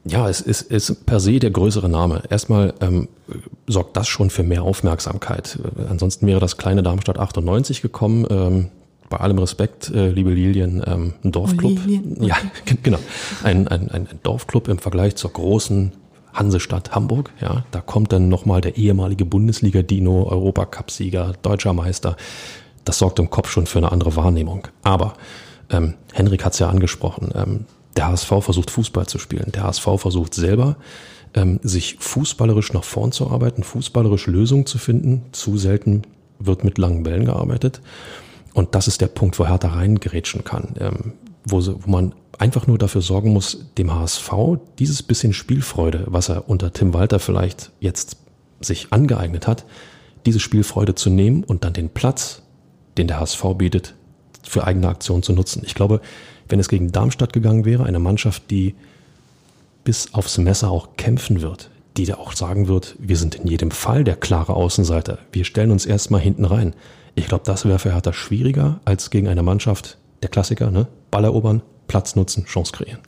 Ja, 0.06 0.30
es 0.30 0.41
ist, 0.41 0.62
ist 0.62 1.08
per 1.08 1.19
se 1.19 1.39
der 1.39 1.49
größere 1.49 1.89
Name. 1.89 2.21
Erstmal 2.30 2.75
ähm, 2.82 3.08
sorgt 3.65 3.97
das 3.97 4.08
schon 4.08 4.30
für 4.30 4.43
mehr 4.43 4.62
Aufmerksamkeit. 4.62 5.58
Äh, 5.75 5.89
ansonsten 5.89 6.27
wäre 6.27 6.39
das 6.39 6.58
kleine 6.58 6.84
Darmstadt 6.84 7.17
98 7.17 7.82
gekommen. 7.82 8.27
Ähm, 8.30 8.67
bei 9.10 9.17
allem 9.17 9.39
Respekt, 9.39 9.89
äh, 9.89 10.12
liebe 10.12 10.30
Lilien, 10.30 10.84
ähm, 10.86 11.13
ein 11.23 11.32
Dorfclub. 11.32 11.80
Oh, 11.80 11.88
Lilien. 11.88 12.13
Okay. 12.17 12.27
Ja, 12.27 12.36
genau. 12.84 12.99
Ein, 13.43 13.67
ein, 13.69 13.89
ein 13.89 14.08
Dorfclub 14.21 14.67
im 14.67 14.77
Vergleich 14.77 15.15
zur 15.15 15.34
großen 15.34 15.93
Hansestadt 16.38 16.91
Hamburg. 16.91 17.32
Ja, 17.41 17.65
da 17.71 17.82
kommt 17.82 18.12
dann 18.12 18.30
nochmal 18.30 18.62
der 18.62 18.78
ehemalige 18.78 19.26
Bundesliga-Dino, 19.26 20.28
Europacup-Sieger, 20.30 21.34
deutscher 21.41 21.73
Meister. 21.73 22.15
Das 22.86 23.00
sorgt 23.00 23.19
im 23.19 23.30
Kopf 23.30 23.50
schon 23.50 23.65
für 23.65 23.80
eine 23.80 23.91
andere 23.91 24.15
Wahrnehmung. 24.15 24.67
Aber 24.84 25.13
ähm, 25.69 25.95
Henrik 26.13 26.45
hat 26.45 26.54
es 26.54 26.60
ja 26.60 26.69
angesprochen. 26.69 27.32
Ähm, 27.36 27.65
der 27.95 28.08
HSV 28.08 28.28
versucht 28.41 28.71
Fußball 28.71 29.08
zu 29.08 29.17
spielen. 29.19 29.52
Der 29.54 29.63
HSV 29.63 29.88
versucht 29.97 30.34
selber, 30.34 30.78
ähm, 31.34 31.60
sich 31.63 31.97
fußballerisch 32.00 32.73
nach 32.73 32.84
vorn 32.84 33.12
zu 33.12 33.30
arbeiten, 33.30 33.63
fußballerisch 33.63 34.28
Lösungen 34.28 34.65
zu 34.65 34.78
finden. 34.78 35.23
Zu 35.32 35.58
selten 35.58 36.04
wird 36.39 36.63
mit 36.63 36.78
langen 36.78 37.04
Bällen 37.04 37.26
gearbeitet. 37.26 37.82
Und 38.54 38.76
das 38.76 38.88
ist 38.88 39.02
der 39.02 39.08
Punkt, 39.08 39.38
wo 39.39 39.47
Hertha 39.47 39.69
reingerätschen 39.69 40.43
kann, 40.43 40.76
ähm, 40.80 41.13
wo, 41.45 41.62
wo 41.65 41.91
man 41.91 42.13
einfach 42.38 42.67
nur 42.67 42.78
dafür 42.78 43.02
sorgen 43.02 43.34
muss, 43.34 43.65
dem 43.78 43.93
HSV 43.93 44.32
dieses 44.80 45.04
bisschen 45.04 45.34
Spielfreude, 45.34 46.06
was 46.08 46.30
er 46.30 46.50
unter 46.50 46.71
Tim 46.71 46.93
Walter 46.93 47.19
vielleicht 47.19 47.71
jetzt 47.80 48.17
sich 48.60 48.88
angeeignet 48.91 49.47
hat, 49.47 49.65
diese 50.26 50.39
Spielfreude 50.39 50.95
zu 50.95 51.10
nehmen 51.10 51.43
und 51.43 51.63
dann 51.63 51.73
den 51.73 51.89
Platz, 51.89 52.41
den 52.97 53.08
der 53.08 53.19
HSV 53.19 53.43
bietet, 53.58 53.95
für 54.43 54.65
eigene 54.65 54.88
Aktionen 54.88 55.23
zu 55.23 55.34
nutzen. 55.34 55.63
Ich 55.65 55.76
glaube, 55.76 56.02
wenn 56.50 56.60
es 56.60 56.69
gegen 56.69 56.91
Darmstadt 56.91 57.34
gegangen 57.34 57.65
wäre, 57.65 57.84
eine 57.84 58.00
Mannschaft, 58.00 58.50
die 58.50 58.76
bis 59.84 60.13
aufs 60.13 60.38
Messer 60.38 60.69
auch 60.69 60.95
kämpfen 60.97 61.41
wird, 61.41 61.69
die 61.97 62.13
auch 62.13 62.34
sagen 62.34 62.67
wird, 62.67 62.95
wir 63.00 63.17
sind 63.17 63.36
in 63.36 63.47
jedem 63.47 63.71
Fall 63.71 64.04
der 64.04 64.15
klare 64.15 64.54
Außenseiter, 64.54 65.19
wir 65.32 65.45
stellen 65.45 65.71
uns 65.71 65.86
erstmal 65.86 66.21
hinten 66.21 66.45
rein. 66.45 66.76
Ich 67.15 67.28
glaube, 67.28 67.43
das 67.45 67.65
wäre 67.65 67.80
für 67.80 67.93
Hertha 67.93 68.13
schwieriger 68.13 68.80
als 68.86 69.10
gegen 69.10 69.28
eine 69.28 69.43
Mannschaft, 69.43 69.97
der 70.21 70.30
Klassiker, 70.30 70.71
ne? 70.71 70.88
Ball 71.10 71.23
erobern, 71.23 71.62
Platz 71.88 72.15
nutzen, 72.15 72.45
Chance 72.45 72.71
kreieren. 72.71 73.00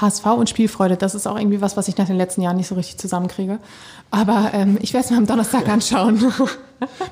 HSV 0.00 0.26
und 0.26 0.50
Spielfreude, 0.50 0.96
das 0.96 1.14
ist 1.14 1.26
auch 1.26 1.38
irgendwie 1.38 1.62
was, 1.62 1.76
was 1.78 1.88
ich 1.88 1.96
nach 1.96 2.06
den 2.06 2.16
letzten 2.16 2.42
Jahren 2.42 2.56
nicht 2.58 2.66
so 2.66 2.74
richtig 2.74 2.98
zusammenkriege. 2.98 3.58
Aber 4.10 4.50
ähm, 4.52 4.76
ich 4.82 4.92
werde 4.92 5.06
es 5.06 5.10
mir 5.10 5.16
am 5.16 5.26
Donnerstag 5.26 5.68
anschauen. 5.68 6.18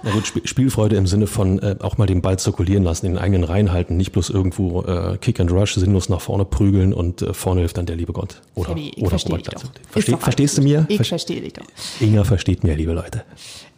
Na 0.02 0.10
gut, 0.10 0.24
Sp 0.28 0.44
Spielfreude 0.44 0.96
im 0.96 1.06
Sinne 1.06 1.26
von 1.26 1.58
äh, 1.60 1.76
auch 1.80 1.96
mal 1.96 2.06
den 2.06 2.20
Ball 2.20 2.38
zirkulieren 2.38 2.84
lassen, 2.84 3.06
in 3.06 3.12
den 3.12 3.18
eigenen 3.18 3.44
Reihen 3.44 3.72
halten, 3.72 3.96
nicht 3.96 4.12
bloß 4.12 4.28
irgendwo 4.28 4.82
äh, 4.82 5.16
Kick 5.18 5.40
and 5.40 5.50
Rush 5.50 5.74
sinnlos 5.76 6.10
nach 6.10 6.20
vorne 6.20 6.44
prügeln 6.44 6.92
und 6.92 7.22
äh, 7.22 7.32
vorne 7.32 7.60
hilft 7.60 7.78
dann 7.78 7.86
der 7.86 7.96
liebe 7.96 8.12
Gott. 8.12 8.42
Oder, 8.54 8.68
Fabi, 8.68 8.90
ich 8.90 8.98
oder 8.98 9.08
verstehe 9.10 9.36
Robert 9.36 9.46
dich 9.54 9.62
doch. 10.02 10.12
Doch 10.12 10.20
verstehst 10.20 10.58
du 10.58 10.62
mir? 10.62 10.84
Ich 10.88 10.98
Ver- 10.98 11.04
verstehe 11.04 11.40
dich 11.40 11.54
doch. 11.54 11.64
Inga 12.00 12.24
versteht 12.24 12.62
mir, 12.64 12.76
liebe 12.76 12.92
Leute. 12.92 13.24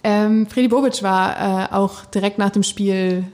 Ähm, 0.03 0.49
Freddy 0.49 0.67
Bobic 0.69 1.03
war 1.05 1.71
äh, 1.71 1.73
auch 1.73 2.05
direkt 2.07 2.39
nach 2.39 2.51
dem 2.51 2.65
Spiel 2.65 3.25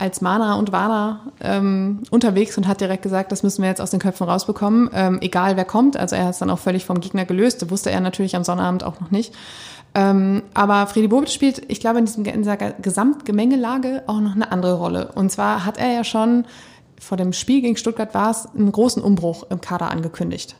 als 0.00 0.20
Mana 0.20 0.54
und 0.54 0.72
Warner 0.72 1.32
ähm, 1.40 2.02
unterwegs 2.10 2.56
und 2.56 2.66
hat 2.66 2.80
direkt 2.80 3.02
gesagt, 3.02 3.32
das 3.32 3.42
müssen 3.42 3.62
wir 3.62 3.68
jetzt 3.68 3.80
aus 3.80 3.90
den 3.90 4.00
Köpfen 4.00 4.26
rausbekommen, 4.26 4.90
ähm, 4.94 5.18
egal 5.20 5.56
wer 5.56 5.64
kommt. 5.64 5.96
Also 5.96 6.16
er 6.16 6.24
hat 6.24 6.32
es 6.32 6.38
dann 6.38 6.50
auch 6.50 6.58
völlig 6.58 6.86
vom 6.86 7.00
Gegner 7.00 7.26
gelöst. 7.26 7.60
Das 7.62 7.70
wusste 7.70 7.90
er 7.90 8.00
natürlich 8.00 8.34
am 8.34 8.44
Sonnabend 8.44 8.82
auch 8.82 8.98
noch 9.00 9.10
nicht. 9.10 9.34
Ähm, 9.94 10.42
aber 10.54 10.86
Freddy 10.86 11.08
Bobic 11.08 11.30
spielt, 11.30 11.62
ich 11.68 11.80
glaube, 11.80 11.98
in, 11.98 12.06
diesem, 12.06 12.24
in 12.24 12.42
dieser 12.42 12.56
Gesamtgemengelage 12.56 14.04
auch 14.06 14.20
noch 14.20 14.34
eine 14.34 14.50
andere 14.52 14.74
Rolle. 14.74 15.12
Und 15.14 15.30
zwar 15.30 15.64
hat 15.66 15.78
er 15.78 15.92
ja 15.92 16.04
schon 16.04 16.44
vor 16.98 17.16
dem 17.16 17.32
Spiel 17.32 17.60
gegen 17.60 17.76
Stuttgart 17.76 18.14
war 18.14 18.30
es 18.30 18.46
einen 18.54 18.72
großen 18.72 19.02
Umbruch 19.02 19.44
im 19.50 19.60
Kader 19.60 19.90
angekündigt. 19.90 20.56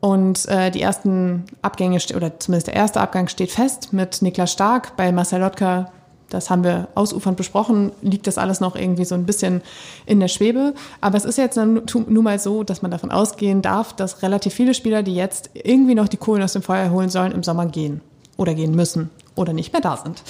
Und 0.00 0.46
äh, 0.48 0.70
die 0.70 0.82
ersten 0.82 1.44
Abgänge, 1.62 1.98
oder 2.16 2.38
zumindest 2.40 2.66
der 2.66 2.74
erste 2.74 3.00
Abgang 3.00 3.28
steht 3.28 3.52
fest 3.52 3.92
mit 3.92 4.20
Niklas 4.20 4.52
Stark. 4.52 4.96
Bei 4.96 5.12
Marcel 5.12 5.40
Lotka, 5.40 5.92
das 6.32 6.50
haben 6.50 6.64
wir 6.64 6.88
ausufernd 6.94 7.36
besprochen, 7.36 7.92
liegt 8.00 8.26
das 8.26 8.38
alles 8.38 8.60
noch 8.60 8.76
irgendwie 8.76 9.04
so 9.04 9.14
ein 9.14 9.26
bisschen 9.26 9.62
in 10.06 10.20
der 10.20 10.28
Schwebe. 10.28 10.74
Aber 11.00 11.16
es 11.16 11.24
ist 11.24 11.38
jetzt 11.38 11.56
nun 11.56 12.24
mal 12.24 12.38
so, 12.38 12.64
dass 12.64 12.82
man 12.82 12.90
davon 12.90 13.10
ausgehen 13.10 13.62
darf, 13.62 13.92
dass 13.94 14.22
relativ 14.22 14.54
viele 14.54 14.74
Spieler, 14.74 15.02
die 15.02 15.14
jetzt 15.14 15.50
irgendwie 15.54 15.94
noch 15.94 16.08
die 16.08 16.16
Kohlen 16.16 16.42
aus 16.42 16.54
dem 16.54 16.62
Feuer 16.62 16.90
holen 16.90 17.08
sollen, 17.08 17.32
im 17.32 17.42
Sommer 17.42 17.66
gehen 17.66 18.00
oder 18.36 18.54
gehen 18.54 18.74
müssen 18.74 19.10
oder 19.34 19.52
nicht 19.52 19.72
mehr 19.72 19.82
da 19.82 19.96
sind. 19.96 20.22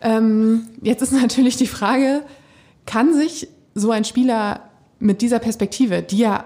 Ähm, 0.00 0.68
jetzt 0.82 1.02
ist 1.02 1.12
natürlich 1.20 1.56
die 1.56 1.66
Frage, 1.66 2.22
kann 2.86 3.14
sich 3.14 3.48
so 3.74 3.90
ein 3.90 4.04
Spieler 4.04 4.62
mit 4.98 5.22
dieser 5.22 5.38
Perspektive, 5.38 6.02
die 6.02 6.18
ja 6.18 6.44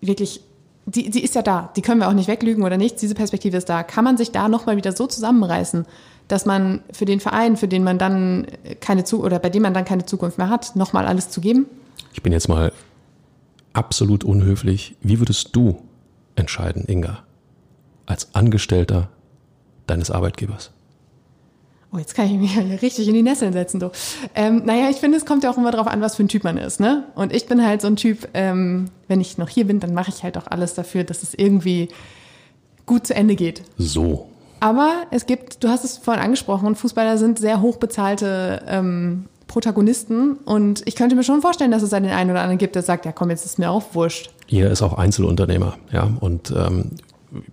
wirklich, 0.00 0.40
die, 0.86 1.10
die 1.10 1.22
ist 1.22 1.34
ja 1.34 1.42
da, 1.42 1.70
die 1.76 1.82
können 1.82 2.00
wir 2.00 2.08
auch 2.08 2.14
nicht 2.14 2.28
weglügen 2.28 2.64
oder 2.64 2.76
nicht, 2.76 3.00
diese 3.02 3.14
Perspektive 3.14 3.56
ist 3.56 3.68
da. 3.68 3.82
Kann 3.82 4.04
man 4.04 4.16
sich 4.16 4.30
da 4.32 4.48
nochmal 4.48 4.76
wieder 4.76 4.92
so 4.92 5.06
zusammenreißen, 5.06 5.86
dass 6.28 6.46
man 6.46 6.82
für 6.92 7.06
den 7.06 7.20
Verein, 7.20 7.56
für 7.56 7.68
den 7.68 7.82
man 7.82 7.98
dann 7.98 8.46
keine 8.80 9.04
Zu 9.04 9.24
oder 9.24 9.38
bei 9.38 9.50
dem 9.50 9.62
man 9.62 9.74
dann 9.74 9.84
keine 9.84 10.06
Zukunft 10.06 10.38
mehr 10.38 10.50
hat, 10.50 10.76
nochmal 10.76 11.06
alles 11.06 11.30
zu 11.30 11.40
geben? 11.40 11.66
Ich 12.12 12.22
bin 12.22 12.32
jetzt 12.32 12.48
mal 12.48 12.72
absolut 13.72 14.24
unhöflich. 14.24 14.96
Wie 15.00 15.18
würdest 15.18 15.56
du 15.56 15.82
entscheiden, 16.36 16.84
Inga, 16.86 17.24
als 18.06 18.34
Angestellter 18.34 19.08
deines 19.86 20.10
Arbeitgebers? 20.10 20.70
Oh, 21.90 21.96
jetzt 21.96 22.14
kann 22.14 22.26
ich 22.26 22.32
mich 22.32 22.82
richtig 22.82 23.08
in 23.08 23.14
die 23.14 23.22
Nesseln 23.22 23.54
setzen, 23.54 23.80
du. 23.80 23.90
Ähm, 24.34 24.62
naja, 24.66 24.90
ich 24.90 24.98
finde, 24.98 25.16
es 25.16 25.24
kommt 25.24 25.42
ja 25.42 25.50
auch 25.50 25.56
immer 25.56 25.70
drauf 25.70 25.86
an, 25.86 26.02
was 26.02 26.16
für 26.16 26.22
ein 26.22 26.28
Typ 26.28 26.44
man 26.44 26.58
ist, 26.58 26.80
ne? 26.80 27.04
Und 27.14 27.32
ich 27.32 27.46
bin 27.46 27.64
halt 27.64 27.80
so 27.80 27.86
ein 27.86 27.96
Typ, 27.96 28.28
ähm, 28.34 28.90
wenn 29.06 29.22
ich 29.22 29.38
noch 29.38 29.48
hier 29.48 29.66
bin, 29.66 29.80
dann 29.80 29.94
mache 29.94 30.10
ich 30.10 30.22
halt 30.22 30.36
auch 30.36 30.46
alles 30.46 30.74
dafür, 30.74 31.04
dass 31.04 31.22
es 31.22 31.32
irgendwie 31.32 31.88
gut 32.84 33.06
zu 33.06 33.14
Ende 33.14 33.36
geht. 33.36 33.62
So. 33.78 34.28
Aber 34.60 35.04
es 35.10 35.26
gibt, 35.26 35.62
du 35.62 35.68
hast 35.68 35.84
es 35.84 35.98
vorhin 35.98 36.22
angesprochen, 36.22 36.74
Fußballer 36.74 37.18
sind 37.18 37.38
sehr 37.38 37.60
hochbezahlte 37.60 38.62
ähm, 38.66 39.26
Protagonisten 39.46 40.34
und 40.44 40.82
ich 40.86 40.94
könnte 40.94 41.16
mir 41.16 41.24
schon 41.24 41.40
vorstellen, 41.40 41.70
dass 41.70 41.82
es 41.82 41.90
den 41.90 42.04
einen 42.06 42.30
oder 42.30 42.40
anderen 42.40 42.58
gibt, 42.58 42.74
der 42.74 42.82
sagt, 42.82 43.06
ja 43.06 43.12
komm, 43.12 43.30
jetzt 43.30 43.44
ist 43.44 43.58
mir 43.58 43.70
auch 43.70 43.82
wurscht. 43.94 44.30
Jeder 44.46 44.70
ist 44.70 44.82
auch 44.82 44.94
Einzelunternehmer, 44.94 45.76
ja, 45.92 46.10
und 46.20 46.50
ähm, 46.50 46.90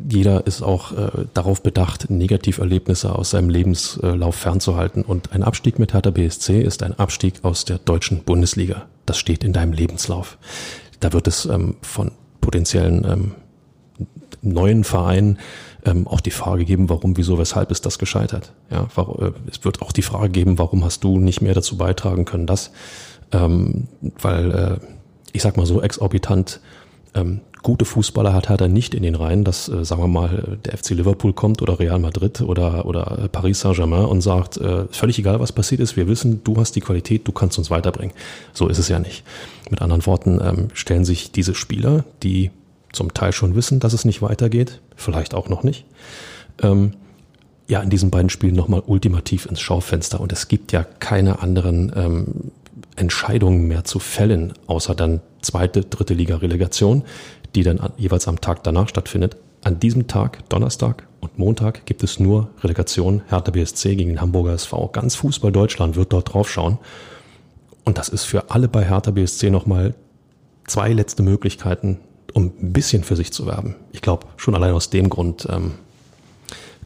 jeder 0.10 0.48
ist 0.48 0.62
auch 0.62 0.92
äh, 0.94 1.26
darauf 1.34 1.62
bedacht, 1.62 2.10
Negativerlebnisse 2.10 3.14
aus 3.14 3.32
seinem 3.32 3.50
Lebenslauf 3.50 4.36
fernzuhalten. 4.36 5.04
Und 5.04 5.34
ein 5.34 5.44
Abstieg 5.44 5.80
mit 5.80 5.94
Hertha 5.94 6.12
BSC 6.12 6.62
ist 6.62 6.82
ein 6.82 6.98
Abstieg 6.98 7.44
aus 7.44 7.66
der 7.66 7.80
deutschen 7.80 8.24
Bundesliga. 8.24 8.86
Das 9.06 9.18
steht 9.18 9.44
in 9.44 9.52
deinem 9.52 9.74
Lebenslauf. 9.74 10.38
Da 11.02 11.12
wird 11.12 11.28
es 11.28 11.46
ähm, 11.46 11.76
von 11.82 12.12
potenziellen 12.40 13.06
ähm, 13.06 13.32
neuen 14.42 14.84
Vereinen 14.84 15.40
ähm, 15.86 16.08
auch 16.08 16.20
die 16.20 16.32
Frage 16.32 16.66
geben, 16.66 16.90
warum, 16.90 17.16
wieso, 17.18 17.38
weshalb 17.38 17.72
ist 17.72 17.86
das 17.86 18.00
gescheitert. 18.00 18.52
Ja, 18.70 18.88
äh, 18.98 19.32
es 19.50 19.64
wird 19.64 19.82
auch 19.82 19.92
die 19.92 20.02
Frage 20.02 20.30
geben, 20.30 20.58
warum 20.58 20.84
hast 20.84 21.04
du 21.04 21.20
nicht 21.20 21.42
mehr 21.42 21.54
dazu 21.54 21.78
beitragen 21.78 22.26
können, 22.26 22.48
das, 22.48 22.72
ähm, 23.32 23.88
weil 24.20 24.52
äh, 24.52 24.86
ich 25.32 25.42
sag 25.42 25.58
mal 25.58 25.66
so 25.66 25.82
exorbitant 25.82 26.60
ähm, 27.14 27.42
gute 27.62 27.86
Fußballer 27.86 28.34
hat 28.34 28.48
Hertha 28.50 28.68
nicht 28.68 28.94
in 28.94 29.02
den 29.02 29.16
Reihen, 29.16 29.44
dass, 29.44 29.70
äh, 29.70 29.84
sagen 29.84 30.02
wir 30.02 30.08
mal, 30.08 30.60
der 30.66 30.78
FC 30.78 30.92
Liverpool 30.92 31.34
kommt 31.34 31.62
oder 31.62 31.80
Real 31.80 32.00
Madrid 32.00 32.42
oder, 32.42 32.86
oder 32.86 33.28
Paris 33.32 33.62
Saint-Germain 33.62 34.06
und 34.06 34.22
sagt, 34.22 34.58
äh, 34.58 34.86
völlig 34.92 35.18
egal, 35.18 35.40
was 35.40 35.52
passiert 35.52 35.82
ist, 35.82 35.96
wir 35.96 36.08
wissen, 36.08 36.44
du 36.44 36.58
hast 36.58 36.76
die 36.76 36.82
Qualität, 36.82 37.28
du 37.28 37.32
kannst 37.32 37.58
uns 37.58 37.72
weiterbringen. 37.72 38.14
So 38.54 38.68
ist 38.68 38.78
es 38.78 38.88
ja 38.88 39.00
nicht. 39.00 39.24
Mit 39.70 39.82
anderen 39.82 40.06
Worten 40.06 40.40
ähm, 40.44 40.68
stellen 40.74 41.06
sich 41.06 41.32
diese 41.32 41.56
Spieler, 41.56 42.06
die 42.22 42.52
zum 42.96 43.14
Teil 43.14 43.34
schon 43.34 43.56
wissen, 43.56 43.80
dass 43.80 43.94
es 43.94 44.06
nicht 44.06 44.22
weitergeht, 44.22 44.82
vielleicht 44.96 45.34
auch 45.34 45.50
noch 45.50 45.64
nicht, 45.64 45.86
ähm, 46.62 46.94
ja, 47.68 47.82
in 47.82 47.90
diesen 47.90 48.12
beiden 48.12 48.30
Spielen 48.30 48.56
nochmal 48.56 48.84
ultimativ 48.86 49.46
ins 49.46 49.60
Schaufenster. 49.60 50.20
Und 50.20 50.32
es 50.32 50.48
gibt 50.48 50.72
ja 50.72 50.84
keine 50.84 51.42
anderen 51.42 51.92
ähm, 51.96 52.52
Entscheidungen 52.96 53.68
mehr 53.68 53.84
zu 53.84 54.00
fällen, 54.00 54.54
außer 54.68 54.96
dann 54.96 55.22
zweite, 55.42 55.82
dritte 55.82 56.14
Liga-Relegation, 56.14 57.04
die 57.56 57.64
dann 57.64 57.80
an, 57.80 57.92
jeweils 57.98 58.28
am 58.28 58.42
Tag 58.42 58.64
danach 58.64 58.90
stattfindet. 58.90 59.38
An 59.64 59.80
diesem 59.80 60.08
Tag, 60.08 60.48
Donnerstag 60.50 61.08
und 61.22 61.40
Montag, 61.40 61.88
gibt 61.88 62.04
es 62.04 62.20
nur 62.20 62.50
Relegation 62.62 63.24
Hertha 63.28 63.52
BSC 63.52 63.96
gegen 63.96 64.12
den 64.12 64.22
Hamburger 64.22 64.54
SV. 64.54 64.90
Ganz 64.90 65.16
Fußball 65.16 65.52
Deutschland 65.52 65.96
wird 65.96 66.14
dort 66.14 66.34
draufschauen. 66.34 66.78
Und 67.84 67.98
das 67.98 68.10
ist 68.10 68.26
für 68.26 68.52
alle 68.52 68.68
bei 68.68 68.86
Hertha 68.86 69.12
BSC 69.12 69.50
nochmal 69.50 69.96
zwei 70.68 70.94
letzte 70.94 71.24
Möglichkeiten, 71.24 72.00
um 72.36 72.52
ein 72.62 72.74
bisschen 72.74 73.04
für 73.04 73.16
sich 73.16 73.32
zu 73.32 73.48
werben. 73.48 73.76
Ich 73.94 74.02
glaube, 74.02 74.28
schon 74.36 74.56
allein 74.56 74.74
aus 74.74 74.90
dem 74.90 75.10
Grund 75.10 75.48
ähm, 75.50 75.72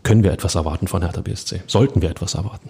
können 0.03 0.23
wir 0.23 0.31
etwas 0.31 0.53
erwarten 0.53 0.87
von 0.87 1.01
Hertha 1.01 1.21
BSC. 1.21 1.61
Sollten 1.65 2.03
wir 2.03 2.11
etwas 2.11 2.35
erwarten. 2.35 2.69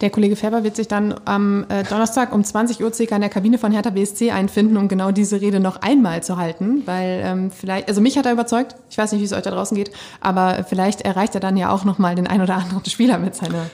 Der 0.00 0.10
Kollege 0.10 0.36
Färber 0.36 0.62
wird 0.62 0.76
sich 0.76 0.86
dann 0.86 1.12
am 1.24 1.66
äh, 1.68 1.82
Donnerstag 1.82 2.32
um 2.32 2.44
20 2.44 2.82
Uhr 2.84 2.92
circa 2.94 3.16
in 3.16 3.20
der 3.20 3.30
Kabine 3.30 3.58
von 3.58 3.72
Hertha 3.72 3.90
BSC 3.90 4.30
einfinden, 4.30 4.76
um 4.76 4.86
genau 4.86 5.10
diese 5.10 5.40
Rede 5.40 5.58
noch 5.58 5.82
einmal 5.82 6.22
zu 6.22 6.36
halten, 6.36 6.84
weil 6.86 7.20
ähm, 7.24 7.50
vielleicht, 7.50 7.88
also 7.88 8.00
mich 8.00 8.16
hat 8.16 8.26
er 8.26 8.32
überzeugt, 8.32 8.76
ich 8.88 8.96
weiß 8.96 9.10
nicht, 9.10 9.20
wie 9.20 9.24
es 9.24 9.32
euch 9.32 9.42
da 9.42 9.50
draußen 9.50 9.76
geht, 9.76 9.90
aber 10.20 10.64
vielleicht 10.68 11.00
erreicht 11.00 11.34
er 11.34 11.40
dann 11.40 11.56
ja 11.56 11.70
auch 11.70 11.84
nochmal 11.84 12.14
den 12.14 12.28
ein 12.28 12.40
oder 12.40 12.54
anderen 12.54 12.84
Spieler 12.86 13.18
mit 13.18 13.34
seiner 13.34 13.66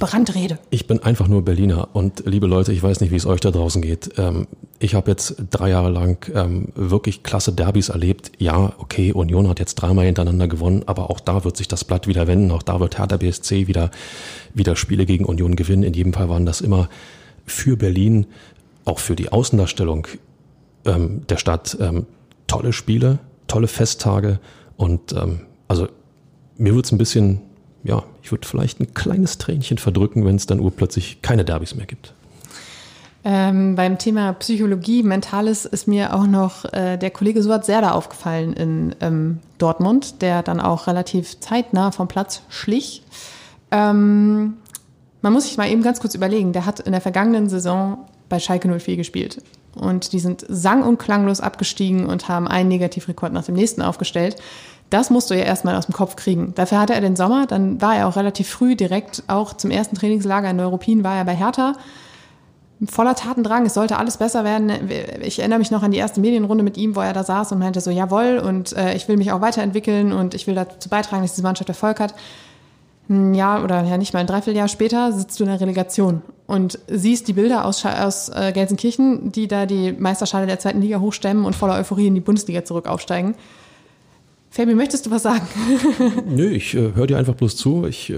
Brandrede. 0.00 0.58
Ich 0.70 0.86
bin 0.86 1.02
einfach 1.02 1.28
nur 1.28 1.42
Berliner 1.42 1.88
und 1.92 2.24
liebe 2.26 2.46
Leute, 2.46 2.72
ich 2.72 2.82
weiß 2.82 3.00
nicht, 3.00 3.10
wie 3.10 3.16
es 3.16 3.26
euch 3.26 3.40
da 3.40 3.50
draußen 3.50 3.82
geht. 3.82 4.12
Ähm, 4.18 4.46
ich 4.78 4.94
habe 4.94 5.10
jetzt 5.10 5.36
drei 5.50 5.70
Jahre 5.70 5.90
lang 5.90 6.30
ähm, 6.34 6.68
wirklich 6.74 7.22
klasse 7.22 7.52
Derbys 7.52 7.88
erlebt. 7.88 8.32
Ja, 8.38 8.72
okay, 8.78 9.12
Union 9.12 9.48
hat 9.48 9.58
jetzt 9.58 9.76
dreimal 9.76 10.06
hintereinander 10.06 10.48
gewonnen, 10.48 10.82
aber 10.86 11.10
auch 11.10 11.20
da 11.20 11.44
wird 11.44 11.56
sich 11.56 11.68
das 11.68 11.84
Blatt 11.84 12.06
wieder 12.06 12.26
wenden. 12.26 12.50
Auch 12.50 12.62
da 12.62 12.80
wird 12.80 12.98
Hertha 12.98 13.16
BSC 13.16 13.66
wieder, 13.66 13.90
wieder 14.52 14.76
Spiele 14.76 15.06
gegen 15.06 15.24
Union 15.24 15.56
gewinnen. 15.56 15.82
In 15.82 15.94
jedem 15.94 16.12
Fall 16.12 16.28
waren 16.28 16.46
das 16.46 16.60
immer 16.60 16.88
für 17.46 17.76
Berlin, 17.76 18.26
auch 18.84 18.98
für 18.98 19.16
die 19.16 19.30
Außendarstellung 19.30 20.06
ähm, 20.84 21.22
der 21.28 21.36
Stadt, 21.36 21.76
ähm, 21.80 22.06
tolle 22.46 22.72
Spiele, 22.72 23.18
tolle 23.46 23.68
Festtage 23.68 24.38
und 24.76 25.12
ähm, 25.12 25.40
also 25.68 25.88
mir 26.56 26.74
wird's 26.74 26.92
ein 26.92 26.98
bisschen 26.98 27.40
ja, 27.82 28.02
ich 28.24 28.32
würde 28.32 28.48
vielleicht 28.48 28.80
ein 28.80 28.94
kleines 28.94 29.36
Tränchen 29.36 29.76
verdrücken, 29.76 30.24
wenn 30.24 30.36
es 30.36 30.46
dann 30.46 30.58
urplötzlich 30.58 31.20
keine 31.20 31.44
Derbys 31.44 31.74
mehr 31.74 31.84
gibt. 31.84 32.14
Ähm, 33.22 33.74
beim 33.74 33.98
Thema 33.98 34.32
Psychologie, 34.32 35.02
Mentales 35.02 35.66
ist 35.66 35.86
mir 35.86 36.14
auch 36.14 36.26
noch 36.26 36.64
äh, 36.72 36.96
der 36.96 37.10
Kollege 37.10 37.42
Suat 37.42 37.66
Serda 37.66 37.92
aufgefallen 37.92 38.54
in 38.54 38.96
ähm, 39.00 39.40
Dortmund, 39.58 40.22
der 40.22 40.42
dann 40.42 40.58
auch 40.58 40.86
relativ 40.86 41.38
zeitnah 41.40 41.90
vom 41.90 42.08
Platz 42.08 42.42
schlich. 42.48 43.02
Ähm, 43.70 44.54
man 45.20 45.32
muss 45.32 45.44
sich 45.44 45.58
mal 45.58 45.70
eben 45.70 45.82
ganz 45.82 46.00
kurz 46.00 46.14
überlegen, 46.14 46.54
der 46.54 46.64
hat 46.64 46.80
in 46.80 46.92
der 46.92 47.02
vergangenen 47.02 47.50
Saison 47.50 48.08
bei 48.30 48.38
Schalke 48.38 48.68
04 48.68 48.96
gespielt. 48.96 49.42
Und 49.74 50.12
die 50.12 50.20
sind 50.20 50.46
sang- 50.48 50.82
und 50.82 50.98
klanglos 50.98 51.40
abgestiegen 51.40 52.06
und 52.06 52.28
haben 52.28 52.48
einen 52.48 52.68
Negativrekord 52.68 53.34
nach 53.34 53.44
dem 53.44 53.54
nächsten 53.54 53.82
aufgestellt. 53.82 54.36
Das 54.94 55.10
musst 55.10 55.28
du 55.28 55.34
ja 55.34 55.42
erstmal 55.42 55.74
aus 55.74 55.86
dem 55.86 55.92
Kopf 55.92 56.14
kriegen. 56.14 56.52
Dafür 56.54 56.78
hatte 56.78 56.94
er 56.94 57.00
den 57.00 57.16
Sommer, 57.16 57.48
dann 57.48 57.82
war 57.82 57.96
er 57.96 58.06
auch 58.06 58.14
relativ 58.14 58.48
früh 58.48 58.76
direkt 58.76 59.24
auch 59.26 59.52
zum 59.52 59.72
ersten 59.72 59.96
Trainingslager 59.96 60.48
in 60.48 60.54
Neuruppin, 60.54 61.02
war 61.02 61.16
er 61.16 61.24
bei 61.24 61.34
Hertha. 61.34 61.72
Voller 62.88 63.16
Tatendrang, 63.16 63.66
es 63.66 63.74
sollte 63.74 63.98
alles 63.98 64.18
besser 64.18 64.44
werden. 64.44 64.70
Ich 65.20 65.40
erinnere 65.40 65.58
mich 65.58 65.72
noch 65.72 65.82
an 65.82 65.90
die 65.90 65.98
erste 65.98 66.20
Medienrunde 66.20 66.62
mit 66.62 66.76
ihm, 66.76 66.94
wo 66.94 67.00
er 67.00 67.12
da 67.12 67.24
saß 67.24 67.50
und 67.50 67.58
meinte 67.58 67.80
so, 67.80 67.90
jawohl, 67.90 68.38
und 68.38 68.72
äh, 68.76 68.94
ich 68.94 69.08
will 69.08 69.16
mich 69.16 69.32
auch 69.32 69.40
weiterentwickeln 69.40 70.12
und 70.12 70.32
ich 70.32 70.46
will 70.46 70.54
dazu 70.54 70.88
beitragen, 70.88 71.22
dass 71.22 71.32
diese 71.32 71.42
Mannschaft 71.42 71.68
Erfolg 71.68 71.98
hat. 71.98 72.14
Ein 73.08 73.34
Jahr 73.34 73.64
oder 73.64 73.82
ja 73.82 73.98
nicht 73.98 74.14
mal 74.14 74.20
ein 74.20 74.28
Dreivierteljahr 74.28 74.68
später 74.68 75.10
sitzt 75.10 75.40
du 75.40 75.44
in 75.44 75.50
der 75.50 75.60
Relegation 75.60 76.22
und 76.46 76.78
siehst 76.86 77.26
die 77.26 77.32
Bilder 77.32 77.64
aus, 77.64 77.84
aus 77.84 78.28
äh, 78.28 78.52
Gelsenkirchen, 78.52 79.32
die 79.32 79.48
da 79.48 79.66
die 79.66 79.90
Meisterschale 79.90 80.46
der 80.46 80.60
zweiten 80.60 80.80
Liga 80.80 81.00
hochstemmen 81.00 81.46
und 81.46 81.56
voller 81.56 81.74
Euphorie 81.74 82.06
in 82.06 82.14
die 82.14 82.20
Bundesliga 82.20 82.64
zurück 82.64 82.86
aufsteigen 82.86 83.34
Fabi, 84.54 84.76
möchtest 84.76 85.04
du 85.04 85.10
was 85.10 85.24
sagen? 85.24 85.44
Nö, 86.28 86.48
ich 86.48 86.76
äh, 86.76 86.92
höre 86.94 87.08
dir 87.08 87.18
einfach 87.18 87.34
bloß 87.34 87.56
zu. 87.56 87.86
Ich 87.86 88.10
äh, 88.10 88.16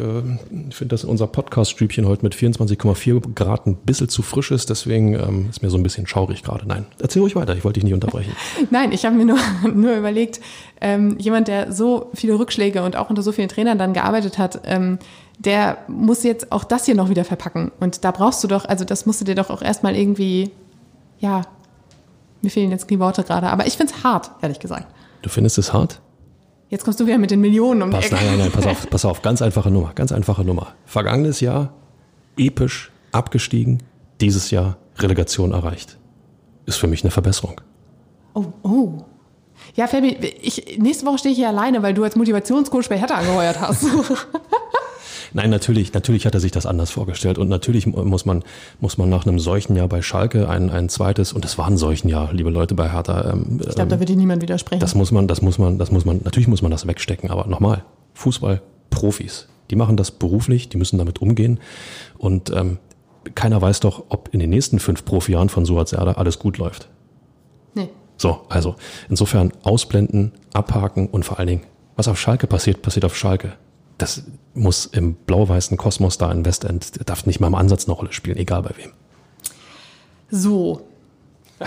finde, 0.70 0.88
dass 0.88 1.02
unser 1.02 1.26
Podcast-Stübchen 1.28 2.06
heute 2.06 2.22
mit 2.22 2.34
24,4 2.34 3.32
Grad 3.34 3.66
ein 3.66 3.74
bisschen 3.76 4.10
zu 4.10 4.20
frisch 4.20 4.50
ist. 4.50 4.68
Deswegen 4.68 5.14
ähm, 5.14 5.46
ist 5.48 5.62
mir 5.62 5.70
so 5.70 5.78
ein 5.78 5.82
bisschen 5.82 6.06
schaurig 6.06 6.42
gerade. 6.42 6.68
Nein, 6.68 6.84
erzähl 7.00 7.22
ruhig 7.22 7.36
weiter. 7.36 7.56
Ich 7.56 7.64
wollte 7.64 7.80
dich 7.80 7.84
nicht 7.84 7.94
unterbrechen. 7.94 8.36
Nein, 8.70 8.92
ich 8.92 9.06
habe 9.06 9.16
mir 9.16 9.24
nur, 9.24 9.38
nur 9.74 9.96
überlegt, 9.96 10.42
ähm, 10.82 11.16
jemand, 11.18 11.48
der 11.48 11.72
so 11.72 12.10
viele 12.12 12.38
Rückschläge 12.38 12.82
und 12.82 12.96
auch 12.96 13.08
unter 13.08 13.22
so 13.22 13.32
vielen 13.32 13.48
Trainern 13.48 13.78
dann 13.78 13.94
gearbeitet 13.94 14.36
hat, 14.36 14.60
ähm, 14.64 14.98
der 15.38 15.78
muss 15.88 16.22
jetzt 16.22 16.52
auch 16.52 16.64
das 16.64 16.84
hier 16.84 16.96
noch 16.96 17.08
wieder 17.08 17.24
verpacken. 17.24 17.72
Und 17.80 18.04
da 18.04 18.10
brauchst 18.10 18.44
du 18.44 18.48
doch, 18.48 18.66
also 18.66 18.84
das 18.84 19.06
musst 19.06 19.22
du 19.22 19.24
dir 19.24 19.36
doch 19.36 19.48
auch 19.48 19.62
erstmal 19.62 19.96
irgendwie, 19.96 20.50
ja, 21.18 21.46
mir 22.42 22.50
fehlen 22.50 22.72
jetzt 22.72 22.90
die 22.90 23.00
Worte 23.00 23.22
gerade, 23.22 23.46
aber 23.46 23.66
ich 23.66 23.78
finde 23.78 23.94
es 23.96 24.04
hart, 24.04 24.32
ehrlich 24.42 24.58
gesagt. 24.58 24.84
Du 25.22 25.30
findest 25.30 25.56
es 25.56 25.72
hart? 25.72 26.02
Jetzt 26.68 26.84
kommst 26.84 26.98
du 26.98 27.06
wieder 27.06 27.18
mit 27.18 27.30
den 27.30 27.40
Millionen 27.40 27.82
um 27.82 27.90
pass, 27.90 28.10
Nein, 28.10 28.26
nein, 28.26 28.38
nein, 28.38 28.50
pass 28.50 28.66
auf, 28.66 28.90
pass 28.90 29.04
auf, 29.04 29.22
ganz 29.22 29.40
einfache 29.40 29.70
Nummer, 29.70 29.92
ganz 29.94 30.12
einfache 30.12 30.44
Nummer. 30.44 30.74
Vergangenes 30.84 31.40
Jahr 31.40 31.72
episch 32.36 32.90
abgestiegen, 33.12 33.82
dieses 34.20 34.50
Jahr 34.50 34.76
Relegation 34.98 35.52
erreicht. 35.52 35.98
Ist 36.66 36.76
für 36.76 36.88
mich 36.88 37.04
eine 37.04 37.10
Verbesserung. 37.10 37.60
Oh, 38.34 38.46
oh. 38.62 39.04
Ja, 39.74 39.86
Fabi, 39.86 40.16
ich, 40.42 40.78
nächste 40.78 41.06
Woche 41.06 41.18
stehe 41.18 41.32
ich 41.32 41.38
hier 41.38 41.48
alleine, 41.48 41.82
weil 41.82 41.94
du 41.94 42.02
als 42.02 42.16
Motivationscoach 42.16 42.88
bei 42.88 42.98
Hertha 42.98 43.14
angeheuert 43.14 43.60
hast. 43.60 43.86
Nein, 45.36 45.50
natürlich, 45.50 45.92
natürlich 45.92 46.24
hat 46.24 46.32
er 46.32 46.40
sich 46.40 46.50
das 46.50 46.64
anders 46.64 46.90
vorgestellt 46.90 47.36
und 47.36 47.50
natürlich 47.50 47.86
muss 47.86 48.24
man, 48.24 48.42
muss 48.80 48.96
man 48.96 49.10
nach 49.10 49.26
einem 49.26 49.38
solchen 49.38 49.76
Jahr 49.76 49.86
bei 49.86 50.00
Schalke 50.00 50.48
ein, 50.48 50.70
ein 50.70 50.88
zweites, 50.88 51.34
und 51.34 51.44
es 51.44 51.58
war 51.58 51.66
ein 51.66 51.76
solchen 51.76 52.08
Jahr, 52.08 52.32
liebe 52.32 52.48
Leute 52.48 52.74
bei 52.74 52.90
Hertha. 52.90 53.32
Ähm, 53.32 53.60
ich 53.60 53.74
glaube, 53.74 53.90
da 53.90 54.00
wird 54.00 54.08
dir 54.08 54.16
niemand 54.16 54.40
widersprechen. 54.40 54.80
Das 54.80 54.94
muss 54.94 55.12
man, 55.12 55.28
das 55.28 55.42
muss 55.42 55.58
man, 55.58 55.76
das 55.76 55.90
muss 55.90 56.06
man, 56.06 56.22
natürlich 56.24 56.48
muss 56.48 56.62
man 56.62 56.70
das 56.70 56.86
wegstecken, 56.86 57.30
aber 57.30 57.46
nochmal, 57.48 57.84
Fußball, 58.14 58.62
Profis, 58.88 59.46
die 59.68 59.76
machen 59.76 59.98
das 59.98 60.10
beruflich, 60.10 60.70
die 60.70 60.78
müssen 60.78 60.96
damit 60.96 61.20
umgehen 61.20 61.60
und 62.16 62.50
ähm, 62.56 62.78
keiner 63.34 63.60
weiß 63.60 63.80
doch, 63.80 64.04
ob 64.08 64.30
in 64.32 64.40
den 64.40 64.48
nächsten 64.48 64.78
fünf 64.78 65.04
Profijahren 65.04 65.50
von 65.50 65.66
Suat 65.66 65.88
Serdar 65.88 66.16
alles 66.16 66.38
gut 66.38 66.56
läuft. 66.56 66.88
Nee. 67.74 67.90
So, 68.16 68.40
also 68.48 68.76
insofern 69.10 69.52
ausblenden, 69.64 70.32
abhaken 70.54 71.08
und 71.08 71.26
vor 71.26 71.38
allen 71.38 71.48
Dingen, 71.48 71.62
was 71.94 72.08
auf 72.08 72.18
Schalke 72.18 72.46
passiert, 72.46 72.80
passiert 72.80 73.04
auf 73.04 73.14
Schalke 73.14 73.52
das 73.98 74.24
muss 74.54 74.86
im 74.86 75.14
blau-weißen 75.14 75.76
Kosmos 75.76 76.18
da 76.18 76.30
in 76.30 76.44
Westend, 76.44 77.08
darf 77.08 77.26
nicht 77.26 77.40
mal 77.40 77.46
im 77.48 77.54
Ansatz 77.54 77.86
eine 77.86 77.94
Rolle 77.94 78.12
spielen, 78.12 78.36
egal 78.36 78.62
bei 78.62 78.70
wem. 78.76 78.92
So. 80.30 80.82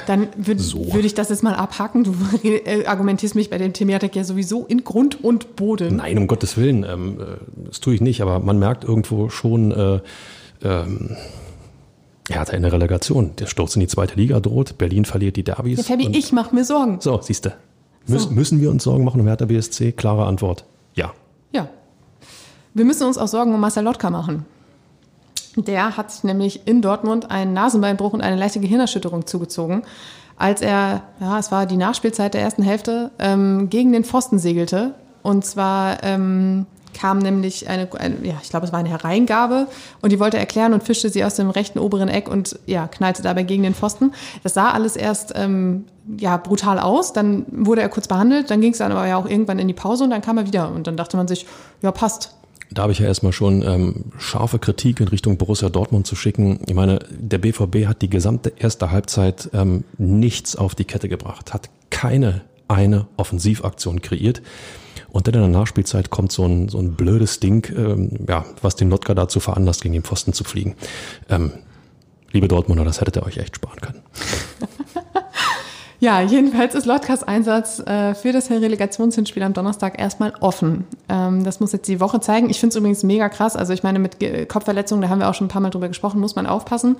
Dann 0.06 0.28
würde 0.38 0.62
so. 0.62 0.94
würd 0.94 1.04
ich 1.04 1.16
das 1.16 1.30
jetzt 1.30 1.42
mal 1.42 1.56
abhaken. 1.56 2.04
Du 2.04 2.14
äh, 2.44 2.86
argumentierst 2.86 3.34
mich 3.34 3.50
bei 3.50 3.58
dem 3.58 3.74
Thematik 3.74 4.16
ja 4.16 4.24
sowieso 4.24 4.66
in 4.66 4.84
Grund 4.84 5.24
und 5.24 5.56
Boden. 5.56 5.96
Nein, 5.96 6.20
um 6.20 6.28
Gottes 6.28 6.58
Willen, 6.58 6.84
ähm, 6.84 7.20
äh, 7.20 7.26
das 7.66 7.80
tue 7.80 7.96
ich 7.96 8.02
nicht, 8.02 8.22
aber 8.22 8.40
man 8.40 8.60
merkt 8.60 8.84
irgendwo 8.84 9.30
schon, 9.30 9.72
äh, 9.72 10.00
ähm, 10.62 11.16
er 12.30 12.40
hat 12.40 12.52
eine 12.52 12.72
Relegation. 12.72 13.32
Der 13.40 13.48
Sturz 13.48 13.76
in 13.76 13.80
die 13.80 13.88
zweite 13.88 14.14
Liga 14.14 14.40
droht. 14.40 14.78
Berlin 14.78 15.06
verliert 15.06 15.36
die 15.36 15.44
Derbys. 15.44 15.80
Ja, 15.80 15.84
Fabi, 15.84 16.16
ich 16.16 16.32
mache 16.32 16.54
mir 16.54 16.64
Sorgen. 16.64 17.02
So, 17.02 17.20
siehst 17.24 17.46
du. 17.46 17.56
Müs 18.06 18.24
so. 18.26 18.30
Müssen 18.30 18.62
wir 18.62 18.70
uns 18.70 18.84
Sorgen 18.84 19.04
machen 19.04 19.20
um 19.20 19.26
Hertha 19.26 19.46
BSC? 19.46 19.94
Klare 19.94 20.26
Antwort. 20.26 20.66
Ja. 20.94 21.14
Ja, 21.52 21.68
wir 22.80 22.86
müssen 22.86 23.06
uns 23.06 23.18
auch 23.18 23.28
Sorgen 23.28 23.54
um 23.54 23.60
Marcel 23.60 23.84
Lotka 23.84 24.10
machen. 24.10 24.46
Der 25.58 25.98
hat 25.98 26.12
sich 26.12 26.24
nämlich 26.24 26.66
in 26.66 26.82
Dortmund 26.82 27.30
einen 27.30 27.54
Nasenbeinbruch 27.54 28.14
und 28.14 28.22
eine 28.22 28.38
leichte 28.38 28.62
Gehirnerschütterung 28.62 29.28
zugezogen, 29.28 29.84
als 30.38 30.62
er, 30.62 31.02
ja, 31.20 31.38
es 31.38 31.52
war 31.52 31.66
die 31.66 31.76
Nachspielzeit 31.76 32.34
der 32.34 32.42
ersten 32.42 32.64
Hälfte, 32.64 33.12
ähm, 33.20 33.70
gegen 33.70 33.92
den 33.92 34.06
Pfosten 34.06 34.40
segelte. 34.40 34.94
Und 35.22 35.44
zwar 35.44 36.02
ähm, 36.04 36.66
kam 36.94 37.20
nämlich 37.20 37.68
eine, 37.68 37.90
eine, 38.00 38.16
ja, 38.24 38.36
ich 38.42 38.50
glaube, 38.50 38.66
es 38.66 38.72
war 38.72 38.80
eine 38.80 38.90
Hereingabe 38.90 39.68
und 40.02 40.12
die 40.12 40.20
wollte 40.22 40.38
erklären 40.38 40.74
und 40.74 40.84
fischte 40.84 41.10
sie 41.10 41.26
aus 41.26 41.36
dem 41.36 41.50
rechten 41.50 41.80
oberen 41.80 42.08
Eck 42.08 42.30
und 42.30 42.58
ja, 42.66 42.88
knallte 42.88 43.22
dabei 43.22 43.44
gegen 43.44 43.64
den 43.64 43.76
Pfosten. 43.76 44.14
Das 44.44 44.54
sah 44.54 44.72
alles 44.72 44.96
erst 44.96 45.34
ähm, 45.36 45.84
ja, 46.18 46.38
brutal 46.38 46.80
aus, 46.80 47.12
dann 47.12 47.46
wurde 47.52 47.82
er 47.82 47.90
kurz 47.90 48.08
behandelt, 48.08 48.50
dann 48.50 48.62
ging 48.62 48.72
es 48.72 48.78
dann 48.78 48.94
aber 48.94 49.06
ja 49.06 49.18
auch 49.18 49.30
irgendwann 49.30 49.60
in 49.60 49.68
die 49.68 49.74
Pause 49.74 50.06
und 50.06 50.12
dann 50.12 50.22
kam 50.22 50.38
er 50.38 50.48
wieder 50.48 50.72
und 50.72 50.88
dann 50.88 50.96
dachte 50.96 51.18
man 51.18 51.28
sich, 51.28 51.46
ja, 51.82 51.92
passt, 51.92 52.39
da 52.72 52.84
habe 52.84 52.92
ich 52.92 53.00
ja 53.00 53.08
erstmal 53.08 53.34
schon 53.34 53.64
ähm, 53.64 54.06
scharfe 54.18 54.60
Kritik 54.60 55.00
in 55.00 55.08
Richtung 55.08 55.38
Borussia 55.38 55.70
Dortmund 55.70 56.06
zu 56.06 56.16
schicken. 56.16 56.60
Ich 56.68 56.76
meine, 56.76 57.00
der 57.10 57.40
BVB 57.40 57.88
hat 57.88 58.02
die 58.02 58.10
gesamte 58.10 58.54
erste 58.58 58.92
Halbzeit 58.92 59.50
ähm, 59.54 59.84
nichts 59.98 60.56
auf 60.56 60.76
die 60.76 60.86
Kette 60.86 61.10
gebracht, 61.10 61.54
hat 61.54 61.70
keine 61.90 62.42
eine 62.70 63.08
Offensivaktion 63.18 64.02
kreiert. 64.02 64.42
Und 65.10 65.28
dann 65.28 65.34
in 65.34 65.42
der 65.42 65.50
Nachspielzeit 65.50 66.12
kommt 66.12 66.32
so 66.32 66.46
ein, 66.46 66.70
so 66.70 66.78
ein 66.78 66.94
blödes 66.94 67.40
Ding, 67.40 67.68
ähm, 67.76 68.26
ja, 68.28 68.46
was 68.62 68.76
den 68.76 68.92
Lotka 68.92 69.16
dazu 69.16 69.40
veranlasst, 69.40 69.82
gegen 69.82 69.94
den 69.94 70.04
Pfosten 70.04 70.34
zu 70.34 70.44
fliegen. 70.44 70.76
Ähm, 71.30 71.52
liebe 72.32 72.48
Dortmunder, 72.48 72.86
das 72.86 73.02
hättet 73.02 73.18
ihr 73.18 73.24
euch 73.24 73.38
echt 73.38 73.56
sparen 73.56 73.82
können. 73.82 74.02
Ja, 76.02 76.22
jedenfalls 76.22 76.76
ist 76.76 76.86
Lotkas 76.86 77.24
Einsatz 77.24 77.80
äh, 77.80 78.16
für 78.16 78.32
das 78.32 78.50
Relegationshinspiel 78.50 79.44
am 79.44 79.54
Donnerstag 79.54 80.00
erstmal 80.00 80.34
offen. 80.40 80.88
Ähm, 81.10 81.44
das 81.44 81.60
muss 81.60 81.74
jetzt 81.74 81.90
die 81.90 82.00
Woche 82.00 82.22
zeigen. 82.22 82.50
Ich 82.50 82.60
finde 82.60 82.74
es 82.74 82.78
übrigens 82.78 83.04
mega 83.04 83.28
krass. 83.28 83.58
Also 83.58 83.74
ich 83.74 83.84
meine, 83.84 84.00
mit 84.00 84.18
Kopfverletzungen, 84.48 85.02
da 85.02 85.10
haben 85.10 85.20
wir 85.20 85.30
auch 85.30 85.34
schon 85.34 85.48
ein 85.48 85.50
paar 85.50 85.62
Mal 85.62 85.72
drüber 85.72 85.90
gesprochen, 85.90 86.22
muss 86.22 86.36
man 86.36 86.48
aufpassen. 86.48 86.96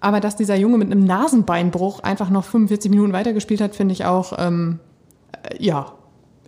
Aber 0.00 0.20
dass 0.20 0.36
dieser 0.36 0.56
Junge 0.56 0.76
mit 0.76 0.90
einem 0.90 1.04
Nasenbeinbruch 1.04 2.00
einfach 2.00 2.28
noch 2.28 2.44
45 2.44 2.90
Minuten 2.90 3.12
weitergespielt 3.14 3.60
hat, 3.60 3.74
finde 3.74 3.92
ich 3.92 4.04
auch, 4.04 4.34
ähm, 4.36 4.80
äh, 5.42 5.62
ja, 5.62 5.92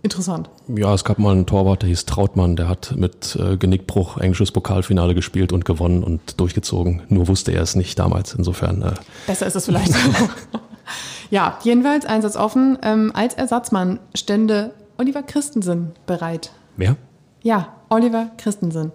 interessant. 0.03 0.49
Ja, 0.67 0.93
es 0.93 1.03
gab 1.03 1.17
mal 1.17 1.31
einen 1.31 1.47
Torwart, 1.47 1.81
der 1.81 1.89
hieß 1.89 2.05
Trautmann, 2.05 2.55
der 2.55 2.67
hat 2.69 2.93
mit 2.95 3.35
äh, 3.41 3.57
Genickbruch 3.57 4.17
englisches 4.17 4.51
Pokalfinale 4.51 5.15
gespielt 5.15 5.51
und 5.53 5.65
gewonnen 5.65 6.03
und 6.03 6.39
durchgezogen. 6.39 7.01
Nur 7.09 7.27
wusste 7.27 7.51
er 7.51 7.63
es 7.63 7.75
nicht 7.75 7.97
damals. 7.97 8.35
Insofern. 8.35 8.83
Äh, 8.83 8.93
Besser 9.25 9.47
ist 9.47 9.55
es 9.55 9.65
vielleicht. 9.65 9.93
Ja, 11.35 11.57
jedenfalls 11.63 12.05
Einsatz 12.05 12.37
offen. 12.37 12.77
Ähm, 12.81 13.11
als 13.13 13.33
Ersatzmann 13.33 13.99
stände 14.13 14.71
Oliver 14.97 15.21
Christensen 15.21 15.91
bereit. 16.05 16.53
Wer? 16.77 16.95
Ja, 17.43 17.73
Oliver 17.89 18.27
Christensen. 18.37 18.93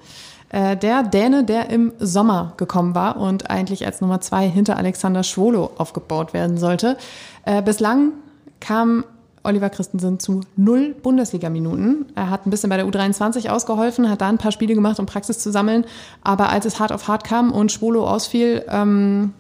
Äh, 0.49 0.75
der 0.79 1.03
Däne, 1.03 1.45
der 1.45 1.69
im 1.69 1.93
Sommer 1.99 2.55
gekommen 2.57 2.95
war 2.95 3.19
und 3.19 3.51
eigentlich 3.51 3.85
als 3.85 4.01
Nummer 4.01 4.23
zwei 4.23 4.49
hinter 4.49 4.79
Alexander 4.79 5.23
Schwolo 5.23 5.71
aufgebaut 5.77 6.33
werden 6.33 6.57
sollte. 6.57 6.97
Äh, 7.45 7.61
bislang 7.61 8.13
kam 8.59 9.05
Oliver 9.43 9.69
Christensen 9.69 10.19
zu 10.19 10.41
null 10.57 10.95
Bundesliga-Minuten. 10.95 12.07
Er 12.15 12.31
hat 12.31 12.47
ein 12.47 12.51
bisschen 12.51 12.71
bei 12.71 12.79
der 12.79 12.87
U23 12.87 13.51
ausgeholfen, 13.51 14.09
hat 14.09 14.23
da 14.23 14.31
ein 14.31 14.39
paar 14.39 14.53
Spiele 14.53 14.75
gemacht, 14.75 14.99
um 14.99 15.05
Praxis 15.05 15.41
zu 15.41 15.53
sammeln. 15.53 15.85
Aber 16.25 16.49
als 16.49 16.65
es 16.65 16.81
hart 16.81 16.91
auf 16.91 17.07
hart 17.07 17.25
kam 17.25 17.53
und 17.53 17.71
Schwolo 17.71 18.09
ausfiel, 18.09 18.65
ähm, 18.67 19.35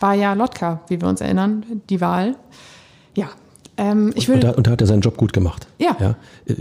war 0.00 0.14
ja 0.14 0.32
Lotka, 0.34 0.80
wie 0.88 1.00
wir 1.00 1.08
uns 1.08 1.20
erinnern, 1.20 1.64
die 1.88 2.00
Wahl. 2.00 2.36
Ja. 3.14 3.28
Ähm, 3.76 4.12
ich 4.14 4.28
würde, 4.28 4.48
und, 4.48 4.56
und, 4.58 4.66
da, 4.66 4.72
hat 4.72 4.80
er 4.80 4.86
seinen 4.86 5.02
Job 5.02 5.16
gut 5.16 5.32
gemacht. 5.32 5.66
Ja. 5.78 5.96
Ja, 6.00 6.16
äh, 6.46 6.54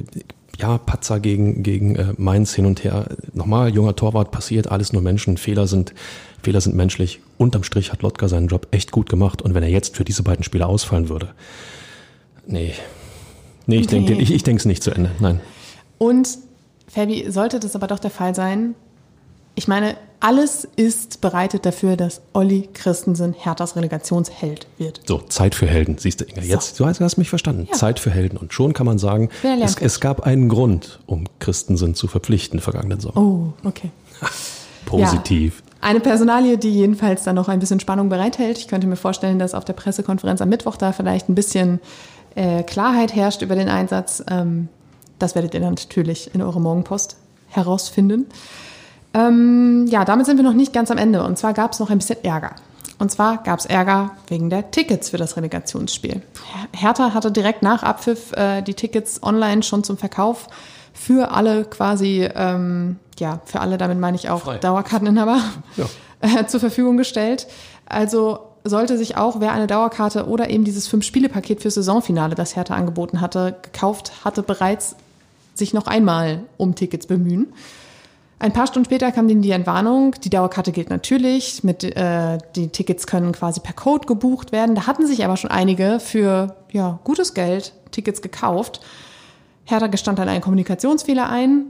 ja 0.59 0.77
Patzer 0.77 1.19
gegen, 1.19 1.63
gegen 1.63 1.95
äh, 1.95 2.13
Mainz 2.17 2.53
hin 2.53 2.65
und 2.65 2.83
her. 2.83 3.07
Nochmal, 3.33 3.73
junger 3.73 3.95
Torwart, 3.95 4.31
passiert, 4.31 4.71
alles 4.71 4.93
nur 4.93 5.01
Menschen. 5.01 5.37
Fehler 5.37 5.67
sind, 5.67 5.93
Fehler 6.41 6.61
sind 6.61 6.75
menschlich. 6.75 7.19
Unterm 7.37 7.63
Strich 7.63 7.91
hat 7.91 8.01
Lotka 8.01 8.27
seinen 8.27 8.47
Job 8.47 8.67
echt 8.71 8.91
gut 8.91 9.09
gemacht. 9.09 9.41
Und 9.41 9.53
wenn 9.53 9.63
er 9.63 9.69
jetzt 9.69 9.95
für 9.95 10.03
diese 10.03 10.23
beiden 10.23 10.43
Spiele 10.43 10.65
ausfallen 10.65 11.09
würde, 11.09 11.29
nee. 12.45 12.73
Nee, 13.65 13.77
ich 13.77 13.87
okay. 13.87 14.05
denke 14.05 14.21
ich, 14.21 14.31
ich 14.31 14.43
denke 14.43 14.59
es 14.59 14.65
nicht 14.65 14.81
zu 14.81 14.91
Ende. 14.91 15.11
Nein. 15.19 15.41
Und 15.97 16.37
Fabi, 16.87 17.29
sollte 17.29 17.59
das 17.59 17.75
aber 17.75 17.87
doch 17.87 17.99
der 17.99 18.11
Fall 18.11 18.33
sein, 18.33 18.75
ich 19.57 19.67
meine, 19.67 19.97
alles 20.19 20.65
ist 20.75 21.19
bereitet 21.19 21.65
dafür, 21.65 21.97
dass 21.97 22.21
Olli 22.33 22.69
Christensen 22.75 23.33
Herthas 23.33 23.75
Relegationsheld 23.75 24.67
wird. 24.77 25.01
So, 25.07 25.17
Zeit 25.17 25.55
für 25.55 25.65
Helden, 25.65 25.97
siehst 25.97 26.21
du, 26.21 26.25
Inga. 26.25 26.43
Jetzt, 26.43 26.75
so. 26.75 26.83
du 26.83 26.89
hast, 27.03 27.17
mich 27.17 27.29
verstanden. 27.29 27.67
Ja. 27.67 27.73
Zeit 27.73 27.99
für 27.99 28.11
Helden. 28.11 28.37
Und 28.37 28.53
schon 28.53 28.73
kann 28.73 28.85
man 28.85 28.99
sagen, 28.99 29.29
es, 29.63 29.75
es, 29.81 29.99
gab 29.99 30.21
einen 30.21 30.47
Grund, 30.47 30.99
um 31.07 31.23
Christensen 31.39 31.95
zu 31.95 32.07
verpflichten 32.07 32.59
vergangenen 32.59 32.99
Sommer. 32.99 33.17
Oh, 33.17 33.53
okay. 33.63 33.89
Positiv. 34.85 35.63
Ja. 35.65 35.87
Eine 35.89 36.01
Personalie, 36.01 36.59
die 36.59 36.69
jedenfalls 36.69 37.23
dann 37.23 37.35
noch 37.35 37.47
ein 37.47 37.57
bisschen 37.57 37.79
Spannung 37.79 38.09
bereithält. 38.09 38.59
Ich 38.59 38.67
könnte 38.67 38.85
mir 38.85 38.95
vorstellen, 38.95 39.39
dass 39.39 39.55
auf 39.55 39.65
der 39.65 39.73
Pressekonferenz 39.73 40.39
am 40.39 40.49
Mittwoch 40.49 40.77
da 40.77 40.91
vielleicht 40.91 41.29
ein 41.29 41.35
bisschen 41.35 41.79
äh, 42.35 42.61
Klarheit 42.61 43.15
herrscht 43.15 43.41
über 43.41 43.55
den 43.55 43.69
Einsatz. 43.69 44.23
Ähm, 44.29 44.69
das 45.17 45.33
werdet 45.33 45.55
ihr 45.55 45.61
dann 45.61 45.73
natürlich 45.73 46.35
in 46.35 46.43
eurer 46.43 46.59
Morgenpost 46.59 47.17
herausfinden. 47.47 48.27
Ähm, 49.13 49.85
ja, 49.89 50.05
damit 50.05 50.25
sind 50.25 50.37
wir 50.37 50.43
noch 50.43 50.53
nicht 50.53 50.73
ganz 50.73 50.91
am 50.91 50.97
Ende. 50.97 51.23
Und 51.23 51.37
zwar 51.37 51.53
gab 51.53 51.73
es 51.73 51.79
noch 51.79 51.89
ein 51.89 51.97
bisschen 51.97 52.23
Ärger. 52.23 52.55
Und 52.99 53.11
zwar 53.11 53.43
gab 53.43 53.59
es 53.59 53.65
Ärger 53.65 54.11
wegen 54.27 54.49
der 54.49 54.71
Tickets 54.71 55.09
für 55.09 55.17
das 55.17 55.37
Relegationsspiel. 55.37 56.21
Hertha 56.73 57.13
hatte 57.13 57.31
direkt 57.31 57.61
nach 57.61 57.83
Abpfiff 57.83 58.31
äh, 58.33 58.61
die 58.61 58.73
Tickets 58.73 59.21
online 59.21 59.63
schon 59.63 59.83
zum 59.83 59.97
Verkauf 59.97 60.47
für 60.93 61.31
alle 61.31 61.65
quasi, 61.65 62.27
ähm, 62.33 62.97
ja, 63.19 63.39
für 63.45 63.59
alle, 63.59 63.77
damit 63.77 63.99
meine 63.99 64.15
ich 64.15 64.29
auch 64.29 64.41
Frei. 64.41 64.57
Dauerkarteninhaber, 64.57 65.41
ja. 65.77 65.85
äh, 66.21 66.47
zur 66.47 66.59
Verfügung 66.59 66.97
gestellt. 66.97 67.47
Also 67.85 68.39
sollte 68.63 68.97
sich 68.97 69.15
auch, 69.15 69.39
wer 69.39 69.51
eine 69.51 69.67
Dauerkarte 69.67 70.27
oder 70.27 70.49
eben 70.49 70.63
dieses 70.63 70.87
Fünf-Spiele-Paket 70.87 71.61
für 71.61 71.71
Saisonfinale, 71.71 72.35
das 72.35 72.55
Hertha 72.55 72.75
angeboten 72.75 73.21
hatte, 73.21 73.55
gekauft 73.61 74.25
hatte 74.25 74.41
bereits, 74.41 74.95
sich 75.53 75.73
noch 75.73 75.87
einmal 75.87 76.43
um 76.57 76.75
Tickets 76.75 77.07
bemühen. 77.07 77.53
Ein 78.39 78.53
paar 78.53 78.67
Stunden 78.67 78.85
später 78.85 79.11
kam 79.11 79.27
dann 79.27 79.41
die 79.41 79.49
Entwarnung, 79.49 80.13
die 80.23 80.29
Dauerkarte 80.29 80.71
gilt 80.71 80.91
natürlich, 80.91 81.63
mit, 81.63 81.83
äh, 81.83 82.37
die 82.55 82.67
Tickets 82.67 83.07
können 83.07 83.31
quasi 83.31 83.59
per 83.61 83.73
Code 83.73 84.05
gebucht 84.05 84.51
werden. 84.51 84.75
Da 84.75 84.85
hatten 84.85 85.07
sich 85.07 85.25
aber 85.25 85.37
schon 85.37 85.49
einige 85.49 85.99
für 85.99 86.55
ja, 86.71 86.99
gutes 87.03 87.33
Geld 87.33 87.73
Tickets 87.89 88.21
gekauft. 88.21 88.81
Hertha 89.65 89.87
gestand 89.87 90.19
dann 90.19 90.29
einen 90.29 90.41
Kommunikationsfehler 90.41 91.27
ein, 91.29 91.65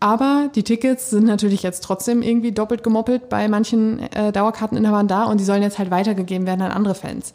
aber 0.00 0.48
die 0.54 0.62
Tickets 0.62 1.10
sind 1.10 1.24
natürlich 1.24 1.62
jetzt 1.62 1.84
trotzdem 1.84 2.22
irgendwie 2.22 2.52
doppelt 2.52 2.82
gemoppelt 2.82 3.28
bei 3.28 3.46
manchen 3.48 3.98
äh, 4.12 4.32
Dauerkarteninhabern 4.32 5.08
da. 5.08 5.24
Und 5.24 5.38
die 5.38 5.44
sollen 5.44 5.62
jetzt 5.62 5.78
halt 5.78 5.90
weitergegeben 5.90 6.46
werden 6.46 6.62
an 6.62 6.72
andere 6.72 6.94
Fans 6.94 7.34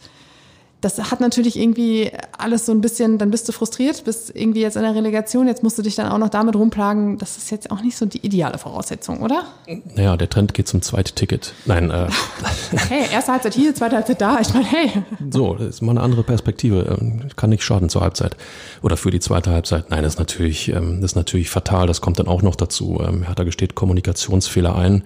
das 0.82 1.12
hat 1.12 1.20
natürlich 1.22 1.60
irgendwie 1.60 2.12
alles 2.38 2.66
so 2.66 2.72
ein 2.72 2.82
bisschen, 2.82 3.20
dann 3.20 3.30
bist 3.30 3.48
du 3.48 3.52
frustriert, 3.52 4.04
bist 4.04 4.36
irgendwie 4.36 4.62
jetzt 4.62 4.76
in 4.76 4.82
der 4.82 4.96
Relegation, 4.96 5.48
jetzt 5.48 5.62
musst 5.62 5.78
du 5.78 5.84
dich 5.84 5.96
dann 5.96 6.12
auch 6.12 6.18
noch 6.18 6.30
damit 6.30 6.56
rumplagen. 6.56 7.20
Das 7.20 7.38
ist 7.38 7.52
jetzt 7.52 7.70
auch 7.70 7.82
nicht 7.82 7.96
so 7.96 8.08
die 8.08 8.26
ideale 8.26 8.58
Voraussetzung, 8.58 9.22
oder? 9.22 9.46
Naja, 9.96 10.18
der 10.18 10.28
Trend 10.28 10.56
geht 10.56 10.68
zum 10.68 10.82
zweiten 10.82 11.14
Ticket. 11.16 11.54
Nein, 11.66 11.92
äh. 11.92 12.08
Hey, 12.90 13.06
erste 13.12 13.34
Halbzeit 13.34 13.54
hier, 13.54 13.76
zweite 13.76 13.96
Halbzeit 13.96 14.22
da. 14.22 14.40
Ich 14.40 14.54
meine, 14.54 14.66
hey. 14.66 14.92
So, 15.30 15.56
das 15.56 15.68
ist 15.68 15.82
mal 15.82 15.92
eine 15.92 16.02
andere 16.02 16.24
Perspektive. 16.24 16.98
Ähm, 17.00 17.22
kann 17.36 17.52
nicht 17.52 17.64
schaden 17.64 17.90
zur 17.90 18.02
Halbzeit. 18.02 18.36
Oder 18.82 18.98
für 18.98 19.12
die 19.12 19.20
zweite 19.20 19.52
Halbzeit. 19.52 19.90
Nein, 19.90 20.04
das 20.04 20.14
ist 20.14 20.20
natürlich, 20.20 20.70
ähm, 20.70 21.02
das 21.02 21.12
ist 21.12 21.16
natürlich 21.16 21.50
fatal. 21.50 21.86
Das 21.86 22.02
kommt 22.02 22.18
dann 22.18 22.28
auch 22.28 22.42
noch 22.42 22.56
dazu. 22.56 23.02
Ähm, 23.06 23.24
Hertha 23.24 23.44
gesteht 23.44 23.76
Kommunikationsfehler 23.76 24.76
ein 24.76 25.04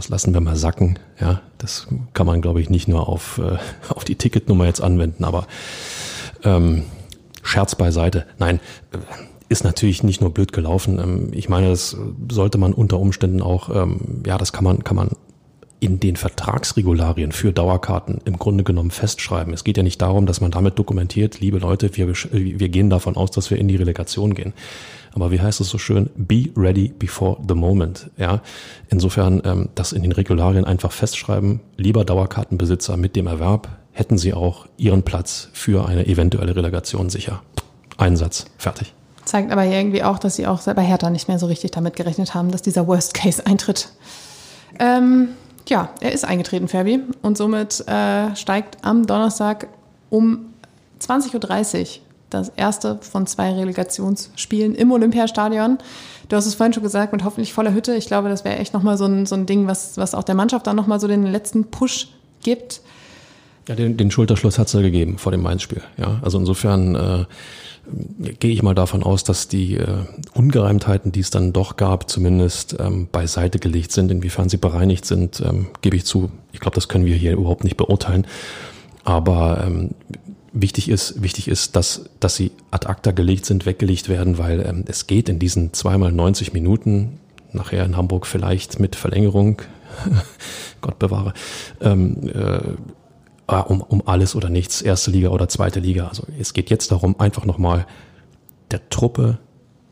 das 0.00 0.08
lassen 0.08 0.32
wir 0.32 0.40
mal 0.40 0.56
sacken. 0.56 0.98
Ja, 1.20 1.42
das 1.58 1.86
kann 2.14 2.26
man, 2.26 2.40
glaube 2.40 2.62
ich, 2.62 2.70
nicht 2.70 2.88
nur 2.88 3.06
auf, 3.06 3.38
äh, 3.38 3.58
auf 3.94 4.04
die 4.04 4.14
Ticketnummer 4.16 4.64
jetzt 4.64 4.80
anwenden, 4.80 5.24
aber 5.24 5.46
ähm, 6.42 6.84
Scherz 7.42 7.74
beiseite. 7.74 8.24
Nein, 8.38 8.60
äh, 8.92 8.98
ist 9.50 9.62
natürlich 9.62 10.02
nicht 10.02 10.22
nur 10.22 10.30
blöd 10.32 10.54
gelaufen. 10.54 10.98
Ähm, 10.98 11.28
ich 11.32 11.50
meine, 11.50 11.68
das 11.68 11.98
sollte 12.32 12.56
man 12.56 12.72
unter 12.72 12.98
Umständen 12.98 13.42
auch, 13.42 13.68
ähm, 13.74 14.22
ja, 14.24 14.38
das 14.38 14.54
kann 14.54 14.64
man, 14.64 14.84
kann 14.84 14.96
man 14.96 15.10
in 15.80 16.00
den 16.00 16.16
Vertragsregularien 16.16 17.32
für 17.32 17.52
Dauerkarten 17.52 18.22
im 18.24 18.38
Grunde 18.38 18.64
genommen 18.64 18.90
festschreiben. 18.90 19.52
Es 19.52 19.64
geht 19.64 19.76
ja 19.76 19.82
nicht 19.82 20.00
darum, 20.00 20.24
dass 20.24 20.40
man 20.40 20.50
damit 20.50 20.78
dokumentiert, 20.78 21.40
liebe 21.40 21.58
Leute, 21.58 21.94
wir, 21.96 22.08
wir 22.08 22.68
gehen 22.70 22.88
davon 22.88 23.16
aus, 23.16 23.32
dass 23.32 23.50
wir 23.50 23.58
in 23.58 23.68
die 23.68 23.76
Relegation 23.76 24.34
gehen. 24.34 24.54
Aber 25.14 25.30
wie 25.30 25.40
heißt 25.40 25.60
es 25.60 25.68
so 25.68 25.78
schön? 25.78 26.10
Be 26.16 26.50
ready 26.56 26.88
before 26.88 27.38
the 27.46 27.54
moment. 27.54 28.10
Ja, 28.16 28.40
insofern 28.88 29.42
ähm, 29.44 29.68
das 29.74 29.92
in 29.92 30.02
den 30.02 30.12
Regularien 30.12 30.64
einfach 30.64 30.92
festschreiben. 30.92 31.60
Lieber 31.76 32.04
Dauerkartenbesitzer 32.04 32.96
mit 32.96 33.16
dem 33.16 33.26
Erwerb 33.26 33.68
hätten 33.92 34.18
Sie 34.18 34.32
auch 34.34 34.66
Ihren 34.76 35.02
Platz 35.02 35.48
für 35.52 35.86
eine 35.86 36.06
eventuelle 36.06 36.54
Relegation 36.54 37.10
sicher. 37.10 37.42
Einsatz, 37.96 38.46
fertig. 38.56 38.94
Zeigt 39.24 39.52
aber 39.52 39.64
irgendwie 39.64 40.02
auch, 40.02 40.18
dass 40.18 40.36
Sie 40.36 40.46
auch 40.46 40.60
selber 40.60 40.82
Hertha 40.82 41.10
nicht 41.10 41.28
mehr 41.28 41.38
so 41.38 41.46
richtig 41.46 41.72
damit 41.72 41.96
gerechnet 41.96 42.34
haben, 42.34 42.50
dass 42.50 42.62
dieser 42.62 42.86
Worst 42.86 43.14
Case 43.14 43.44
eintritt. 43.46 43.90
Ähm, 44.78 45.28
ja, 45.68 45.90
er 46.00 46.12
ist 46.12 46.24
eingetreten, 46.24 46.68
Ferbi. 46.68 47.00
Und 47.22 47.36
somit 47.36 47.86
äh, 47.86 48.34
steigt 48.34 48.78
am 48.82 49.06
Donnerstag 49.06 49.68
um 50.08 50.46
20.30 51.00 51.80
Uhr 51.80 51.86
das 52.30 52.50
erste 52.50 52.98
von 53.02 53.26
zwei 53.26 53.52
Relegationsspielen 53.52 54.74
im 54.74 54.92
Olympiastadion. 54.92 55.78
Du 56.28 56.36
hast 56.36 56.46
es 56.46 56.54
vorhin 56.54 56.72
schon 56.72 56.82
gesagt, 56.82 57.12
mit 57.12 57.24
hoffentlich 57.24 57.52
voller 57.52 57.74
Hütte. 57.74 57.94
Ich 57.94 58.06
glaube, 58.06 58.28
das 58.28 58.44
wäre 58.44 58.56
echt 58.58 58.72
nochmal 58.72 58.96
so 58.96 59.04
ein, 59.04 59.26
so 59.26 59.34
ein 59.34 59.46
Ding, 59.46 59.66
was, 59.66 59.96
was 59.96 60.14
auch 60.14 60.24
der 60.24 60.34
Mannschaft 60.34 60.66
dann 60.66 60.76
nochmal 60.76 61.00
so 61.00 61.08
den 61.08 61.26
letzten 61.26 61.64
Push 61.64 62.08
gibt. 62.42 62.80
Ja, 63.68 63.74
den, 63.74 63.96
den 63.96 64.10
Schulterschluss 64.10 64.58
hat 64.58 64.68
es 64.68 64.72
ja 64.72 64.80
gegeben 64.80 65.18
vor 65.18 65.32
dem 65.32 65.42
Mainz-Spiel. 65.42 65.82
Ja, 65.96 66.18
also 66.22 66.38
insofern 66.38 66.94
äh, 66.94 67.24
gehe 68.38 68.52
ich 68.52 68.62
mal 68.62 68.74
davon 68.74 69.02
aus, 69.02 69.24
dass 69.24 69.48
die 69.48 69.76
äh, 69.76 70.04
Ungereimtheiten, 70.34 71.12
die 71.12 71.20
es 71.20 71.30
dann 71.30 71.52
doch 71.52 71.76
gab, 71.76 72.08
zumindest 72.08 72.76
ähm, 72.78 73.08
beiseite 73.10 73.58
gelegt 73.58 73.92
sind. 73.92 74.10
Inwiefern 74.10 74.48
sie 74.48 74.56
bereinigt 74.56 75.04
sind, 75.04 75.40
ähm, 75.40 75.68
gebe 75.82 75.96
ich 75.96 76.04
zu. 76.04 76.30
Ich 76.52 76.60
glaube, 76.60 76.74
das 76.74 76.88
können 76.88 77.04
wir 77.04 77.16
hier 77.16 77.32
überhaupt 77.32 77.64
nicht 77.64 77.76
beurteilen. 77.76 78.26
Aber 79.04 79.64
ähm, 79.66 79.90
wichtig 80.52 80.88
ist, 80.88 81.22
wichtig 81.22 81.48
ist, 81.48 81.76
dass, 81.76 82.10
dass 82.20 82.36
sie 82.36 82.52
ad 82.70 82.86
acta 82.86 83.12
gelegt 83.12 83.46
sind, 83.46 83.66
weggelegt 83.66 84.08
werden, 84.08 84.38
weil 84.38 84.64
ähm, 84.66 84.84
es 84.86 85.06
geht 85.06 85.28
in 85.28 85.38
diesen 85.38 85.72
zweimal 85.72 86.12
90 86.12 86.52
Minuten, 86.52 87.18
nachher 87.52 87.84
in 87.84 87.96
Hamburg 87.96 88.26
vielleicht 88.26 88.80
mit 88.80 88.96
Verlängerung, 88.96 89.62
Gott 90.80 90.98
bewahre, 90.98 91.34
ähm, 91.80 92.28
äh, 92.28 92.60
ah, 93.46 93.60
um, 93.60 93.80
um 93.80 94.06
alles 94.06 94.34
oder 94.34 94.48
nichts, 94.48 94.82
erste 94.82 95.10
Liga 95.10 95.28
oder 95.28 95.48
zweite 95.48 95.80
Liga. 95.80 96.08
Also 96.08 96.24
es 96.38 96.52
geht 96.52 96.70
jetzt 96.70 96.90
darum, 96.92 97.18
einfach 97.18 97.44
nochmal 97.44 97.86
der 98.70 98.88
Truppe 98.88 99.38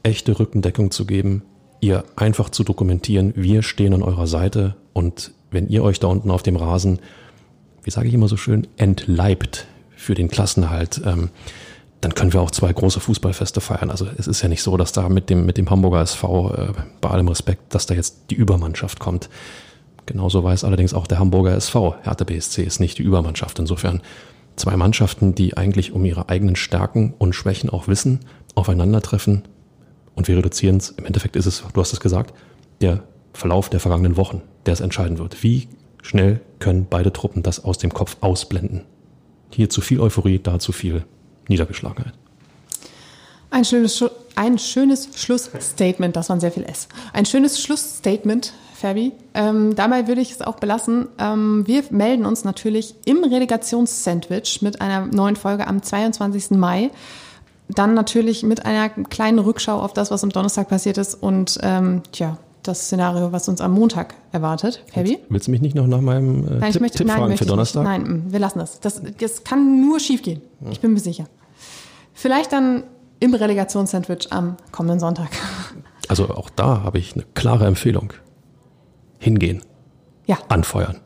echte 0.03 0.39
Rückendeckung 0.39 0.91
zu 0.91 1.07
geben, 1.07 1.43
ihr 1.81 2.05
einfach 2.17 2.51
zu 2.51 2.65
dokumentieren, 2.65 3.33
wir 3.37 3.63
stehen 3.63 3.95
an 3.95 4.03
eurer 4.03 4.27
Seite 4.27 4.77
und 4.93 5.33
wenn 5.51 5.69
ihr 5.69 5.83
euch 5.83 6.01
da 6.01 6.09
unten 6.09 6.31
auf 6.31 6.43
dem 6.43 6.57
Rasen, 6.57 6.99
wie 7.83 7.91
sage 7.91 8.09
ich 8.09 8.15
immer 8.15 8.29
so 8.29 8.37
schön, 8.37 8.67
entleibt, 8.77 9.67
für 9.99 10.14
den 10.14 10.28
Klassenhalt, 10.28 11.03
ähm, 11.05 11.30
dann 12.01 12.14
können 12.14 12.32
wir 12.32 12.40
auch 12.40 12.53
zwei 12.53 12.72
große 12.72 13.01
Fußballfeste 13.01 13.61
feiern. 13.61 13.90
Also 13.90 14.07
es 14.16 14.28
ist 14.28 14.40
ja 14.40 14.49
nicht 14.49 14.62
so, 14.62 14.76
dass 14.76 14.92
da 14.92 15.09
mit 15.09 15.28
dem, 15.30 15.44
mit 15.44 15.59
dem 15.59 15.68
Hamburger 15.68 16.01
SV, 16.01 16.55
äh, 16.55 16.72
bei 17.01 17.11
allem 17.11 17.28
Respekt, 17.28 17.74
dass 17.74 17.86
da 17.86 17.94
jetzt 17.94 18.30
die 18.30 18.36
Übermannschaft 18.36 19.01
kommt. 19.01 19.28
Genauso 20.07 20.42
weiß 20.42 20.64
allerdings 20.64 20.94
auch 20.94 21.07
der 21.07 21.18
Hamburger 21.18 21.55
SV. 21.55 21.96
Hertha 22.03 22.24
BSC 22.24 22.62
ist 22.62 22.78
nicht 22.78 22.99
die 22.99 23.03
Übermannschaft. 23.03 23.59
Insofern 23.59 24.01
zwei 24.57 24.76
Mannschaften, 24.76 25.34
die 25.34 25.57
eigentlich 25.57 25.92
um 25.92 26.05
ihre 26.05 26.28
eigenen 26.28 26.57
Stärken 26.57 27.14
und 27.18 27.34
Schwächen 27.34 27.68
auch 27.68 27.88
wissen, 27.88 28.20
aufeinandertreffen 28.55 29.42
und 30.14 30.28
wir 30.28 30.36
reduzieren 30.36 30.76
es. 30.76 30.90
Im 30.90 31.05
Endeffekt 31.05 31.36
ist 31.36 31.46
es, 31.46 31.64
du 31.72 31.80
hast 31.80 31.92
es 31.92 32.01
gesagt, 32.01 32.32
der 32.80 33.03
Verlauf 33.32 33.68
der 33.68 33.80
vergangenen 33.80 34.16
Wochen, 34.16 34.42
der 34.66 34.72
es 34.72 34.80
entscheiden 34.80 35.18
wird. 35.18 35.42
Wie 35.42 35.68
schnell 36.03 36.40
können 36.61 36.86
beide 36.88 37.12
Truppen 37.12 37.42
das 37.42 37.64
aus 37.64 37.78
dem 37.78 37.92
Kopf 37.92 38.16
ausblenden? 38.20 38.84
Hier 39.51 39.70
zu 39.70 39.80
viel 39.80 40.01
Euphorie, 40.01 40.38
da 40.38 40.59
zu 40.59 40.72
viel 40.72 41.05
Niedergeschlagenheit. 41.49 42.14
Ein 43.51 43.64
schönes, 43.64 44.05
ein 44.34 44.59
schönes 44.59 45.09
Schlussstatement, 45.16 46.14
das 46.16 46.28
waren 46.28 46.40
sehr 46.40 46.53
viel 46.53 46.64
S. 46.64 46.88
Ein 47.12 47.24
schönes 47.24 47.62
Schlussstatement, 47.62 48.53
Fabi. 48.74 49.12
Ähm, 49.34 49.74
dabei 49.74 50.07
würde 50.07 50.20
ich 50.20 50.32
es 50.32 50.42
auch 50.42 50.57
belassen. 50.57 51.09
Ähm, 51.18 51.66
wir 51.66 51.82
melden 51.90 52.26
uns 52.26 52.44
natürlich 52.44 52.94
im 53.07 53.24
Relegationssandwich 53.24 54.61
mit 54.62 54.80
einer 54.80 55.07
neuen 55.07 55.36
Folge 55.36 55.66
am 55.66 55.82
22. 55.82 56.51
Mai. 56.53 56.90
Dann 57.68 57.94
natürlich 57.94 58.42
mit 58.42 58.64
einer 58.66 58.88
kleinen 58.88 59.38
Rückschau 59.38 59.80
auf 59.80 59.94
das, 59.94 60.11
was 60.11 60.22
am 60.22 60.30
Donnerstag 60.30 60.68
passiert 60.68 60.99
ist 60.99 61.14
und 61.14 61.59
ähm, 61.62 62.03
tja, 62.12 62.38
das 62.69 62.83
Szenario, 62.85 63.33
was 63.33 63.49
uns 63.49 63.61
am 63.61 63.73
Montag 63.73 64.14
erwartet. 64.31 64.85
Heavy? 64.93 65.19
Willst 65.29 65.47
du 65.47 65.51
mich 65.51 65.61
nicht 65.61 65.75
noch 65.75 65.87
nach 65.87 66.01
meinem 66.01 66.47
äh, 66.47 66.51
nein, 66.59 66.73
Tipp, 66.73 66.83
möchte, 66.83 66.99
Tipp 66.99 67.07
nein, 67.07 67.19
fragen 67.19 67.37
für 67.37 67.47
Donnerstag? 67.47 67.85
Nein, 67.85 68.03
mm, 68.03 68.33
wir 68.33 68.39
lassen 68.39 68.59
das. 68.59 68.79
das. 68.81 69.03
Das 69.19 69.45
kann 69.45 69.81
nur 69.81 69.99
schief 69.99 70.23
gehen. 70.23 70.43
Ich 70.71 70.81
bin 70.81 70.93
mir 70.93 71.01
sicher. 71.01 71.25
Vielleicht 72.12 72.53
dann 72.53 72.85
im 73.21 73.35
Relegationssandwich 73.35 74.33
am 74.33 74.57
kommenden 74.71 75.01
Sonntag. 75.01 75.29
Also 76.11 76.31
auch 76.31 76.49
da 76.49 76.85
habe 76.85 76.97
ich 76.97 77.12
eine 77.12 77.25
klare 77.35 77.66
Empfehlung. 77.66 78.14
Hingehen. 79.19 79.62
Ja. 80.25 80.39
Anfeuern. 80.49 80.97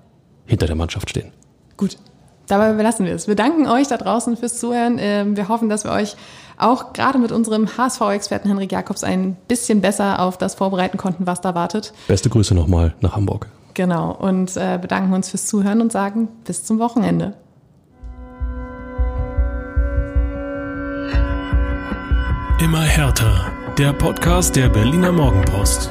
Hinter 0.47 0.69
der 0.69 0.77
Mannschaft 0.77 1.11
stehen. 1.11 1.33
Gut. 1.77 1.99
Dabei 2.47 2.73
belassen 2.75 3.07
wir 3.07 3.13
es. 3.13 3.27
Wir 3.27 3.35
danken 3.35 3.67
euch 3.67 3.89
da 3.89 3.97
draußen 3.97 4.37
fürs 4.37 4.61
Zuhören. 4.61 4.99
Ähm, 5.01 5.37
wir 5.37 5.49
hoffen, 5.49 5.69
dass 5.69 5.83
wir 5.83 5.91
euch 5.91 6.15
auch 6.57 6.93
gerade 6.93 7.19
mit 7.19 7.33
unserem 7.33 7.77
HSV-Experten 7.77 8.49
Henrik 8.49 8.73
Jakobs 8.73 9.05
ein 9.05 9.37
bisschen 9.49 9.81
besser 9.81 10.21
auf 10.21 10.39
das 10.39 10.55
vorbereiten 10.55 10.99
konnten, 10.99 11.27
was 11.27 11.41
da 11.41 11.55
wartet. 11.55 11.93
Beste 12.09 12.31
Grüße 12.31 12.55
nochmal 12.55 12.95
nach 13.01 13.17
Hamburg. 13.17 13.49
Genau. 13.75 14.13
Und 14.13 14.57
äh, 14.57 14.79
bedanken 14.81 15.13
uns 15.13 15.31
fürs 15.31 15.47
Zuhören 15.47 15.81
und 15.81 15.93
sagen 15.93 16.29
bis 16.45 16.65
zum 16.65 16.79
Wochenende. 16.79 17.35
Immer 22.61 22.83
härter. 22.83 23.51
Der 23.79 23.93
Podcast 23.93 24.55
der 24.55 24.69
Berliner 24.69 25.11
Morgenpost. 25.11 25.91